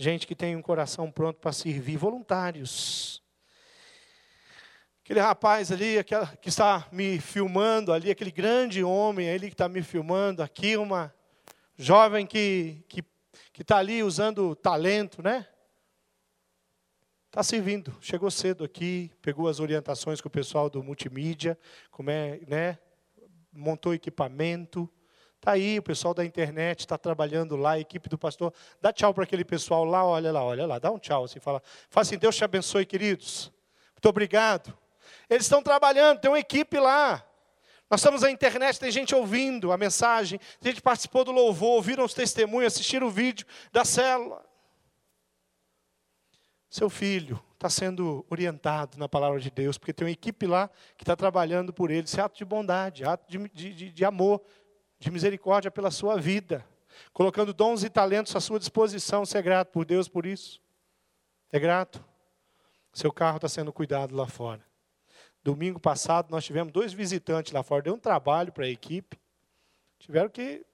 gente 0.00 0.26
que 0.26 0.34
tem 0.34 0.56
um 0.56 0.62
coração 0.62 1.10
pronto 1.10 1.38
para 1.38 1.52
servir, 1.52 1.98
voluntários. 1.98 3.22
Aquele 5.04 5.20
rapaz 5.20 5.70
ali 5.70 6.02
que 6.40 6.48
está 6.48 6.88
me 6.90 7.20
filmando 7.20 7.92
ali, 7.92 8.10
aquele 8.10 8.30
grande 8.30 8.82
homem 8.82 9.28
ali 9.28 9.48
que 9.48 9.54
está 9.54 9.68
me 9.68 9.82
filmando 9.82 10.42
aqui, 10.42 10.74
uma 10.74 11.14
jovem 11.76 12.26
que 12.26 12.82
que 12.88 13.04
que 13.52 13.60
está 13.60 13.76
ali 13.76 14.02
usando 14.02 14.56
talento, 14.56 15.22
né? 15.22 15.46
Está 17.26 17.42
servindo. 17.42 17.94
Chegou 18.00 18.30
cedo 18.30 18.64
aqui, 18.64 19.10
pegou 19.20 19.48
as 19.48 19.60
orientações 19.60 20.20
com 20.20 20.28
o 20.28 20.32
pessoal 20.32 20.70
do 20.70 20.82
multimídia, 20.82 21.58
como 21.90 22.10
é, 22.10 22.40
né? 22.48 22.78
Montou 23.52 23.92
equipamento. 23.92 24.90
Está 25.40 25.52
aí, 25.52 25.78
o 25.78 25.82
pessoal 25.82 26.12
da 26.12 26.22
internet 26.22 26.80
está 26.80 26.98
trabalhando 26.98 27.56
lá, 27.56 27.70
a 27.70 27.80
equipe 27.80 28.10
do 28.10 28.18
pastor. 28.18 28.52
Dá 28.78 28.92
tchau 28.92 29.14
para 29.14 29.24
aquele 29.24 29.42
pessoal 29.42 29.86
lá, 29.86 30.04
olha 30.04 30.30
lá, 30.30 30.44
olha 30.44 30.66
lá, 30.66 30.78
dá 30.78 30.90
um 30.90 30.98
tchau. 30.98 31.24
Assim, 31.24 31.40
fala, 31.40 31.62
fala 31.88 32.02
assim, 32.02 32.18
Deus 32.18 32.36
te 32.36 32.44
abençoe, 32.44 32.84
queridos. 32.84 33.50
Muito 33.94 34.06
obrigado. 34.06 34.76
Eles 35.30 35.46
estão 35.46 35.62
trabalhando, 35.62 36.20
tem 36.20 36.30
uma 36.30 36.38
equipe 36.38 36.78
lá. 36.78 37.24
Nós 37.90 38.00
estamos 38.00 38.20
na 38.20 38.30
internet, 38.30 38.78
tem 38.78 38.90
gente 38.90 39.14
ouvindo 39.14 39.72
a 39.72 39.78
mensagem, 39.78 40.38
tem 40.60 40.72
gente 40.72 40.82
participou 40.82 41.24
do 41.24 41.32
louvor, 41.32 41.70
ouviram 41.70 42.04
os 42.04 42.12
testemunhos, 42.12 42.74
assistiram 42.74 43.06
o 43.06 43.10
vídeo 43.10 43.46
da 43.72 43.82
célula. 43.82 44.44
Seu 46.68 46.90
filho 46.90 47.42
está 47.54 47.70
sendo 47.70 48.26
orientado 48.28 48.98
na 48.98 49.08
palavra 49.08 49.40
de 49.40 49.50
Deus, 49.50 49.78
porque 49.78 49.94
tem 49.94 50.06
uma 50.06 50.12
equipe 50.12 50.46
lá 50.46 50.68
que 50.98 51.02
está 51.02 51.16
trabalhando 51.16 51.72
por 51.72 51.90
ele. 51.90 52.04
Isso 52.04 52.20
é 52.20 52.22
ato 52.22 52.36
de 52.36 52.44
bondade, 52.44 53.04
ato 53.04 53.24
de, 53.26 53.48
de, 53.48 53.90
de 53.90 54.04
amor, 54.04 54.42
de 55.00 55.10
misericórdia 55.10 55.70
pela 55.70 55.90
sua 55.90 56.20
vida, 56.20 56.64
colocando 57.12 57.54
dons 57.54 57.82
e 57.82 57.88
talentos 57.88 58.36
à 58.36 58.40
sua 58.40 58.58
disposição. 58.58 59.24
Você 59.24 59.38
é 59.38 59.42
grato 59.42 59.68
por 59.72 59.86
Deus 59.86 60.08
por 60.08 60.26
isso? 60.26 60.60
É 61.50 61.58
grato? 61.58 62.04
Seu 62.92 63.10
carro 63.10 63.36
está 63.36 63.48
sendo 63.48 63.72
cuidado 63.72 64.14
lá 64.14 64.26
fora. 64.26 64.62
Domingo 65.42 65.80
passado 65.80 66.30
nós 66.30 66.44
tivemos 66.44 66.70
dois 66.70 66.92
visitantes 66.92 67.50
lá 67.52 67.62
fora, 67.62 67.82
deu 67.82 67.94
um 67.94 67.98
trabalho 67.98 68.52
para 68.52 68.66
a 68.66 68.68
equipe. 68.68 69.18
Tiveram 69.98 70.28
que 70.28 70.64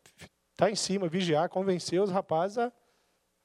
estar 0.50 0.66
tá 0.66 0.70
em 0.70 0.74
cima, 0.74 1.08
vigiar, 1.08 1.48
convencer 1.48 2.00
os 2.02 2.10
rapazes 2.10 2.58
a, 2.58 2.72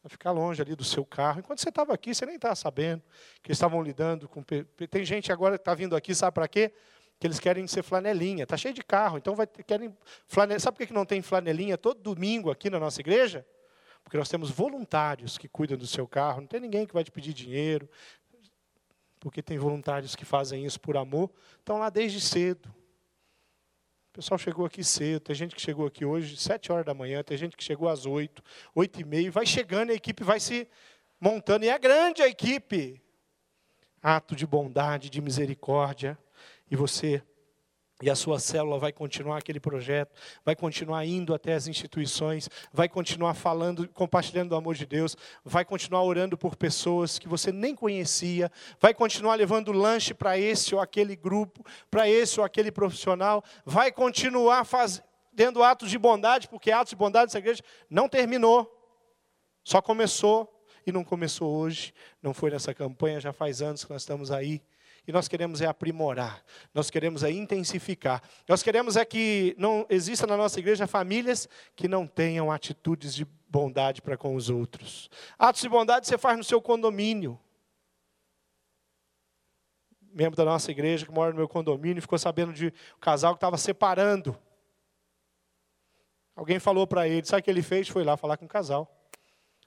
a, 0.03 0.09
ficar 0.09 0.31
longe 0.31 0.63
ali 0.63 0.75
do 0.75 0.83
seu 0.83 1.05
carro. 1.05 1.39
Enquanto 1.39 1.59
você 1.59 1.69
estava 1.69 1.93
aqui, 1.93 2.15
você 2.15 2.25
nem 2.25 2.35
estava 2.35 2.55
sabendo 2.55 3.03
que 3.43 3.51
estavam 3.51 3.83
lidando 3.83 4.27
com. 4.27 4.41
Tem 4.41 5.05
gente 5.05 5.31
agora 5.31 5.57
que 5.57 5.61
está 5.61 5.75
vindo 5.75 5.95
aqui, 5.95 6.15
sabe 6.15 6.33
para 6.33 6.47
quê? 6.47 6.73
Que 7.21 7.27
eles 7.27 7.39
querem 7.39 7.67
ser 7.67 7.83
flanelinha. 7.83 8.43
Está 8.43 8.57
cheio 8.57 8.73
de 8.73 8.81
carro, 8.83 9.19
então 9.19 9.35
vai, 9.35 9.45
querem 9.45 9.95
flanelinha. 10.25 10.59
Sabe 10.59 10.75
por 10.79 10.87
que 10.87 10.91
não 10.91 11.05
tem 11.05 11.21
flanelinha 11.21 11.77
todo 11.77 12.01
domingo 12.01 12.49
aqui 12.49 12.67
na 12.67 12.79
nossa 12.79 12.99
igreja? 12.99 13.45
Porque 14.03 14.17
nós 14.17 14.27
temos 14.27 14.49
voluntários 14.49 15.37
que 15.37 15.47
cuidam 15.47 15.77
do 15.77 15.85
seu 15.85 16.07
carro, 16.07 16.41
não 16.41 16.47
tem 16.47 16.59
ninguém 16.59 16.87
que 16.87 16.95
vai 16.95 17.03
te 17.03 17.11
pedir 17.11 17.31
dinheiro, 17.31 17.87
porque 19.19 19.43
tem 19.43 19.59
voluntários 19.59 20.15
que 20.15 20.25
fazem 20.25 20.65
isso 20.65 20.79
por 20.81 20.97
amor, 20.97 21.29
estão 21.59 21.77
lá 21.77 21.91
desde 21.91 22.19
cedo. 22.19 22.67
O 24.09 24.13
pessoal 24.13 24.39
chegou 24.39 24.65
aqui 24.65 24.83
cedo, 24.83 25.19
tem 25.19 25.35
gente 25.35 25.53
que 25.53 25.61
chegou 25.61 25.85
aqui 25.85 26.03
hoje, 26.03 26.35
sete 26.37 26.71
horas 26.71 26.83
da 26.83 26.95
manhã, 26.95 27.21
tem 27.21 27.37
gente 27.37 27.55
que 27.55 27.63
chegou 27.63 27.87
às 27.87 28.07
oito, 28.07 28.43
oito 28.73 28.99
e 28.99 29.03
meia, 29.03 29.29
vai 29.29 29.45
chegando, 29.45 29.91
a 29.91 29.93
equipe 29.93 30.23
vai 30.23 30.39
se 30.39 30.67
montando, 31.19 31.65
e 31.65 31.69
é 31.69 31.77
grande 31.77 32.23
a 32.23 32.27
equipe. 32.27 32.99
Ato 34.01 34.35
de 34.35 34.47
bondade, 34.47 35.07
de 35.07 35.21
misericórdia, 35.21 36.17
e 36.71 36.75
você 36.75 37.21
E 38.03 38.09
a 38.09 38.15
sua 38.15 38.39
célula 38.39 38.79
vai 38.79 38.91
continuar 38.91 39.37
aquele 39.37 39.59
projeto, 39.59 40.11
vai 40.43 40.55
continuar 40.55 41.05
indo 41.05 41.35
até 41.35 41.53
as 41.53 41.67
instituições, 41.67 42.49
vai 42.73 42.89
continuar 42.89 43.35
falando, 43.35 43.87
compartilhando 43.89 44.49
do 44.49 44.55
amor 44.55 44.73
de 44.73 44.87
Deus, 44.87 45.15
vai 45.45 45.63
continuar 45.63 46.01
orando 46.01 46.35
por 46.35 46.55
pessoas 46.55 47.19
que 47.19 47.27
você 47.27 47.51
nem 47.51 47.75
conhecia, 47.75 48.51
vai 48.79 48.91
continuar 48.91 49.35
levando 49.35 49.71
lanche 49.71 50.15
para 50.15 50.35
esse 50.35 50.73
ou 50.73 50.81
aquele 50.81 51.15
grupo, 51.15 51.63
para 51.91 52.09
esse 52.09 52.39
ou 52.39 52.43
aquele 52.43 52.71
profissional, 52.71 53.43
vai 53.63 53.91
continuar 53.91 54.65
fazendo 54.65 55.61
atos 55.61 55.91
de 55.91 55.99
bondade, 55.99 56.47
porque 56.47 56.71
atos 56.71 56.89
de 56.89 56.95
bondade 56.95 57.27
dessa 57.27 57.37
igreja 57.37 57.61
não 57.87 58.09
terminou, 58.09 58.67
só 59.63 59.79
começou 59.79 60.51
e 60.87 60.91
não 60.91 61.03
começou 61.03 61.55
hoje, 61.55 61.93
não 62.19 62.33
foi 62.33 62.49
nessa 62.49 62.73
campanha, 62.73 63.21
já 63.21 63.31
faz 63.31 63.61
anos 63.61 63.85
que 63.85 63.91
nós 63.91 64.01
estamos 64.01 64.31
aí. 64.31 64.59
E 65.07 65.11
nós 65.11 65.27
queremos 65.27 65.61
é 65.61 65.65
aprimorar, 65.65 66.43
nós 66.73 66.91
queremos 66.91 67.23
é 67.23 67.31
intensificar. 67.31 68.21
Nós 68.47 68.61
queremos 68.61 68.95
é 68.95 69.03
que 69.03 69.55
não 69.57 69.85
exista 69.89 70.27
na 70.27 70.37
nossa 70.37 70.59
igreja 70.59 70.85
famílias 70.85 71.49
que 71.75 71.87
não 71.87 72.05
tenham 72.05 72.51
atitudes 72.51 73.15
de 73.15 73.25
bondade 73.49 74.01
para 74.01 74.15
com 74.15 74.35
os 74.35 74.49
outros. 74.49 75.09
Atos 75.39 75.61
de 75.61 75.69
bondade 75.69 76.07
você 76.07 76.17
faz 76.17 76.37
no 76.37 76.43
seu 76.43 76.61
condomínio. 76.61 77.39
Membro 80.13 80.37
da 80.37 80.45
nossa 80.45 80.69
igreja 80.69 81.05
que 81.05 81.11
mora 81.11 81.31
no 81.31 81.37
meu 81.37 81.47
condomínio 81.47 82.01
ficou 82.01 82.19
sabendo 82.19 82.53
de 82.53 82.67
um 82.67 82.99
casal 82.99 83.33
que 83.33 83.37
estava 83.37 83.57
separando. 83.57 84.37
Alguém 86.35 86.59
falou 86.59 86.85
para 86.85 87.07
ele, 87.07 87.25
sabe 87.25 87.41
o 87.41 87.43
que 87.43 87.49
ele 87.49 87.61
fez? 87.63 87.87
Foi 87.87 88.03
lá 88.03 88.15
falar 88.15 88.37
com 88.37 88.45
o 88.45 88.49
casal. 88.49 89.00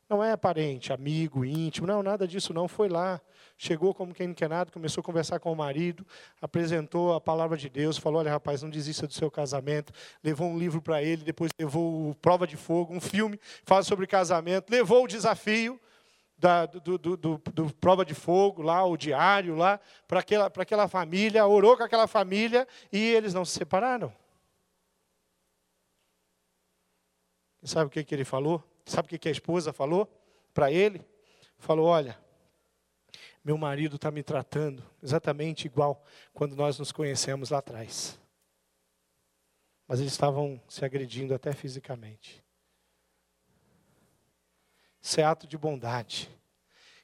Não 0.08 0.22
é 0.22 0.36
parente, 0.36 0.92
amigo, 0.92 1.44
íntimo, 1.44 1.86
não, 1.86 2.02
nada 2.02 2.28
disso 2.28 2.52
não. 2.52 2.68
Foi 2.68 2.88
lá, 2.88 3.20
chegou 3.56 3.94
como 3.94 4.14
quem 4.14 4.28
não 4.28 4.34
quer 4.34 4.50
nada, 4.50 4.70
começou 4.70 5.00
a 5.00 5.04
conversar 5.04 5.40
com 5.40 5.50
o 5.50 5.56
marido, 5.56 6.06
apresentou 6.42 7.14
a 7.14 7.20
palavra 7.20 7.56
de 7.56 7.70
Deus, 7.70 7.96
falou: 7.96 8.20
Olha, 8.20 8.30
rapaz, 8.30 8.62
não 8.62 8.68
desista 8.68 9.06
do 9.06 9.14
seu 9.14 9.30
casamento. 9.30 9.92
Levou 10.22 10.48
um 10.48 10.58
livro 10.58 10.82
para 10.82 11.02
ele, 11.02 11.24
depois 11.24 11.50
levou 11.58 12.14
Prova 12.16 12.46
de 12.46 12.56
Fogo, 12.56 12.94
um 12.94 13.00
filme, 13.00 13.40
fala 13.64 13.82
sobre 13.82 14.06
casamento, 14.06 14.70
levou 14.70 15.04
o 15.04 15.08
desafio. 15.08 15.80
Da, 16.36 16.66
do, 16.66 16.98
do, 16.98 17.16
do, 17.16 17.38
do, 17.38 17.74
prova 17.76 18.04
de 18.04 18.12
fogo 18.12 18.60
lá, 18.60 18.84
o 18.84 18.96
diário 18.96 19.54
lá, 19.54 19.80
para 20.06 20.18
aquela, 20.18 20.46
aquela 20.46 20.88
família, 20.88 21.46
orou 21.46 21.76
com 21.76 21.84
aquela 21.84 22.08
família 22.08 22.66
e 22.92 22.98
eles 22.98 23.32
não 23.32 23.44
se 23.44 23.52
separaram. 23.52 24.12
E 27.62 27.68
sabe 27.68 27.86
o 27.86 27.90
que, 27.90 28.04
que 28.04 28.14
ele 28.14 28.24
falou? 28.24 28.62
Sabe 28.84 29.14
o 29.14 29.18
que 29.18 29.28
a 29.28 29.32
esposa 29.32 29.72
falou 29.72 30.10
para 30.52 30.70
ele? 30.70 31.04
Falou: 31.58 31.86
Olha, 31.86 32.18
meu 33.44 33.58
marido 33.58 33.96
está 33.96 34.10
me 34.10 34.22
tratando 34.22 34.82
exatamente 35.02 35.66
igual 35.66 36.02
quando 36.32 36.56
nós 36.56 36.78
nos 36.78 36.92
conhecemos 36.92 37.50
lá 37.50 37.58
atrás. 37.58 38.18
Mas 39.86 40.00
eles 40.00 40.12
estavam 40.12 40.60
se 40.66 40.84
agredindo 40.84 41.34
até 41.34 41.52
fisicamente. 41.52 42.42
Isso 45.00 45.20
é 45.20 45.24
ato 45.24 45.46
de 45.46 45.58
bondade. 45.58 46.30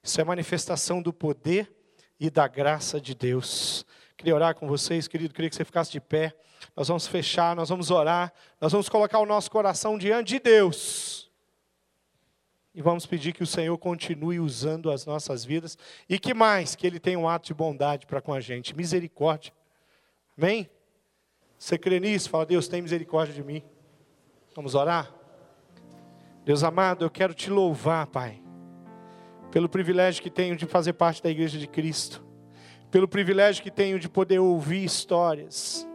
Isso 0.03 0.19
é 0.19 0.25
manifestação 0.25 1.03
do 1.03 1.13
poder 1.13 1.71
e 2.19 2.31
da 2.31 2.49
graça 2.49 2.99
de 2.99 3.15
Deus. 3.15 3.85
Queria 4.17 4.35
orar 4.35 4.55
com 4.55 4.67
vocês, 4.67 5.07
querido, 5.07 5.35
queria 5.35 5.51
que 5.51 5.57
você 5.57 5.65
ficasse 5.65 5.93
de 5.93 6.01
pé. 6.01 6.35
Nós 6.75 6.89
vamos 6.89 7.07
fechar, 7.07 7.55
nós 7.55 7.69
vamos 7.69 7.91
orar, 7.91 8.33
nós 8.61 8.73
vamos 8.73 8.89
colocar 8.89 9.19
o 9.19 9.27
nosso 9.27 9.51
coração 9.51 9.99
diante 9.99 10.29
de 10.29 10.41
Deus. 10.41 11.10
E 12.75 12.81
vamos 12.81 13.05
pedir 13.05 13.33
que 13.33 13.43
o 13.43 13.47
Senhor 13.47 13.77
continue 13.79 14.39
usando 14.39 14.91
as 14.91 15.05
nossas 15.05 15.45
vidas. 15.45 15.77
E 16.09 16.19
que 16.19 16.33
mais? 16.33 16.77
Que 16.77 16.87
Ele 16.87 17.01
tenha 17.01 17.19
um 17.19 17.29
ato 17.29 17.47
de 17.49 17.55
bondade 17.55 18.07
para 18.07 18.21
com 18.21 18.33
a 18.33 18.41
gente. 18.41 18.77
Misericórdia. 18.77 19.53
Amém? 20.39 20.71
Você 21.59 21.77
crê 21.77 21.99
nisso? 22.01 22.31
Fala, 22.31 22.47
Deus, 22.47 22.69
tem 22.69 22.81
misericórdia 22.81 23.35
de 23.35 23.43
mim. 23.43 23.63
Vamos 24.55 24.75
orar? 24.75 25.13
Deus 26.45 26.65
amado, 26.65 27.05
eu 27.05 27.11
quero 27.11 27.35
te 27.35 27.51
louvar, 27.51 28.07
Pai, 28.07 28.43
pelo 29.53 29.69
privilégio 29.69 30.23
que 30.23 30.31
tenho 30.31 30.57
de 30.57 30.65
fazer 30.65 30.95
parte 30.95 31.23
da 31.23 31.29
Igreja 31.29 31.59
de 31.59 31.67
Cristo, 31.67 32.25
pelo 32.91 33.07
privilégio 33.07 33.63
que 33.63 33.71
tenho 33.71 33.99
de 33.99 34.09
poder 34.09 34.39
ouvir 34.39 34.83
histórias, 34.83 35.87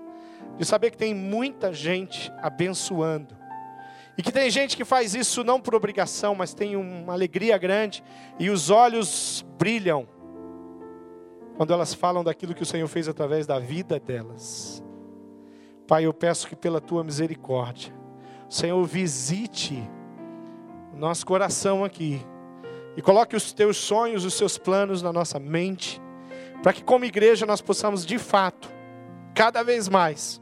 de 0.57 0.63
saber 0.63 0.91
que 0.91 0.97
tem 0.97 1.15
muita 1.15 1.73
gente 1.73 2.31
abençoando, 2.37 3.35
e 4.17 4.23
que 4.23 4.31
tem 4.31 4.49
gente 4.49 4.77
que 4.77 4.85
faz 4.85 5.13
isso 5.13 5.43
não 5.43 5.59
por 5.59 5.75
obrigação, 5.75 6.33
mas 6.35 6.53
tem 6.53 6.75
uma 6.75 7.13
alegria 7.13 7.57
grande 7.57 8.03
e 8.39 8.49
os 8.49 8.69
olhos 8.69 9.45
brilham 9.57 10.07
quando 11.57 11.73
elas 11.73 11.93
falam 11.93 12.23
daquilo 12.23 12.53
que 12.53 12.63
o 12.63 12.65
Senhor 12.65 12.87
fez 12.87 13.07
através 13.07 13.45
da 13.45 13.59
vida 13.59 13.99
delas. 13.99 14.83
Pai, 15.87 16.05
eu 16.05 16.13
peço 16.13 16.47
que 16.47 16.55
pela 16.55 16.81
tua 16.81 17.03
misericórdia, 17.03 17.93
o 18.49 18.53
Senhor 18.53 18.83
visite 18.85 19.81
o 20.93 20.97
nosso 20.97 21.25
coração 21.25 21.83
aqui 21.83 22.21
e 22.97 23.01
coloque 23.01 23.35
os 23.35 23.51
teus 23.51 23.77
sonhos, 23.77 24.23
os 24.23 24.33
seus 24.33 24.57
planos 24.57 25.01
na 25.01 25.11
nossa 25.11 25.39
mente, 25.39 26.01
para 26.63 26.73
que 26.73 26.83
como 26.83 27.05
igreja 27.05 27.45
nós 27.45 27.61
possamos 27.61 28.05
de 28.05 28.17
fato, 28.17 28.69
cada 29.33 29.61
vez 29.61 29.89
mais, 29.89 30.41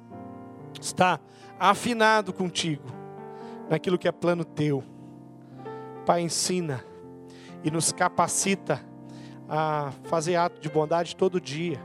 estar 0.79 1.19
afinado 1.59 2.31
contigo 2.31 3.02
naquilo 3.69 3.97
que 3.97 4.07
é 4.07 4.11
plano 4.11 4.43
teu. 4.43 4.83
Pai, 6.05 6.21
ensina 6.21 6.83
e 7.63 7.71
nos 7.71 7.91
capacita 7.91 8.83
a 9.47 9.91
fazer 10.03 10.35
ato 10.35 10.59
de 10.59 10.69
bondade 10.69 11.15
todo 11.15 11.39
dia. 11.39 11.79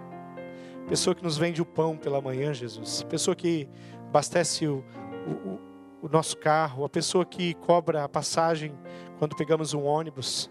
Pessoa 0.88 1.14
que 1.14 1.22
nos 1.22 1.36
vende 1.36 1.60
o 1.60 1.66
pão 1.66 1.96
pela 1.96 2.20
manhã, 2.20 2.52
Jesus. 2.52 3.02
Pessoa 3.04 3.36
que 3.36 3.68
abastece 4.08 4.66
o, 4.66 4.84
o, 5.26 6.06
o 6.06 6.08
nosso 6.08 6.36
carro. 6.38 6.84
A 6.84 6.88
pessoa 6.88 7.24
que 7.24 7.54
cobra 7.54 8.04
a 8.04 8.08
passagem 8.08 8.72
quando 9.18 9.36
pegamos 9.36 9.74
um 9.74 9.84
ônibus. 9.84 10.50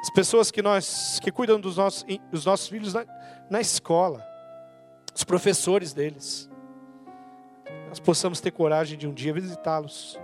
As 0.00 0.10
pessoas 0.10 0.50
que 0.50 0.62
nós 0.62 1.18
que 1.20 1.32
cuidam 1.32 1.60
dos 1.60 1.76
nossos, 1.76 2.04
dos 2.30 2.44
nossos 2.44 2.68
filhos 2.68 2.94
na, 2.94 3.04
na 3.50 3.60
escola. 3.60 4.24
Os 5.14 5.24
professores 5.24 5.92
deles. 5.92 6.48
Nós 7.88 7.98
possamos 7.98 8.40
ter 8.40 8.52
coragem 8.52 8.96
de 8.96 9.08
um 9.08 9.12
dia 9.12 9.32
visitá-los 9.32 10.18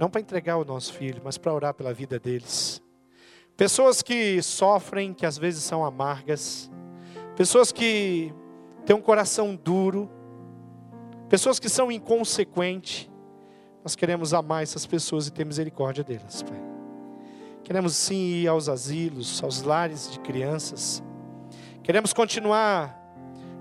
não 0.00 0.08
para 0.08 0.22
entregar 0.22 0.56
o 0.56 0.64
nosso 0.64 0.94
filho, 0.94 1.20
mas 1.22 1.36
para 1.36 1.52
orar 1.52 1.74
pela 1.74 1.92
vida 1.92 2.18
deles. 2.18 2.82
Pessoas 3.54 4.00
que 4.00 4.40
sofrem, 4.40 5.12
que 5.12 5.26
às 5.26 5.36
vezes 5.36 5.62
são 5.62 5.84
amargas. 5.84 6.70
Pessoas 7.36 7.70
que 7.70 8.32
têm 8.86 8.96
um 8.96 9.02
coração 9.02 9.54
duro. 9.54 10.10
Pessoas 11.28 11.58
que 11.58 11.68
são 11.68 11.92
inconsequentes. 11.92 13.10
Nós 13.84 13.94
queremos 13.94 14.32
amar 14.32 14.62
essas 14.62 14.86
pessoas 14.86 15.26
e 15.26 15.30
ter 15.30 15.44
misericórdia 15.44 16.02
delas, 16.02 16.42
Pai. 16.42 16.58
Queremos 17.62 17.94
sim 17.94 18.16
ir 18.16 18.48
aos 18.48 18.70
asilos, 18.70 19.44
aos 19.44 19.60
lares 19.60 20.10
de 20.10 20.18
crianças. 20.20 21.02
Queremos 21.82 22.14
continuar 22.14 22.98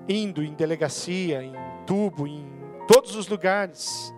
indo 0.07 0.41
em 0.41 0.53
delegacia, 0.53 1.43
em 1.43 1.51
tubo, 1.85 2.25
em 2.25 2.45
todos 2.87 3.13
os 3.17 3.27
lugares 3.27 4.13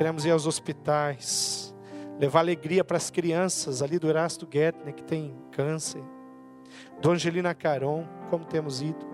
Queremos 0.00 0.24
ir 0.24 0.30
aos 0.30 0.46
hospitais, 0.46 1.74
levar 2.18 2.40
alegria 2.40 2.82
para 2.82 2.96
as 2.96 3.10
crianças 3.10 3.82
ali 3.82 3.98
do 3.98 4.08
Erasto 4.08 4.46
Guetner 4.46 4.94
que 4.94 5.04
tem 5.04 5.36
câncer. 5.52 6.02
Do 7.02 7.10
Angelina 7.10 7.54
Caron, 7.54 8.08
como 8.30 8.46
temos 8.46 8.80
ido. 8.80 9.06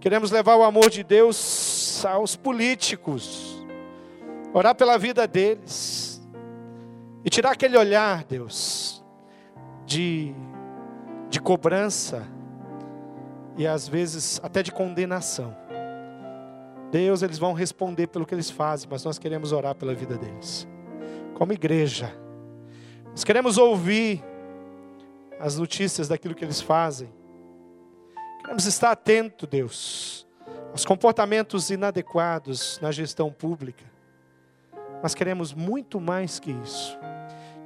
Queremos 0.00 0.30
levar 0.30 0.56
o 0.56 0.62
amor 0.62 0.88
de 0.88 1.04
Deus 1.04 2.02
aos 2.06 2.34
políticos, 2.34 3.62
orar 4.54 4.74
pela 4.74 4.96
vida 4.96 5.28
deles 5.28 6.26
e 7.22 7.28
tirar 7.28 7.50
aquele 7.50 7.76
olhar, 7.76 8.24
Deus, 8.24 9.04
de, 9.84 10.34
de 11.28 11.38
cobrança 11.38 12.26
e 13.58 13.66
às 13.66 13.86
vezes 13.86 14.40
até 14.42 14.62
de 14.62 14.72
condenação. 14.72 15.54
Deus, 16.90 17.22
eles 17.22 17.38
vão 17.38 17.52
responder 17.52 18.06
pelo 18.06 18.24
que 18.24 18.34
eles 18.34 18.50
fazem, 18.50 18.88
mas 18.90 19.04
nós 19.04 19.18
queremos 19.18 19.52
orar 19.52 19.74
pela 19.74 19.94
vida 19.94 20.16
deles. 20.16 20.66
Como 21.34 21.52
igreja, 21.52 22.12
nós 23.10 23.24
queremos 23.24 23.58
ouvir 23.58 24.24
as 25.38 25.58
notícias 25.58 26.08
daquilo 26.08 26.34
que 26.34 26.44
eles 26.44 26.60
fazem. 26.60 27.08
Queremos 28.40 28.64
estar 28.66 28.92
atento, 28.92 29.46
Deus, 29.46 30.26
aos 30.70 30.84
comportamentos 30.84 31.70
inadequados 31.70 32.78
na 32.80 32.92
gestão 32.92 33.32
pública. 33.32 33.84
Mas 35.02 35.14
queremos 35.14 35.52
muito 35.52 36.00
mais 36.00 36.38
que 36.38 36.52
isso. 36.52 36.96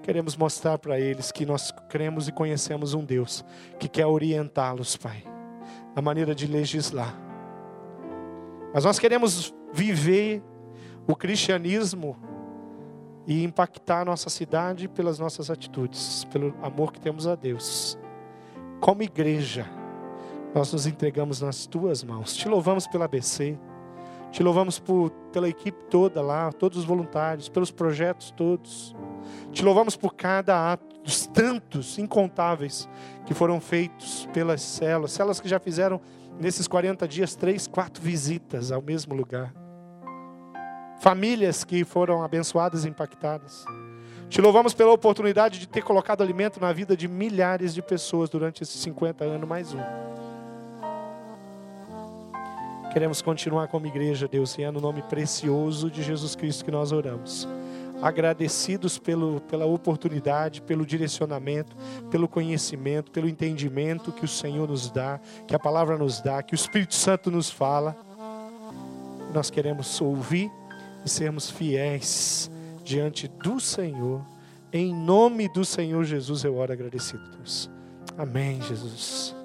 Queremos 0.03 0.35
mostrar 0.35 0.79
para 0.79 0.99
eles 0.99 1.31
que 1.31 1.45
nós 1.45 1.71
cremos 1.89 2.27
e 2.27 2.33
conhecemos 2.33 2.95
um 2.95 3.05
Deus 3.05 3.45
que 3.79 3.89
quer 3.89 4.07
orientá-los, 4.07 4.97
Pai, 4.97 5.23
na 5.95 6.01
maneira 6.01 6.35
de 6.35 6.47
legislar 6.47 7.30
mas 8.73 8.85
nós 8.85 8.99
queremos 8.99 9.55
viver 9.73 10.43
o 11.07 11.17
cristianismo 11.17 12.17
e 13.27 13.45
impactar 13.45 14.03
a 14.03 14.05
nossa 14.05 14.31
cidade 14.31 14.89
pelas 14.89 15.19
nossas 15.19 15.51
atitudes, 15.51 16.25
pelo 16.33 16.55
amor 16.63 16.93
que 16.93 17.01
temos 17.01 17.27
a 17.27 17.35
Deus. 17.35 17.99
Como 18.81 19.03
igreja, 19.03 19.67
nós 20.55 20.73
nos 20.73 20.87
entregamos 20.87 21.41
nas 21.41 21.67
tuas 21.67 22.03
mãos. 22.03 22.35
Te 22.35 22.49
louvamos 22.49 22.87
pela 22.87 23.05
ABC, 23.05 23.59
te 24.31 24.43
louvamos 24.43 24.79
por, 24.79 25.11
pela 25.33 25.49
equipe 25.49 25.85
toda 25.85 26.23
lá, 26.23 26.53
todos 26.53 26.79
os 26.79 26.85
voluntários, 26.85 27.49
pelos 27.49 27.71
projetos 27.71 28.31
todos. 28.31 28.95
Te 29.53 29.65
louvamos 29.65 29.97
por 29.97 30.15
cada 30.15 30.73
ato, 30.73 31.01
dos 31.03 31.27
tantos 31.27 31.99
incontáveis 31.99 32.89
que 33.27 33.35
foram 33.35 33.61
feitos 33.61 34.29
pelas 34.33 34.61
células, 34.61 35.13
células 35.13 35.41
que 35.41 35.49
já 35.49 35.59
fizeram 35.59 36.01
nesses 36.41 36.67
40 36.67 37.07
dias 37.07 37.37
três, 37.37 37.67
quatro 37.67 38.03
visitas 38.03 38.73
ao 38.73 38.81
mesmo 38.81 39.15
lugar. 39.15 39.53
Famílias 41.01 41.63
que 41.65 41.85
foram 41.85 42.23
abençoadas 42.23 42.85
e 42.85 42.89
impactadas. 42.89 43.65
Te 44.29 44.41
louvamos 44.41 44.73
pela 44.75 44.93
oportunidade 44.93 45.59
de 45.59 45.69
ter 45.69 45.83
colocado 45.83 46.23
alimento 46.23 46.61
na 46.61 46.73
vida 46.73 46.97
de 46.97 47.09
milhares 47.09 47.75
de 47.75 47.83
pessoas 47.83 48.31
durante 48.31 48.63
esses 48.63 48.81
50 48.81 49.25
anos, 49.25 49.49
mais 49.49 49.75
um. 49.75 49.81
Queremos 52.93 53.23
continuar 53.23 53.69
como 53.69 53.87
igreja, 53.87 54.27
Deus, 54.27 54.57
e 54.59 54.63
é 54.63 54.71
no 54.71 54.81
nome 54.81 55.03
precioso 55.03 55.91
de 55.91 56.03
Jesus 56.03 56.35
Cristo 56.35 56.65
que 56.65 56.71
nós 56.71 56.91
oramos. 56.91 57.47
Agradecidos 58.03 58.99
pelo, 58.99 59.41
pela 59.43 59.67
oportunidade, 59.67 60.63
pelo 60.63 60.87
direcionamento, 60.87 61.77
pelo 62.11 62.27
conhecimento, 62.27 63.11
pelo 63.11 63.29
entendimento 63.29 64.13
que 64.13 64.25
o 64.25 64.29
Senhor 64.29 64.69
nos 64.69 64.91
dá, 64.91 65.21
que 65.47 65.55
a 65.55 65.59
palavra 65.59 65.99
nos 65.99 66.21
dá, 66.21 66.43
que 66.43 66.55
o 66.55 66.57
Espírito 66.57 66.95
Santo 66.95 67.31
nos 67.31 67.51
fala. 67.51 67.97
Nós 69.35 69.51
queremos 69.51 70.01
ouvir 70.01 70.51
e 71.05 71.09
sermos 71.09 71.51
fiéis 71.51 72.51
diante 72.85 73.29
do 73.29 73.61
Senhor. 73.61 74.25
Em 74.73 74.95
nome 74.95 75.49
do 75.49 75.65
Senhor 75.65 76.05
Jesus 76.05 76.45
eu 76.45 76.57
oro 76.57 76.73
agradecido, 76.73 77.23
Deus. 77.37 77.71
Amém, 78.17 78.61
Jesus. 78.63 79.40